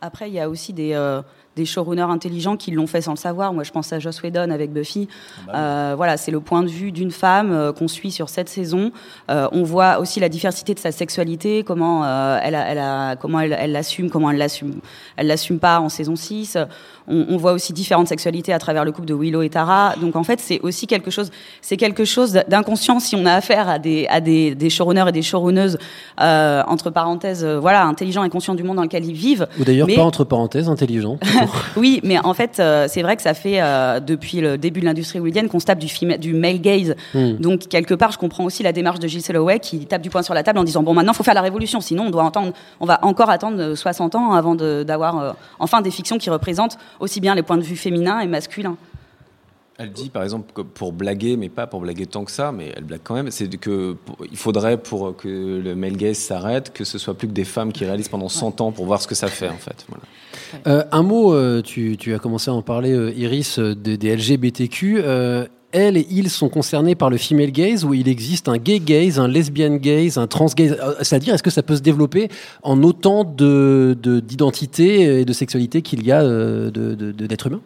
Après, 0.00 0.28
il 0.28 0.34
y 0.34 0.40
a 0.40 0.48
aussi 0.48 0.72
des, 0.72 0.92
euh, 0.92 1.22
des 1.58 1.66
showrunners 1.66 2.02
intelligents 2.10 2.56
qui 2.56 2.70
l'ont 2.70 2.86
fait 2.86 3.02
sans 3.02 3.10
le 3.12 3.16
savoir. 3.18 3.52
Moi, 3.52 3.64
je 3.64 3.70
pense 3.72 3.92
à 3.92 3.98
Joss 3.98 4.22
Whedon 4.22 4.50
avec 4.50 4.72
Buffy. 4.72 5.08
Euh, 5.52 5.94
voilà, 5.96 6.16
c'est 6.16 6.30
le 6.30 6.40
point 6.40 6.62
de 6.62 6.68
vue 6.68 6.92
d'une 6.92 7.10
femme 7.10 7.50
euh, 7.52 7.72
qu'on 7.72 7.88
suit 7.88 8.10
sur 8.12 8.28
cette 8.28 8.48
saison. 8.48 8.92
Euh, 9.30 9.48
on 9.52 9.64
voit 9.64 9.98
aussi 9.98 10.20
la 10.20 10.28
diversité 10.28 10.72
de 10.72 10.78
sa 10.78 10.92
sexualité, 10.92 11.64
comment 11.64 12.04
euh, 12.04 12.38
elle, 12.42 12.54
a, 12.54 12.66
elle, 12.68 12.78
a, 12.78 13.16
comment 13.16 13.40
elle, 13.40 13.56
elle 13.58 13.72
l'assume, 13.72 14.08
comment 14.08 14.30
elle 14.30 14.38
l'assume, 14.38 14.74
elle 15.16 15.26
l'assume 15.26 15.58
pas 15.58 15.80
en 15.80 15.88
saison 15.88 16.14
6. 16.16 16.56
On, 17.08 17.26
on 17.30 17.36
voit 17.36 17.52
aussi 17.52 17.72
différentes 17.72 18.08
sexualités 18.08 18.52
à 18.52 18.58
travers 18.58 18.84
le 18.84 18.92
couple 18.92 19.08
de 19.08 19.14
Willow 19.14 19.42
et 19.42 19.50
Tara. 19.50 19.94
Donc 20.00 20.14
en 20.14 20.22
fait, 20.22 20.40
c'est 20.40 20.60
aussi 20.60 20.86
quelque 20.86 21.10
chose, 21.10 21.30
c'est 21.60 21.76
quelque 21.76 22.04
chose 22.04 22.40
d'inconscient 22.48 23.00
si 23.00 23.16
on 23.16 23.26
a 23.26 23.32
affaire 23.32 23.68
à 23.68 23.78
des, 23.78 24.06
à 24.08 24.20
des, 24.20 24.54
des 24.54 24.70
showrunners 24.70 25.08
et 25.08 25.12
des 25.12 25.22
showrunneuses 25.22 25.78
euh, 26.20 26.62
entre 26.68 26.90
parenthèses, 26.90 27.44
voilà, 27.44 27.84
intelligents 27.84 28.22
et 28.24 28.30
conscients 28.30 28.54
du 28.54 28.62
monde 28.62 28.76
dans 28.76 28.82
lequel 28.82 29.04
ils 29.04 29.14
vivent. 29.14 29.48
Ou 29.58 29.64
d'ailleurs 29.64 29.86
Mais- 29.88 29.96
pas 29.96 30.04
entre 30.04 30.24
parenthèses, 30.24 30.68
intelligent. 30.68 31.18
oui, 31.76 32.00
mais 32.04 32.18
en 32.18 32.34
fait, 32.34 32.58
euh, 32.60 32.86
c'est 32.88 33.02
vrai 33.02 33.16
que 33.16 33.22
ça 33.22 33.34
fait 33.34 33.60
euh, 33.60 34.00
depuis 34.00 34.40
le 34.40 34.58
début 34.58 34.80
de 34.80 34.84
l'industrie 34.84 35.18
hollywoodienne 35.18 35.48
qu'on 35.48 35.60
se 35.60 35.66
tape 35.66 35.78
du, 35.78 35.88
du 36.18 36.34
male 36.34 36.60
gaze. 36.60 36.94
Hmm. 37.14 37.34
Donc 37.36 37.68
quelque 37.68 37.94
part, 37.94 38.12
je 38.12 38.18
comprends 38.18 38.44
aussi 38.44 38.62
la 38.62 38.72
démarche 38.72 38.98
de 38.98 39.08
Gilles 39.08 39.22
Selloway 39.22 39.58
qui 39.60 39.86
tape 39.86 40.02
du 40.02 40.10
poing 40.10 40.22
sur 40.22 40.34
la 40.34 40.42
table 40.42 40.58
en 40.58 40.64
disant 40.64 40.82
bon, 40.82 40.94
maintenant, 40.94 41.12
faut 41.12 41.22
faire 41.22 41.34
la 41.34 41.42
révolution, 41.42 41.80
sinon 41.80 42.06
on 42.06 42.10
doit 42.10 42.24
entendre, 42.24 42.52
on 42.80 42.86
va 42.86 43.04
encore 43.04 43.30
attendre 43.30 43.60
euh, 43.60 43.76
60 43.76 44.14
ans 44.14 44.32
avant 44.32 44.54
d'avoir 44.54 45.18
euh, 45.18 45.32
enfin 45.58 45.80
des 45.80 45.90
fictions 45.90 46.18
qui 46.18 46.30
représentent 46.30 46.78
aussi 47.00 47.20
bien 47.20 47.34
les 47.34 47.42
points 47.42 47.56
de 47.56 47.62
vue 47.62 47.76
féminins 47.76 48.20
et 48.20 48.26
masculins. 48.26 48.76
Elle 49.78 49.92
dit 49.92 50.10
par 50.10 50.24
exemple 50.24 50.52
que 50.52 50.60
pour 50.62 50.92
blaguer, 50.92 51.36
mais 51.36 51.48
pas 51.48 51.68
pour 51.68 51.80
blaguer 51.80 52.06
tant 52.06 52.24
que 52.24 52.32
ça, 52.32 52.50
mais 52.50 52.72
elle 52.76 52.82
blague 52.84 53.00
quand 53.04 53.14
même, 53.14 53.30
c'est 53.30 53.48
que 53.56 53.94
il 54.30 54.36
faudrait 54.36 54.76
pour 54.76 55.16
que 55.16 55.28
le 55.28 55.74
male 55.76 55.96
gaze 55.96 56.16
s'arrête, 56.18 56.72
que 56.72 56.82
ce 56.84 56.98
soit 56.98 57.14
plus 57.14 57.28
que 57.28 57.32
des 57.32 57.44
femmes 57.44 57.72
qui 57.72 57.84
réalisent 57.84 58.08
pendant 58.08 58.28
100 58.28 58.60
ans 58.60 58.72
pour 58.72 58.86
voir 58.86 59.00
ce 59.00 59.06
que 59.06 59.14
ça 59.14 59.28
fait 59.28 59.48
en 59.48 59.56
fait. 59.56 59.86
Voilà. 59.88 60.02
Euh, 60.66 60.84
un 60.90 61.02
mot, 61.02 61.32
euh, 61.32 61.62
tu, 61.62 61.96
tu 61.96 62.12
as 62.12 62.18
commencé 62.18 62.50
à 62.50 62.54
en 62.54 62.62
parler, 62.62 62.90
euh, 62.92 63.12
Iris, 63.16 63.58
des, 63.60 63.96
des 63.96 64.16
LGBTQ. 64.16 65.00
Elles 65.70 65.98
et 65.98 66.06
ils 66.10 66.30
sont 66.30 66.48
concernés 66.48 66.94
par 66.94 67.10
le 67.10 67.18
female 67.18 67.50
gaze 67.52 67.84
ou 67.84 67.92
il 67.92 68.08
existe 68.08 68.48
un 68.48 68.56
gay 68.56 68.80
gaze, 68.80 69.20
un 69.20 69.28
lesbian 69.28 69.76
gaze, 69.76 70.16
un 70.16 70.26
trans 70.26 70.46
gaze? 70.56 70.78
C'est-à-dire, 71.02 71.34
est-ce 71.34 71.42
que 71.42 71.50
ça 71.50 71.62
peut 71.62 71.76
se 71.76 71.82
développer 71.82 72.30
en 72.62 72.82
autant 72.82 73.22
de 73.22 73.94
de- 74.02 74.18
d'identités 74.20 75.20
et 75.20 75.24
de 75.26 75.32
sexualité 75.34 75.82
qu'il 75.82 76.06
y 76.06 76.10
a 76.10 76.22
euh, 76.22 76.70
de- 76.70 76.94
d'êtres 77.12 77.48
humains? 77.48 77.60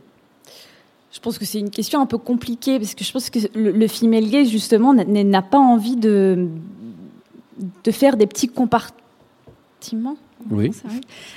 Je 1.13 1.21
pense 1.21 1.39
que 1.39 1.45
c'est 1.45 1.59
une 1.61 1.71
question 1.71 2.01
un 2.01 2.07
peu 2.07 2.19
compliquée 2.19 2.79
parce 2.79 2.95
que 2.95 3.05
je 3.05 3.13
pense 3.13 3.29
que 3.31 3.39
le, 3.55 3.71
le 3.71 3.89
female 3.89 4.29
gaze 4.31 4.49
justement 4.49 4.95
n'a- 4.95 5.43
pas 5.43 5.59
envie 5.59 5.97
de 5.97 6.49
de 7.85 7.91
faire 7.91 8.17
des 8.17 8.27
petits 8.27 8.49
compartiments. 8.49 10.17
Oui. 10.51 10.73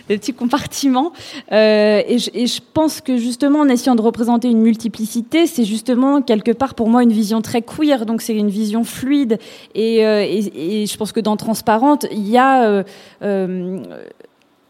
Des 0.07 0.17
petits 0.17 0.33
compartiments. 0.33 1.11
Euh, 1.51 2.01
et, 2.07 2.17
je, 2.17 2.31
et 2.33 2.47
je 2.47 2.59
pense 2.73 3.01
que 3.01 3.17
justement, 3.17 3.59
en 3.59 3.67
essayant 3.69 3.93
de 3.95 4.01
représenter 4.01 4.49
une 4.49 4.61
multiplicité, 4.61 5.45
c'est 5.45 5.65
justement 5.65 6.23
quelque 6.23 6.51
part 6.51 6.73
pour 6.73 6.89
moi 6.89 7.03
une 7.03 7.11
vision 7.11 7.41
très 7.43 7.61
queer. 7.61 8.07
Donc 8.07 8.21
c'est 8.21 8.35
une 8.35 8.49
vision 8.49 8.83
fluide. 8.83 9.37
Et, 9.75 10.03
euh, 10.05 10.23
et, 10.23 10.81
et 10.81 10.87
je 10.87 10.97
pense 10.97 11.11
que 11.11 11.19
dans 11.19 11.37
Transparente, 11.37 12.07
il 12.11 12.27
y 12.27 12.37
a 12.37 12.63
euh, 12.67 12.83
euh, 13.21 13.83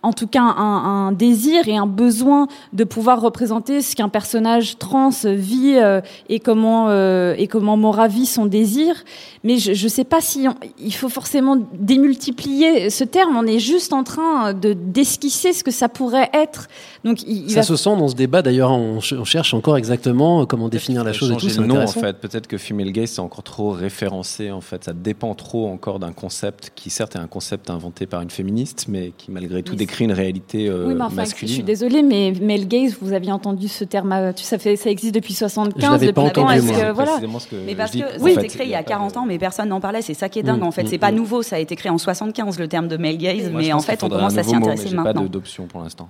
en 0.06 0.14
tout 0.14 0.28
cas 0.28 0.42
un, 0.42 1.08
un, 1.08 1.12
désir 1.12 1.68
et 1.68 1.76
un 1.76 1.88
besoin 1.88 2.48
de 2.74 2.84
pouvoir 2.84 3.20
représenter 3.22 3.82
ce 3.82 3.96
qu'un 3.96 4.10
personnage 4.10 4.78
trans 4.78 5.10
vit 5.26 5.76
euh, 5.76 6.02
et 6.30 6.40
comment 6.40 6.88
euh, 6.90 7.36
et 7.38 7.48
comment 7.48 7.76
Mora 7.76 8.08
vit 8.08 8.26
son 8.26 8.46
désir. 8.46 9.04
Mais 9.44 9.58
je 9.58 9.72
ne 9.72 9.90
sais 9.90 10.04
pas 10.04 10.22
si 10.22 10.48
on, 10.48 10.56
il 10.80 10.94
faut 10.94 11.10
forcément 11.10 11.58
démultiplier 11.74 12.90
ce 12.90 13.04
terme. 13.04 13.36
On 13.36 13.46
est 13.46 13.60
juste 13.60 13.94
en 13.94 14.04
train 14.04 14.54
de 14.54 14.74
d'esquisser 14.74 15.54
ce 15.54 15.64
que 15.64 15.72
ça 15.72 15.90
pourrait 15.90 16.30
être. 16.34 16.68
Donc 17.04 17.24
il, 17.24 17.46
il 17.46 17.50
ça 17.52 17.58
va... 17.58 17.64
se 17.64 17.76
sent 17.76 17.96
dans 17.98 18.08
ce 18.08 18.16
débat. 18.16 18.42
D'ailleurs, 18.42 18.72
on, 18.72 19.02
ch- 19.02 19.20
on 19.20 19.26
cherche 19.26 19.54
encore 19.54 19.78
exactement 19.78 20.46
comment 20.46 20.70
définir 20.70 21.04
la 21.04 21.14
chose 21.14 21.32
et 21.32 21.36
tout. 21.36 21.62
le 21.62 21.68
nom 21.68 21.82
en 21.82 21.88
fait. 21.88 22.20
Peut-être 22.20 22.48
que 22.48 22.58
female 22.58 22.92
gaze 22.92 23.12
c'est 23.12 23.22
encore 23.22 23.44
trop 23.44 23.72
référencé 23.72 24.52
en 24.52 24.62
fait. 24.62 24.84
Ça 24.84 24.94
dépend 24.94 25.34
trop 25.36 25.68
encore 25.68 26.00
d'un 26.00 26.14
concept 26.14 26.72
qui 26.76 26.90
certes 26.90 27.16
est 27.16 27.20
un 27.20 27.28
concept 27.28 27.70
inventé 27.70 28.06
par 28.06 28.22
une 28.22 28.30
féministe, 28.30 28.86
mais 28.88 29.14
qui 29.18 29.32
malgré 29.32 29.64
tout 29.64 29.74
Mais 29.74 29.86
décrit 29.96 30.06
une 30.06 30.12
réalité 30.12 30.68
euh, 30.68 30.88
oui, 30.88 30.94
mais 30.96 31.04
enfin, 31.04 31.24
je 31.24 31.46
suis 31.46 31.64
désolée, 31.64 32.04
mais 32.04 32.34
male 32.42 32.68
gaze, 32.68 32.98
vous 33.02 33.14
aviez 33.14 33.32
entendu 33.32 33.68
ce 33.70 33.84
terme, 33.86 34.12
euh, 34.12 34.34
tu, 34.34 34.44
ça, 34.44 34.58
fait, 34.58 34.76
ça 34.76 34.90
existe 34.90 35.16
depuis 35.16 35.34
75. 35.34 36.02
Je 36.02 36.06
depuis 36.08 36.14
pas 36.14 36.22
quand 36.32 36.42
entendu, 36.44 36.62
moi. 36.62 36.74
que- 36.74 36.80
C'est 36.80 36.92
voilà. 36.92 37.12
précisément 37.12 37.40
ce 37.40 37.48
que 37.48 37.56
Mais 37.66 37.76
parce 37.76 37.92
je 37.94 37.98
dis. 37.98 38.04
que 38.04 38.08
En 38.08 38.10
ça 38.10 38.16
a 38.16 38.30
fait, 38.30 38.34
été 38.34 38.48
créé 38.48 38.66
il 38.68 38.72
y 38.72 38.76
a 38.76 38.80
a 38.80 38.84
pas 38.84 38.90
40 38.90 39.18
ans, 39.18 39.26
mais 39.26 39.38
personne 39.38 39.70
n'en 39.70 39.80
parlait. 39.80 40.02
C'est 40.02 40.14
ça 40.14 40.28
qui 40.30 40.40
est 40.40 40.44
dingue 40.44 40.60
Mm, 40.62 40.64
en 40.68 40.72
fait. 40.72 40.84
mm, 40.84 40.88
C'est 40.88 40.98
pas 40.98 41.12
mm. 41.12 41.16
nouveau, 41.16 41.42
ça 41.44 41.56
a 41.56 41.60
été 41.60 41.76
créé 41.76 41.90
en 41.92 41.98
75 41.98 42.60
le 42.60 42.68
terme 42.68 42.88
de 42.90 42.98
male 42.98 43.18
gaze, 43.18 43.50
mais 43.54 43.72
en 43.74 43.80
fait 43.80 44.04
on 44.04 44.10
commence 44.10 44.38
à 44.38 44.44
s'y 44.44 44.56
intéresser 44.56 44.90
pas 44.96 45.04
maintenant. 45.04 45.22
de- 45.24 45.28
d'option 45.28 45.66
pour 45.66 45.82
l'instant. 45.82 46.10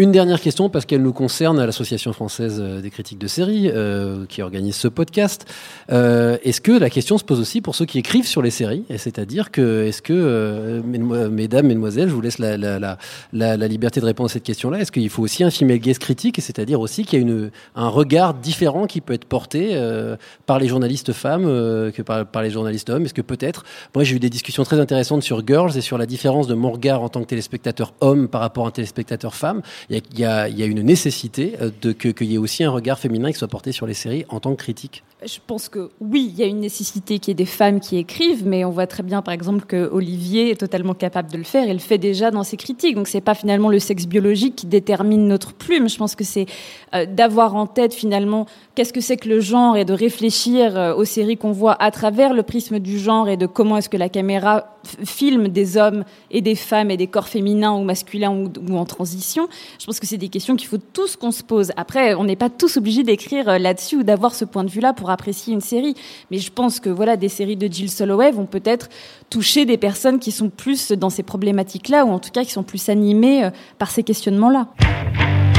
Une 0.00 0.12
dernière 0.12 0.40
question, 0.40 0.70
parce 0.70 0.86
qu'elle 0.86 1.02
nous 1.02 1.12
concerne 1.12 1.60
à 1.60 1.66
l'Association 1.66 2.14
française 2.14 2.58
euh, 2.58 2.80
des 2.80 2.88
critiques 2.88 3.18
de 3.18 3.26
séries, 3.26 3.68
euh, 3.68 4.24
qui 4.24 4.40
organise 4.40 4.74
ce 4.74 4.88
podcast. 4.88 5.44
Euh, 5.92 6.38
est-ce 6.42 6.62
que 6.62 6.72
la 6.72 6.88
question 6.88 7.18
se 7.18 7.24
pose 7.24 7.38
aussi 7.38 7.60
pour 7.60 7.74
ceux 7.74 7.84
qui 7.84 7.98
écrivent 7.98 8.26
sur 8.26 8.40
les 8.40 8.50
séries? 8.50 8.86
Et 8.88 8.96
c'est-à-dire 8.96 9.50
que, 9.50 9.84
est-ce 9.84 10.00
que, 10.00 10.14
euh, 10.14 10.80
mesdames, 10.82 11.66
mesdemoiselles, 11.66 12.08
je 12.08 12.14
vous 12.14 12.22
laisse 12.22 12.38
la, 12.38 12.56
la, 12.56 12.78
la, 12.78 12.96
la, 13.34 13.68
liberté 13.68 14.00
de 14.00 14.06
répondre 14.06 14.30
à 14.30 14.32
cette 14.32 14.42
question-là, 14.42 14.80
est-ce 14.80 14.90
qu'il 14.90 15.10
faut 15.10 15.22
aussi 15.22 15.44
un 15.44 15.50
female 15.50 15.80
gaze 15.80 15.98
critique, 15.98 16.40
c'est-à-dire 16.40 16.80
aussi 16.80 17.04
qu'il 17.04 17.18
y 17.18 17.22
a 17.22 17.26
une, 17.26 17.50
un 17.76 17.88
regard 17.88 18.32
différent 18.32 18.86
qui 18.86 19.02
peut 19.02 19.12
être 19.12 19.26
porté 19.26 19.72
euh, 19.72 20.16
par 20.46 20.58
les 20.58 20.68
journalistes 20.68 21.12
femmes 21.12 21.44
euh, 21.44 21.90
que 21.90 22.00
par, 22.00 22.24
par 22.24 22.40
les 22.40 22.50
journalistes 22.50 22.88
hommes? 22.88 23.04
Est-ce 23.04 23.12
que 23.12 23.20
peut-être, 23.20 23.64
moi 23.94 24.02
j'ai 24.02 24.16
eu 24.16 24.18
des 24.18 24.30
discussions 24.30 24.64
très 24.64 24.80
intéressantes 24.80 25.22
sur 25.22 25.46
Girls 25.46 25.76
et 25.76 25.82
sur 25.82 25.98
la 25.98 26.06
différence 26.06 26.46
de 26.46 26.54
mon 26.54 26.70
regard 26.70 27.02
en 27.02 27.10
tant 27.10 27.20
que 27.20 27.26
téléspectateur 27.26 27.92
homme 28.00 28.28
par 28.28 28.40
rapport 28.40 28.64
à 28.64 28.68
un 28.68 28.72
téléspectateur 28.72 29.34
femme. 29.34 29.60
Il 29.90 29.96
y 30.18 30.22
y 30.22 30.24
a, 30.24 30.46
une 30.66 30.82
nécessité 30.82 31.56
euh, 31.60 31.70
de 31.82 31.92
que- 31.92 32.08
qu'il 32.08 32.30
y 32.30 32.34
ait 32.36 32.38
aussi 32.38 32.64
un 32.64 32.70
regard 32.70 32.98
féminin 32.98 33.30
qui 33.32 33.38
soit 33.38 33.48
porté 33.48 33.72
sur 33.72 33.86
les 33.86 33.94
séries 33.94 34.24
en 34.28 34.40
tant 34.40 34.54
que 34.54 34.62
critique. 34.62 35.04
Je 35.24 35.38
pense 35.46 35.68
que 35.68 35.90
oui, 36.00 36.30
il 36.32 36.38
y 36.38 36.42
a 36.42 36.46
une 36.46 36.60
nécessité 36.60 37.18
qu'il 37.18 37.30
y 37.30 37.32
ait 37.32 37.34
des 37.34 37.44
femmes 37.44 37.80
qui 37.80 37.98
écrivent, 37.98 38.46
mais 38.46 38.64
on 38.64 38.70
voit 38.70 38.86
très 38.86 39.02
bien, 39.02 39.20
par 39.20 39.34
exemple, 39.34 39.66
que 39.66 39.90
Olivier 39.92 40.50
est 40.50 40.56
totalement 40.56 40.94
capable 40.94 41.30
de 41.30 41.36
le 41.36 41.44
faire. 41.44 41.66
Il 41.66 41.74
le 41.74 41.78
fait 41.78 41.98
déjà 41.98 42.30
dans 42.30 42.42
ses 42.42 42.56
critiques. 42.56 42.94
Donc 42.94 43.06
c'est 43.06 43.20
pas 43.20 43.34
finalement 43.34 43.68
le 43.68 43.78
sexe 43.78 44.06
biologique 44.06 44.56
qui 44.56 44.66
détermine 44.66 45.28
notre 45.28 45.52
plume. 45.52 45.90
Je 45.90 45.98
pense 45.98 46.14
que 46.14 46.24
c'est 46.24 46.46
euh, 46.94 47.04
d'avoir 47.04 47.54
en 47.54 47.66
tête 47.66 47.92
finalement 47.92 48.46
qu'est-ce 48.74 48.94
que 48.94 49.02
c'est 49.02 49.18
que 49.18 49.28
le 49.28 49.40
genre 49.40 49.76
et 49.76 49.84
de 49.84 49.92
réfléchir 49.92 50.76
euh, 50.78 50.94
aux 50.94 51.04
séries 51.04 51.36
qu'on 51.36 51.52
voit 51.52 51.76
à 51.82 51.90
travers 51.90 52.32
le 52.32 52.42
prisme 52.42 52.78
du 52.78 52.98
genre 52.98 53.28
et 53.28 53.36
de 53.36 53.46
comment 53.46 53.76
est-ce 53.76 53.90
que 53.90 53.98
la 53.98 54.08
caméra 54.08 54.78
filme 55.04 55.48
des 55.48 55.76
hommes 55.76 56.04
et 56.30 56.40
des 56.40 56.54
femmes 56.54 56.90
et 56.90 56.96
des 56.96 57.06
corps 57.06 57.28
féminins 57.28 57.72
ou 57.72 57.82
masculins 57.82 58.30
ou, 58.30 58.50
ou 58.70 58.76
en 58.76 58.84
transition. 58.84 59.48
Je 59.78 59.84
pense 59.84 60.00
que 60.00 60.06
c'est 60.06 60.16
des 60.16 60.28
questions 60.28 60.56
qu'il 60.56 60.68
faut 60.68 60.78
tous 60.78 61.16
qu'on 61.16 61.32
se 61.32 61.42
pose. 61.42 61.72
Après, 61.76 62.14
on 62.14 62.24
n'est 62.24 62.36
pas 62.36 62.48
tous 62.48 62.76
obligés 62.76 63.02
d'écrire 63.02 63.48
euh, 63.48 63.58
là-dessus 63.58 63.96
ou 63.96 64.02
d'avoir 64.02 64.34
ce 64.34 64.44
point 64.44 64.64
de 64.64 64.70
vue-là 64.70 64.92
pour 64.92 65.09
apprécier 65.10 65.52
une 65.52 65.60
série. 65.60 65.94
Mais 66.30 66.38
je 66.38 66.50
pense 66.50 66.80
que 66.80 66.90
voilà, 66.90 67.16
des 67.16 67.28
séries 67.28 67.56
de 67.56 67.72
Jill 67.72 67.90
Soloway 67.90 68.32
vont 68.32 68.46
peut-être 68.46 68.88
toucher 69.28 69.64
des 69.64 69.76
personnes 69.76 70.18
qui 70.18 70.32
sont 70.32 70.48
plus 70.48 70.92
dans 70.92 71.10
ces 71.10 71.22
problématiques-là 71.22 72.04
ou 72.04 72.10
en 72.10 72.18
tout 72.18 72.30
cas 72.30 72.44
qui 72.44 72.52
sont 72.52 72.62
plus 72.62 72.88
animées 72.88 73.44
euh, 73.44 73.50
par 73.78 73.90
ces 73.90 74.02
questionnements-là. 74.02 74.68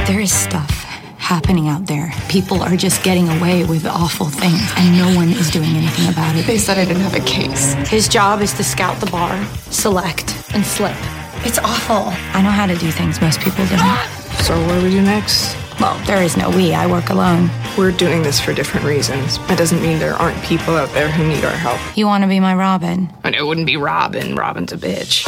There 0.05 0.21
is 0.21 0.29
stuff 0.29 0.85
happening 1.31 1.69
out 1.69 1.85
there. 1.85 2.11
People 2.27 2.61
are 2.61 2.75
just 2.75 3.03
getting 3.03 3.29
away 3.29 3.63
with 3.63 3.85
awful 3.85 4.27
things, 4.27 4.61
and 4.75 4.97
no 4.97 5.07
one 5.15 5.29
is 5.29 5.49
doing 5.51 5.75
anything 5.75 6.09
about 6.09 6.35
it. 6.35 6.45
They 6.45 6.57
said 6.57 6.77
I 6.77 6.85
didn't 6.85 7.03
have 7.03 7.15
a 7.15 7.23
case. 7.25 7.73
His 7.89 8.09
job 8.09 8.41
is 8.41 8.53
to 8.53 8.63
scout 8.63 8.99
the 8.99 9.09
bar, 9.09 9.37
select, 9.69 10.35
and 10.53 10.65
slip. 10.65 10.97
It's 11.45 11.59
awful. 11.59 12.13
I 12.33 12.41
know 12.41 12.51
how 12.51 12.67
to 12.67 12.75
do 12.75 12.91
things 12.91 13.21
most 13.21 13.39
people 13.39 13.65
don't. 13.65 13.97
So 14.43 14.53
what 14.65 14.79
do 14.79 14.83
we 14.83 14.89
do 14.91 15.01
next? 15.01 15.60
Well, 15.81 15.97
there 16.05 16.21
is 16.21 16.37
no 16.37 16.47
we. 16.51 16.75
I 16.75 16.85
work 16.85 17.09
alone. 17.09 17.49
We're 17.75 17.91
doing 17.91 18.21
this 18.21 18.39
for 18.39 18.53
different 18.53 18.85
reasons. 18.85 19.39
That 19.47 19.57
doesn't 19.57 19.81
mean 19.81 19.97
there 19.97 20.13
aren't 20.13 20.39
people 20.43 20.75
out 20.75 20.89
there 20.89 21.09
who 21.09 21.27
need 21.27 21.43
our 21.43 21.55
help. 21.55 21.79
You 21.97 22.05
want 22.05 22.23
to 22.23 22.27
be 22.27 22.39
my 22.39 22.53
Robin? 22.53 23.11
And 23.23 23.33
it 23.33 23.43
wouldn't 23.43 23.65
be 23.65 23.77
Robin. 23.77 24.35
Robin's 24.35 24.71
a 24.71 24.77
bitch. 24.77 25.27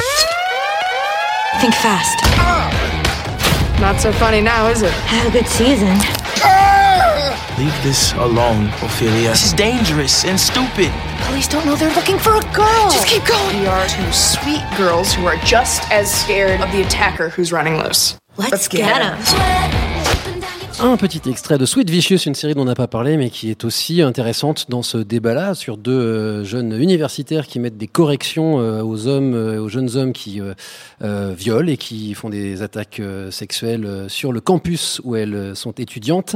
Think 1.60 1.74
fast. 1.74 2.22
Not 3.82 4.00
so 4.00 4.12
funny 4.12 4.42
now, 4.42 4.68
is 4.68 4.84
it? 4.84 4.92
Have 4.92 5.26
a 5.26 5.32
good 5.32 5.48
season. 5.48 5.98
Leave 7.58 7.74
this 7.82 8.14
alone, 8.14 8.68
Ophelia. 8.84 9.30
This 9.30 9.48
is 9.48 9.54
dangerous 9.54 10.24
and 10.24 10.40
stupid. 10.40 10.92
Police 11.26 11.48
don't 11.48 11.66
know 11.66 11.76
they're 11.76 11.96
looking 11.96 12.20
for 12.20 12.36
a 12.36 12.42
girl. 12.54 12.92
Just 12.92 13.08
keep 13.08 13.26
going. 13.26 13.60
We 13.60 13.66
are 13.66 13.88
two 13.88 14.12
sweet 14.12 14.64
girls 14.78 15.14
who 15.14 15.26
are 15.26 15.38
just 15.38 15.90
as 15.92 16.14
scared 16.14 16.62
of 16.62 16.72
the 16.72 16.84
attacker 16.84 17.30
who's 17.30 17.52
running 17.52 17.80
loose. 17.80 18.20
Let's, 18.38 18.68
get, 18.68 19.02
him. 19.02 19.83
Un 20.86 20.98
petit 20.98 21.22
extrait 21.30 21.58
de 21.58 21.66
Sweet 21.66 21.90
Vicious, 21.90 22.18
une 22.18 22.36
série 22.36 22.56
dont 22.56 22.64
on 22.64 22.66
n'a 22.66 22.76
pas 22.76 22.90
parlé, 22.90 23.16
mais 23.16 23.30
qui 23.30 23.50
est 23.50 23.64
aussi 23.64 24.02
intéressante 24.02 24.66
dans 24.68 24.82
ce 24.82 24.98
débat-là, 24.98 25.56
sur 25.56 25.78
deux 25.78 25.94
euh, 25.94 26.44
jeunes 26.44 26.74
universitaires 26.74 27.48
qui 27.48 27.62
mettent 27.62 27.78
des 27.78 27.88
corrections 27.88 28.60
euh, 28.60 28.84
aux 28.84 29.08
hommes, 29.08 29.34
euh, 29.34 29.62
aux 29.62 29.70
jeunes 29.70 29.96
hommes 29.96 30.12
qui 30.12 30.42
violent 31.02 31.70
et 31.70 31.78
qui 31.78 32.14
font 32.14 32.30
des 32.30 32.62
attaques 32.64 33.02
sexuelles 33.30 34.06
sur 34.08 34.34
le 34.34 34.42
campus 34.42 35.00
où 35.04 35.16
elles 35.16 35.56
sont 35.56 35.72
étudiantes. 35.72 36.36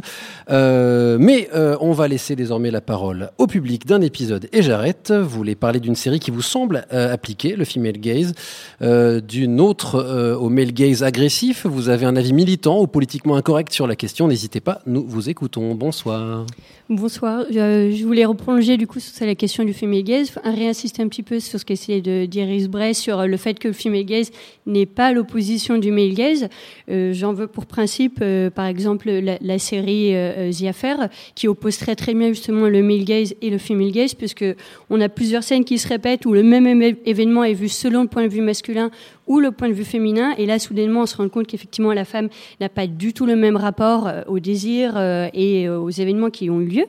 Mais 0.50 1.50
on 1.54 1.92
va 1.92 2.08
laisser 2.08 2.36
désormais 2.36 2.72
la 2.72 2.82
parole 2.82 3.32
au 3.38 3.48
public 3.48 3.86
d'un 3.86 4.02
épisode 4.02 4.48
et 4.52 4.62
j'arrête. 4.62 5.12
Vous 5.12 5.30
voulez 5.30 5.56
parler 5.56 5.80
d'une 5.80 5.96
série 5.96 6.20
qui 6.20 6.32
vous 6.32 6.42
semble 6.42 6.86
appliquer, 6.92 7.56
le 7.56 7.64
female 7.66 7.98
gaze, 7.98 8.34
d'une 8.82 9.62
autre 9.62 10.36
au 10.40 10.50
male 10.50 10.74
gaze 10.74 11.04
agressif. 11.04 11.66
Vous 11.66 11.90
avez 11.90 12.06
un 12.06 12.16
avis 12.16 12.34
militant 12.34 12.82
ou 12.82 12.88
politiquement 12.88 13.36
incorrect 13.36 13.72
sur 13.74 13.88
la 13.88 13.96
question, 13.96 14.28
n'hésitez 14.38 14.60
pas, 14.60 14.82
nous 14.86 15.04
vous 15.04 15.30
écoutons. 15.32 15.73
Bonsoir. 15.73 16.45
Bonsoir. 16.89 17.45
Euh, 17.56 17.91
je 17.91 18.06
voulais 18.06 18.23
reprolonger 18.23 18.78
du 18.78 18.86
coup 18.86 19.00
sur 19.00 19.26
la 19.26 19.34
question 19.34 19.63
du 19.63 19.73
female 19.73 20.04
gaze, 20.04 20.32
réinsister 20.43 21.02
un 21.02 21.08
petit 21.08 21.23
peu 21.23 21.39
sur 21.39 21.60
ce 21.60 21.65
qu'essayait 21.65 22.02
de 22.02 22.28
dire 22.28 22.47
Iris 22.47 22.67
Bray 22.67 22.93
sur 22.93 23.26
le 23.26 23.36
fait 23.36 23.58
que 23.58 23.69
le 23.69 23.73
female 23.73 24.06
gaze 24.06 24.30
n'est 24.67 24.86
pas 24.86 25.12
l'opposition 25.12 25.80
du 25.80 25.91
male 25.91 26.13
gaze. 26.13 26.50
Euh, 26.91 27.13
J'en 27.13 27.34
veux 27.34 27.47
pour 27.47 27.65
principe, 27.65 28.19
euh, 28.21 28.52
par 28.52 28.65
exemple, 28.65 29.10
la, 29.10 29.60
série 29.60 30.15
euh, 30.15 30.52
The 30.52 30.65
Affair, 30.65 31.10
qui 31.34 31.47
oppose 31.47 31.78
très 31.78 31.95
très 31.95 32.13
bien 32.13 32.28
justement 32.30 32.67
le 32.67 32.84
male 32.84 33.06
gaze 33.06 33.34
et 33.41 33.50
le 33.50 33.58
female 33.58 33.91
gaze, 33.91 34.13
puisque 34.13 34.45
on 34.91 35.02
a 35.02 35.10
plusieurs 35.10 35.43
scènes 35.43 35.65
qui 35.65 35.80
se 35.80 35.88
répètent 35.88 36.26
où 36.28 36.34
le 36.34 36.43
même 36.43 36.67
événement 37.06 37.43
est 37.43 37.54
vu 37.54 37.69
selon 37.69 38.04
le 38.04 38.08
point 38.08 38.23
de 38.23 38.32
vue 38.32 38.41
masculin 38.41 38.91
ou 39.28 39.40
le 39.40 39.52
point 39.52 39.70
de 39.70 39.74
vue 39.74 39.84
féminin. 39.84 40.34
Et 40.38 40.46
là, 40.46 40.60
soudainement, 40.60 41.02
on 41.02 41.06
se 41.06 41.18
rend 41.18 41.30
compte 41.30 41.48
qu'effectivement, 41.48 41.94
la 41.94 42.06
femme 42.06 42.30
n'a 42.60 42.70
pas 42.70 42.88
du 42.88 43.13
tout 43.13 43.26
le 43.26 43.36
même 43.36 43.56
rapport 43.56 44.08
euh, 44.08 44.24
au 44.28 44.40
désir 44.40 44.94
euh, 44.96 45.28
et 45.34 45.68
euh, 45.68 45.78
aux 45.78 45.90
événements 45.90 46.30
qui 46.30 46.50
ont 46.50 46.62
eu 46.62 46.68
lieu. 46.68 46.86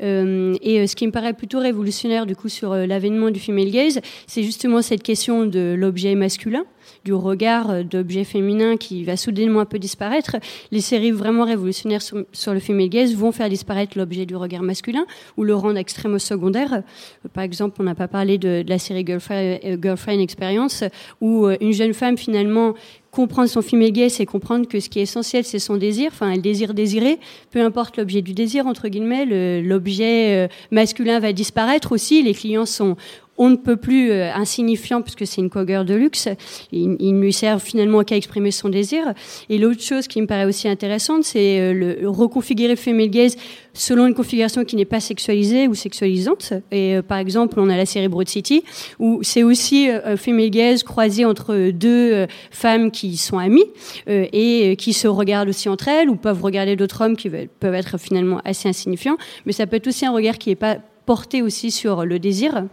Et 0.00 0.86
ce 0.86 0.96
qui 0.96 1.06
me 1.06 1.12
paraît 1.12 1.32
plutôt 1.32 1.60
révolutionnaire, 1.60 2.26
du 2.26 2.36
coup, 2.36 2.48
sur 2.48 2.74
l'avènement 2.74 3.30
du 3.30 3.40
female 3.40 3.70
gaze, 3.70 4.00
c'est 4.26 4.42
justement 4.42 4.82
cette 4.82 5.02
question 5.02 5.46
de 5.46 5.74
l'objet 5.76 6.14
masculin 6.14 6.64
du 7.06 7.14
regard 7.14 7.70
euh, 7.70 7.82
d'objet 7.84 8.24
féminin 8.24 8.76
qui 8.76 9.04
va 9.04 9.16
soudainement 9.16 9.60
un 9.60 9.64
peu 9.64 9.78
disparaître. 9.78 10.36
Les 10.72 10.80
séries 10.80 11.12
vraiment 11.12 11.44
révolutionnaires 11.44 12.02
sur, 12.02 12.52
le 12.52 12.60
female 12.60 12.88
gaze 12.88 13.14
vont 13.14 13.30
faire 13.30 13.48
disparaître 13.48 13.96
l'objet 13.96 14.26
du 14.26 14.34
regard 14.34 14.62
masculin 14.62 15.06
ou 15.36 15.44
le 15.44 15.54
rendre 15.54 15.78
extrêmement 15.78 16.18
secondaire. 16.18 16.72
Euh, 16.72 17.28
Par 17.32 17.44
exemple, 17.44 17.76
on 17.78 17.84
n'a 17.84 17.94
pas 17.94 18.08
parlé 18.08 18.38
de, 18.38 18.64
la 18.66 18.78
série 18.78 19.04
Girlfriend, 19.06 19.58
euh, 19.64 19.76
Girlfriend 19.80 20.20
Experience 20.20 20.82
où 21.20 21.46
une 21.60 21.72
jeune 21.72 21.94
femme 21.94 22.18
finalement 22.18 22.74
comprendre 23.12 23.48
son 23.48 23.62
female 23.62 23.92
gaze, 23.92 24.14
c'est 24.14 24.26
comprendre 24.26 24.66
que 24.68 24.78
ce 24.80 24.90
qui 24.90 24.98
est 24.98 25.02
essentiel, 25.02 25.44
c'est 25.44 25.60
son 25.60 25.76
désir, 25.76 26.10
enfin, 26.12 26.34
le 26.34 26.42
désir 26.42 26.74
désiré, 26.74 27.18
peu 27.50 27.60
importe 27.62 27.96
l'objet 27.96 28.20
du 28.20 28.34
désir, 28.34 28.66
entre 28.66 28.88
guillemets, 28.88 29.24
le- 29.24 29.62
l'objet 29.62 30.50
masculin 30.70 31.18
va 31.18 31.32
disparaître 31.32 31.92
aussi, 31.92 32.22
les 32.22 32.34
clients 32.34 32.66
sont 32.66 32.96
on 33.38 33.50
ne 33.50 33.56
peut 33.56 33.76
plus 33.76 34.10
euh, 34.10 34.32
insignifiant 34.34 35.02
puisque 35.02 35.26
c'est 35.26 35.40
une 35.40 35.50
cogueur 35.50 35.84
de 35.84 35.94
luxe. 35.94 36.28
Ils, 36.72 36.96
ils 37.00 37.14
ne 37.14 37.20
lui 37.20 37.32
servent 37.32 37.62
finalement 37.62 38.02
qu'à 38.02 38.16
exprimer 38.16 38.50
son 38.50 38.68
désir. 38.68 39.14
Et 39.48 39.58
l'autre 39.58 39.82
chose 39.82 40.06
qui 40.08 40.20
me 40.20 40.26
paraît 40.26 40.46
aussi 40.46 40.68
intéressante, 40.68 41.24
c'est 41.24 41.60
euh, 41.60 41.72
le, 41.72 41.94
le 42.00 42.08
reconfigurer 42.08 42.68
le 42.68 42.76
female 42.76 43.10
gaze 43.10 43.36
selon 43.72 44.06
une 44.06 44.14
configuration 44.14 44.64
qui 44.64 44.76
n'est 44.76 44.84
pas 44.84 45.00
sexualisée 45.00 45.68
ou 45.68 45.74
sexualisante. 45.74 46.52
Et 46.70 46.96
euh, 46.96 47.02
par 47.02 47.18
exemple, 47.18 47.60
on 47.60 47.68
a 47.68 47.76
la 47.76 47.86
série 47.86 48.08
Broad 48.08 48.28
City 48.28 48.64
où 48.98 49.20
c'est 49.22 49.42
aussi 49.42 49.90
euh, 49.90 50.00
un 50.04 50.16
female 50.16 50.50
gaze 50.50 50.82
croisé 50.82 51.24
entre 51.24 51.70
deux 51.70 52.12
euh, 52.12 52.26
femmes 52.50 52.90
qui 52.90 53.16
sont 53.16 53.38
amies 53.38 53.64
euh, 54.08 54.26
et 54.32 54.72
euh, 54.72 54.74
qui 54.74 54.92
se 54.92 55.08
regardent 55.08 55.48
aussi 55.48 55.68
entre 55.68 55.88
elles 55.88 56.08
ou 56.08 56.16
peuvent 56.16 56.42
regarder 56.42 56.76
d'autres 56.76 57.02
hommes 57.02 57.16
qui 57.16 57.30
peuvent 57.30 57.74
être 57.74 57.98
finalement 57.98 58.40
assez 58.44 58.68
insignifiants. 58.68 59.16
Mais 59.44 59.52
ça 59.52 59.66
peut 59.66 59.76
être 59.76 59.86
aussi 59.86 60.06
un 60.06 60.12
regard 60.12 60.38
qui 60.38 60.50
n'est 60.50 60.56
pas 60.56 60.78
porté 61.04 61.42
aussi 61.42 61.70
sur 61.70 62.04
le 62.04 62.18
désir. 62.18 62.64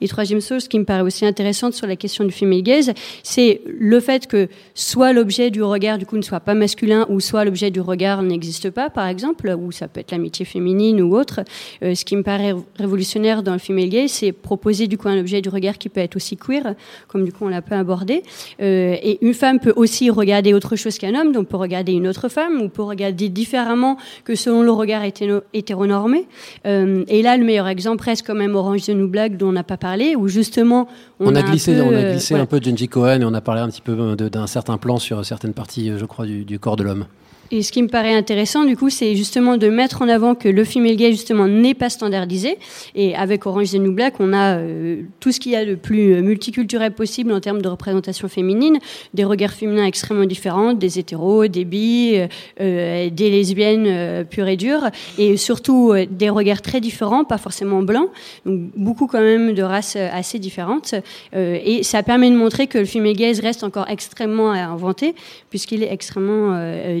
Et 0.00 0.08
troisième 0.08 0.40
chose 0.40 0.66
qui 0.66 0.78
me 0.80 0.84
paraît 0.84 1.02
aussi 1.02 1.24
intéressante 1.24 1.74
sur 1.74 1.86
la 1.86 1.94
question 1.94 2.24
du 2.24 2.32
female 2.32 2.62
gaze, 2.62 2.92
c'est 3.22 3.60
le 3.66 4.00
fait 4.00 4.26
que 4.26 4.48
soit 4.74 5.12
l'objet 5.12 5.50
du 5.50 5.62
regard 5.62 5.96
du 5.96 6.06
coup 6.06 6.16
ne 6.16 6.22
soit 6.22 6.40
pas 6.40 6.54
masculin 6.54 7.06
ou 7.08 7.20
soit 7.20 7.44
l'objet 7.44 7.70
du 7.70 7.80
regard 7.80 8.22
n'existe 8.22 8.70
pas, 8.70 8.90
par 8.90 9.06
exemple, 9.06 9.54
ou 9.58 9.70
ça 9.70 9.86
peut 9.86 10.00
être 10.00 10.10
l'amitié 10.10 10.44
féminine 10.44 11.00
ou 11.00 11.16
autre. 11.16 11.40
Euh, 11.84 11.94
ce 11.94 12.04
qui 12.04 12.16
me 12.16 12.22
paraît 12.22 12.54
révolutionnaire 12.76 13.44
dans 13.44 13.52
le 13.52 13.58
female 13.58 13.88
gaze, 13.88 14.10
c'est 14.10 14.32
proposer 14.32 14.88
du 14.88 14.98
coup 14.98 15.08
un 15.08 15.20
objet 15.20 15.40
du 15.40 15.48
regard 15.48 15.78
qui 15.78 15.88
peut 15.88 16.00
être 16.00 16.16
aussi 16.16 16.36
queer, 16.36 16.74
comme 17.06 17.24
du 17.24 17.32
coup 17.32 17.44
on 17.44 17.48
l'a 17.48 17.62
peu 17.62 17.76
abordé. 17.76 18.24
Euh, 18.60 18.96
et 19.00 19.24
une 19.24 19.34
femme 19.34 19.60
peut 19.60 19.74
aussi 19.76 20.10
regarder 20.10 20.52
autre 20.52 20.74
chose 20.74 20.98
qu'un 20.98 21.14
homme, 21.14 21.30
donc 21.30 21.46
peut 21.46 21.56
regarder 21.56 21.92
une 21.92 22.08
autre 22.08 22.28
femme 22.28 22.60
ou 22.60 22.68
peut 22.68 22.82
regarder 22.82 23.28
différemment 23.28 23.96
que 24.24 24.34
selon 24.34 24.62
le 24.62 24.72
regard 24.72 25.04
hétéro- 25.04 25.42
hétéronormé. 25.54 26.26
Euh, 26.66 27.04
et 27.06 27.22
là, 27.22 27.36
le 27.36 27.44
meilleur 27.44 27.68
exemple 27.68 28.02
reste 28.04 28.26
quand 28.26 28.34
même 28.34 28.56
Orange 28.56 28.82
the 28.82 28.90
New 28.90 29.06
Black 29.06 29.36
dont 29.36 29.50
on 29.50 29.56
n'a 29.60 29.64
pas 29.64 29.76
parlé, 29.76 30.16
où 30.16 30.26
justement 30.28 30.88
On, 31.20 31.34
a 31.34 31.42
glissé, 31.42 31.74
peu, 31.74 31.82
on 31.82 31.90
a 31.90 31.92
euh, 31.94 32.10
glissé 32.12 32.34
un 32.34 32.46
peu 32.46 32.60
de 32.60 32.64
Genji 32.64 32.88
Cohen 32.88 33.20
et 33.20 33.24
on 33.24 33.34
a 33.34 33.40
parlé 33.40 33.60
un 33.60 33.68
petit 33.68 33.82
peu 33.82 34.16
de- 34.16 34.28
d'un 34.28 34.46
certain 34.46 34.78
plan 34.78 34.98
sur 34.98 35.24
certaines 35.24 35.52
parties, 35.54 35.90
euh, 35.90 35.98
je 35.98 36.04
crois, 36.06 36.26
du, 36.26 36.44
du 36.44 36.58
corps 36.58 36.76
de 36.76 36.82
l'homme. 36.84 37.06
Et 37.52 37.62
ce 37.62 37.72
qui 37.72 37.82
me 37.82 37.88
paraît 37.88 38.14
intéressant, 38.14 38.64
du 38.64 38.76
coup, 38.76 38.90
c'est 38.90 39.16
justement 39.16 39.56
de 39.56 39.68
mettre 39.68 40.02
en 40.02 40.08
avant 40.08 40.36
que 40.36 40.48
le 40.48 40.64
female 40.64 40.94
gay, 40.94 41.10
justement, 41.10 41.48
n'est 41.48 41.74
pas 41.74 41.90
standardisé. 41.90 42.58
Et 42.94 43.16
avec 43.16 43.44
Orange 43.44 43.72
is 43.72 43.78
the 43.78 43.80
New 43.80 43.92
Black, 43.92 44.14
on 44.20 44.32
a 44.32 44.58
euh, 44.58 45.02
tout 45.18 45.32
ce 45.32 45.40
qu'il 45.40 45.52
y 45.52 45.56
a 45.56 45.64
de 45.64 45.74
plus 45.74 46.14
euh, 46.14 46.22
multiculturel 46.22 46.92
possible 46.92 47.32
en 47.32 47.40
termes 47.40 47.60
de 47.60 47.68
représentation 47.68 48.28
féminine, 48.28 48.78
des 49.14 49.24
regards 49.24 49.52
féminins 49.52 49.84
extrêmement 49.84 50.26
différents, 50.26 50.74
des 50.74 51.00
hétéros, 51.00 51.48
des 51.48 51.64
bi, 51.64 52.20
euh, 52.60 53.10
des 53.10 53.30
lesbiennes 53.30 53.86
euh, 53.88 54.22
pures 54.22 54.46
et 54.46 54.56
dures, 54.56 54.88
et 55.18 55.36
surtout 55.36 55.92
des 56.08 56.30
regards 56.30 56.62
très 56.62 56.80
différents, 56.80 57.24
pas 57.24 57.38
forcément 57.38 57.82
blancs, 57.82 58.10
donc 58.46 58.70
beaucoup 58.76 59.08
quand 59.08 59.20
même 59.20 59.54
de 59.54 59.62
races 59.62 59.96
assez 59.96 60.38
différentes. 60.38 60.94
Et 61.32 61.82
ça 61.82 62.02
permet 62.02 62.30
de 62.30 62.36
montrer 62.36 62.66
que 62.66 62.78
le 62.78 62.84
female 62.84 63.14
gaze 63.14 63.40
reste 63.40 63.64
encore 63.64 63.88
extrêmement 63.88 64.52
à 64.52 64.58
inventer, 64.58 65.14
puisqu'il 65.50 65.82
est 65.82 65.92
extrêmement 65.92 66.54
euh, 66.54 67.00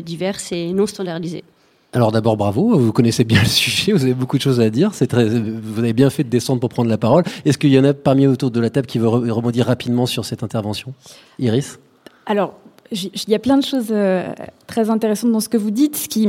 et 0.52 0.72
non 0.72 0.86
standardisé. 0.86 1.44
Alors 1.92 2.12
d'abord 2.12 2.36
bravo, 2.36 2.78
vous 2.78 2.92
connaissez 2.92 3.24
bien 3.24 3.40
le 3.42 3.48
sujet, 3.48 3.92
vous 3.92 4.02
avez 4.04 4.14
beaucoup 4.14 4.36
de 4.36 4.42
choses 4.42 4.60
à 4.60 4.70
dire, 4.70 4.94
c'est 4.94 5.08
très, 5.08 5.28
vous 5.28 5.78
avez 5.80 5.92
bien 5.92 6.08
fait 6.10 6.22
de 6.24 6.28
descendre 6.28 6.60
pour 6.60 6.68
prendre 6.68 6.88
la 6.88 6.98
parole. 6.98 7.24
Est-ce 7.44 7.58
qu'il 7.58 7.70
y 7.70 7.78
en 7.78 7.84
a 7.84 7.92
parmi 7.94 8.26
autour 8.26 8.50
de 8.50 8.60
la 8.60 8.70
table 8.70 8.86
qui 8.86 8.98
veut 8.98 9.08
re- 9.08 9.28
rebondir 9.30 9.66
rapidement 9.66 10.06
sur 10.06 10.24
cette 10.24 10.42
intervention? 10.44 10.94
Iris? 11.40 11.78
Alors, 12.26 12.54
il 12.92 13.10
y 13.28 13.34
a 13.34 13.38
plein 13.40 13.56
de 13.58 13.64
choses 13.64 13.88
euh, 13.90 14.24
très 14.68 14.88
intéressantes 14.90 15.32
dans 15.32 15.40
ce 15.40 15.48
que 15.48 15.56
vous 15.56 15.70
dites. 15.72 15.96
Ce 15.96 16.08
qui, 16.08 16.28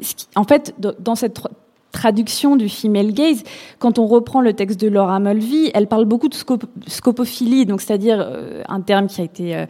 ce 0.00 0.14
qui- 0.14 0.26
en 0.34 0.44
fait, 0.44 0.74
dans- 0.98 1.14
cette 1.14 1.38
tra- 1.38 1.50
traduction 1.92 2.56
du 2.56 2.68
female 2.68 3.12
gaze, 3.12 3.42
quand 3.78 3.98
on 4.00 4.06
reprend 4.06 4.40
le 4.40 4.52
texte 4.54 4.80
de 4.80 4.88
Laura 4.88 5.18
Mulvey, 5.20 5.70
elle 5.72 5.86
parle 5.86 6.04
beaucoup 6.04 6.28
de 6.28 6.34
scop- 6.34 6.64
scopophilie, 6.88 7.64
donc 7.64 7.80
c'est-à-dire 7.80 8.18
euh, 8.20 8.62
un 8.68 8.80
terme 8.80 9.06
qui 9.06 9.20
a 9.20 9.24
été 9.24 9.56
euh, 9.56 9.66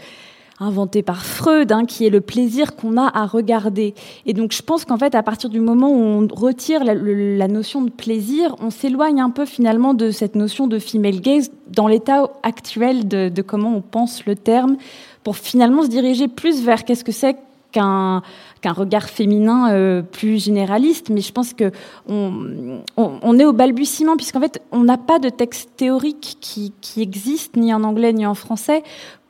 inventé 0.58 1.02
par 1.02 1.24
Freud, 1.24 1.70
hein, 1.70 1.84
qui 1.84 2.06
est 2.06 2.10
le 2.10 2.20
plaisir 2.20 2.76
qu'on 2.76 2.96
a 2.96 3.10
à 3.14 3.26
regarder. 3.26 3.94
Et 4.24 4.32
donc 4.32 4.52
je 4.52 4.62
pense 4.62 4.84
qu'en 4.84 4.96
fait, 4.96 5.14
à 5.14 5.22
partir 5.22 5.50
du 5.50 5.60
moment 5.60 5.90
où 5.90 5.98
on 5.98 6.26
retire 6.32 6.82
la, 6.84 7.48
notion 7.48 7.82
de 7.82 7.90
plaisir, 7.90 8.54
on 8.60 8.70
s'éloigne 8.70 9.20
un 9.20 9.30
peu 9.30 9.44
finalement 9.44 9.94
de 9.94 10.10
cette 10.10 10.34
notion 10.34 10.66
de 10.66 10.78
female 10.78 11.20
gaze 11.20 11.50
dans 11.68 11.88
l'état 11.88 12.30
actuel 12.42 13.06
de, 13.06 13.42
comment 13.42 13.76
on 13.76 13.82
pense 13.82 14.24
le 14.24 14.34
terme, 14.34 14.76
pour 15.24 15.36
finalement 15.36 15.82
se 15.82 15.88
diriger 15.88 16.28
plus 16.28 16.62
vers 16.62 16.84
qu'est-ce 16.84 17.04
que 17.04 17.12
c'est 17.12 17.36
qu'un 17.72 18.22
regard 18.64 19.10
féminin 19.10 19.70
euh, 19.72 20.00
plus 20.00 20.42
généraliste, 20.42 21.10
mais 21.10 21.20
je 21.20 21.30
pense 21.30 21.52
que 21.52 21.72
on 22.06 23.38
est 23.38 23.44
au 23.44 23.52
balbutiement 23.52 24.16
puisqu'en 24.16 24.40
fait 24.40 24.62
on 24.72 24.84
n'a 24.84 24.96
pas 24.96 25.18
de 25.18 25.28
texte 25.28 25.70
théorique 25.76 26.38
qui, 26.40 26.72
qui 26.80 27.02
existe 27.02 27.56
ni 27.56 27.74
en 27.74 27.84
anglais 27.84 28.14
ni 28.14 28.24
en 28.24 28.34
français 28.34 28.82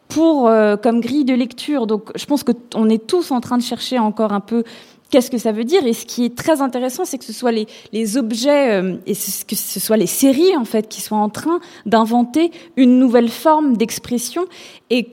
pour 0.09 0.49
euh, 0.49 0.77
comme 0.77 1.01
grille 1.01 1.25
de 1.25 1.35
lecture. 1.35 1.87
Donc 1.87 2.11
je 2.17 2.25
pense 2.27 2.43
que 2.45 2.53
t- 2.53 2.59
on 2.77 2.89
est 2.89 3.07
tous 3.07 3.31
en 3.31 3.41
train 3.41 3.59
de 3.59 3.63
chercher 3.63 3.99
encore 3.99 4.33
un 4.33 4.41
peu 4.41 4.65
qu'est-ce 5.11 5.31
que 5.31 5.39
ça 5.39 5.53
veut 5.53 5.65
dire. 5.65 5.87
Et 5.87 5.93
ce 5.93 6.05
qui 6.07 6.25
est 6.25 6.37
très 6.37 6.61
intéressant, 6.61 7.05
c'est 7.05 7.19
que 7.19 7.25
ce 7.25 7.33
soit 7.33 7.53
les, 7.53 8.17
objets 8.17 8.73
euh, 8.73 8.97
et 9.07 9.15
ce- 9.15 9.45
que 9.45 9.55
ce 9.57 9.81
soit 9.81 9.97
les 9.97 10.07
séries 10.07 10.57
en 10.57 10.65
fait 10.65 10.89
qui 10.89 11.01
soient 11.01 11.19
en 11.19 11.29
train 11.29 11.61
d'inventer 11.87 12.51
une 12.77 12.99
nouvelle 12.99 13.29
forme 13.29 13.77
d'expression 13.77 14.45
et 14.91 15.09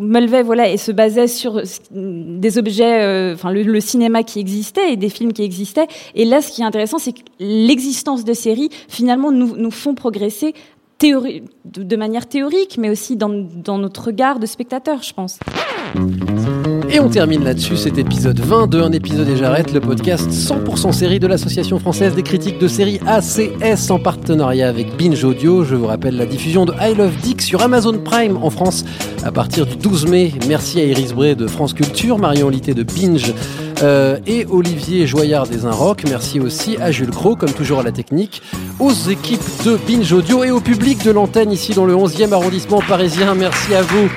Mulvey 0.00 0.42
voilà 0.42 0.70
et 0.70 0.78
se 0.78 0.90
basait 0.90 1.28
sur 1.28 1.60
des 1.90 2.56
objets, 2.56 3.02
euh, 3.02 3.34
enfin 3.34 3.50
le, 3.50 3.62
le 3.62 3.80
cinéma 3.80 4.22
qui 4.22 4.40
existait 4.40 4.94
et 4.94 4.96
des 4.96 5.10
films 5.10 5.34
qui 5.34 5.42
existaient. 5.42 5.86
Et 6.14 6.24
là, 6.24 6.40
ce 6.40 6.50
qui 6.50 6.62
est 6.62 6.64
intéressant, 6.64 6.96
c'est 6.98 7.12
que 7.12 7.20
l'existence 7.40 8.24
de 8.24 8.32
séries 8.32 8.70
finalement 8.88 9.30
nous, 9.30 9.54
nous 9.54 9.70
font 9.70 9.94
progresser 9.94 10.54
théori- 10.98 11.42
de, 11.64 11.82
de 11.82 11.96
manière 11.96 12.26
théorique, 12.26 12.76
mais 12.78 12.90
aussi 12.90 13.16
dans, 13.16 13.28
dans 13.30 13.78
notre 13.78 14.04
regard 14.06 14.38
de 14.38 14.46
spectateur, 14.46 15.02
je 15.02 15.12
pense. 15.12 15.38
Et 16.90 17.00
on 17.00 17.08
termine 17.08 17.42
là-dessus 17.44 17.76
cet 17.76 17.98
épisode 17.98 18.38
20 18.40 18.66
de 18.68 18.80
Un 18.80 18.92
épisode 18.92 19.28
et 19.28 19.36
j'arrête, 19.36 19.72
le 19.72 19.80
podcast 19.80 20.28
100% 20.30 20.92
série 20.92 21.18
de 21.18 21.26
l'Association 21.26 21.78
française 21.78 22.14
des 22.14 22.22
critiques 22.22 22.58
de 22.58 22.68
séries 22.68 23.00
ACS 23.06 23.90
en 23.90 23.98
partenariat 23.98 24.68
avec 24.68 24.96
Binge 24.96 25.22
Audio. 25.24 25.64
Je 25.64 25.74
vous 25.74 25.86
rappelle 25.86 26.16
la 26.16 26.26
diffusion 26.26 26.64
de 26.64 26.72
I 26.80 26.94
Love 26.94 27.16
Dick 27.22 27.42
sur 27.42 27.62
Amazon 27.62 27.98
Prime 27.98 28.36
en 28.42 28.50
France 28.50 28.84
à 29.24 29.32
partir 29.32 29.66
du 29.66 29.76
12 29.76 30.06
mai. 30.06 30.32
Merci 30.48 30.80
à 30.80 30.84
Iris 30.84 31.12
Bray 31.12 31.34
de 31.36 31.46
France 31.46 31.72
Culture, 31.74 32.18
Marion 32.18 32.48
Litté 32.48 32.74
de 32.74 32.82
Binge 32.82 33.32
euh, 33.82 34.18
et 34.26 34.46
Olivier 34.50 35.06
Joyard 35.06 35.46
des 35.46 35.64
Inrock. 35.64 36.04
Merci 36.08 36.40
aussi 36.40 36.76
à 36.80 36.90
Jules 36.90 37.10
Cro, 37.10 37.36
comme 37.36 37.52
toujours 37.52 37.80
à 37.80 37.82
la 37.82 37.92
technique, 37.92 38.42
aux 38.80 38.92
équipes 38.92 39.42
de 39.64 39.76
Binge 39.76 40.12
Audio 40.12 40.44
et 40.44 40.50
au 40.50 40.60
public 40.60 41.04
de 41.04 41.10
l'antenne 41.10 41.52
ici 41.52 41.74
dans 41.74 41.84
le 41.84 41.94
11e 41.94 42.32
arrondissement 42.32 42.80
parisien. 42.88 43.34
Merci 43.34 43.74
à 43.74 43.82
vous. 43.82 44.08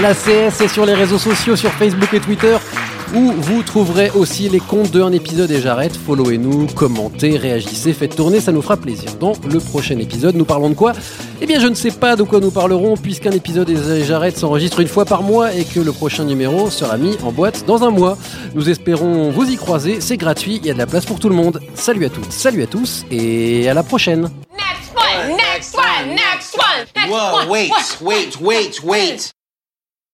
La 0.00 0.14
CS 0.14 0.60
est 0.60 0.68
sur 0.68 0.86
les 0.86 0.94
réseaux 0.94 1.18
sociaux, 1.18 1.54
sur 1.54 1.70
Facebook 1.72 2.12
et 2.14 2.20
Twitter, 2.20 2.56
où 3.14 3.32
vous 3.32 3.62
trouverez 3.62 4.10
aussi 4.14 4.48
les 4.48 4.60
comptes 4.60 4.90
de 4.90 5.02
un 5.02 5.12
épisode 5.12 5.50
et 5.50 5.60
j'arrête. 5.60 5.96
Followez-nous, 5.96 6.66
commentez, 6.74 7.36
réagissez, 7.36 7.92
faites 7.92 8.16
tourner, 8.16 8.40
ça 8.40 8.52
nous 8.52 8.62
fera 8.62 8.76
plaisir. 8.76 9.10
Dans 9.20 9.32
le 9.50 9.58
prochain 9.60 9.98
épisode, 9.98 10.34
nous 10.34 10.44
parlons 10.44 10.70
de 10.70 10.74
quoi? 10.74 10.92
Eh 11.40 11.46
bien, 11.46 11.60
je 11.60 11.66
ne 11.66 11.74
sais 11.74 11.90
pas 11.90 12.16
de 12.16 12.22
quoi 12.22 12.40
nous 12.40 12.50
parlerons, 12.50 12.96
puisqu'un 12.96 13.32
épisode 13.32 13.70
et 13.70 14.04
j'arrête 14.04 14.38
s'enregistre 14.38 14.80
une 14.80 14.88
fois 14.88 15.04
par 15.04 15.22
mois 15.22 15.54
et 15.54 15.64
que 15.64 15.80
le 15.80 15.92
prochain 15.92 16.24
numéro 16.24 16.70
sera 16.70 16.96
mis 16.96 17.16
en 17.22 17.32
boîte 17.32 17.64
dans 17.66 17.82
un 17.82 17.90
mois. 17.90 18.16
Nous 18.54 18.70
espérons 18.70 19.30
vous 19.30 19.50
y 19.50 19.56
croiser, 19.56 20.00
c'est 20.00 20.16
gratuit, 20.16 20.56
il 20.62 20.66
y 20.66 20.70
a 20.70 20.74
de 20.74 20.78
la 20.78 20.86
place 20.86 21.04
pour 21.04 21.18
tout 21.18 21.28
le 21.28 21.34
monde. 21.34 21.60
Salut 21.74 22.04
à 22.04 22.08
toutes, 22.08 22.32
salut 22.32 22.62
à 22.62 22.66
tous, 22.66 23.04
et 23.10 23.68
à 23.68 23.74
la 23.74 23.82
prochaine 23.82 24.30
Next 24.52 24.94
one, 24.96 25.36
next 25.36 25.76
one, 25.76 26.14
next 26.14 26.56
one, 26.56 26.86
next 26.96 27.10
Whoa, 27.10 27.34
one. 27.40 27.48
wait, 27.48 27.70
one, 27.70 28.06
wait, 28.06 28.40
wait, 28.40 28.82
wait. 28.84 29.41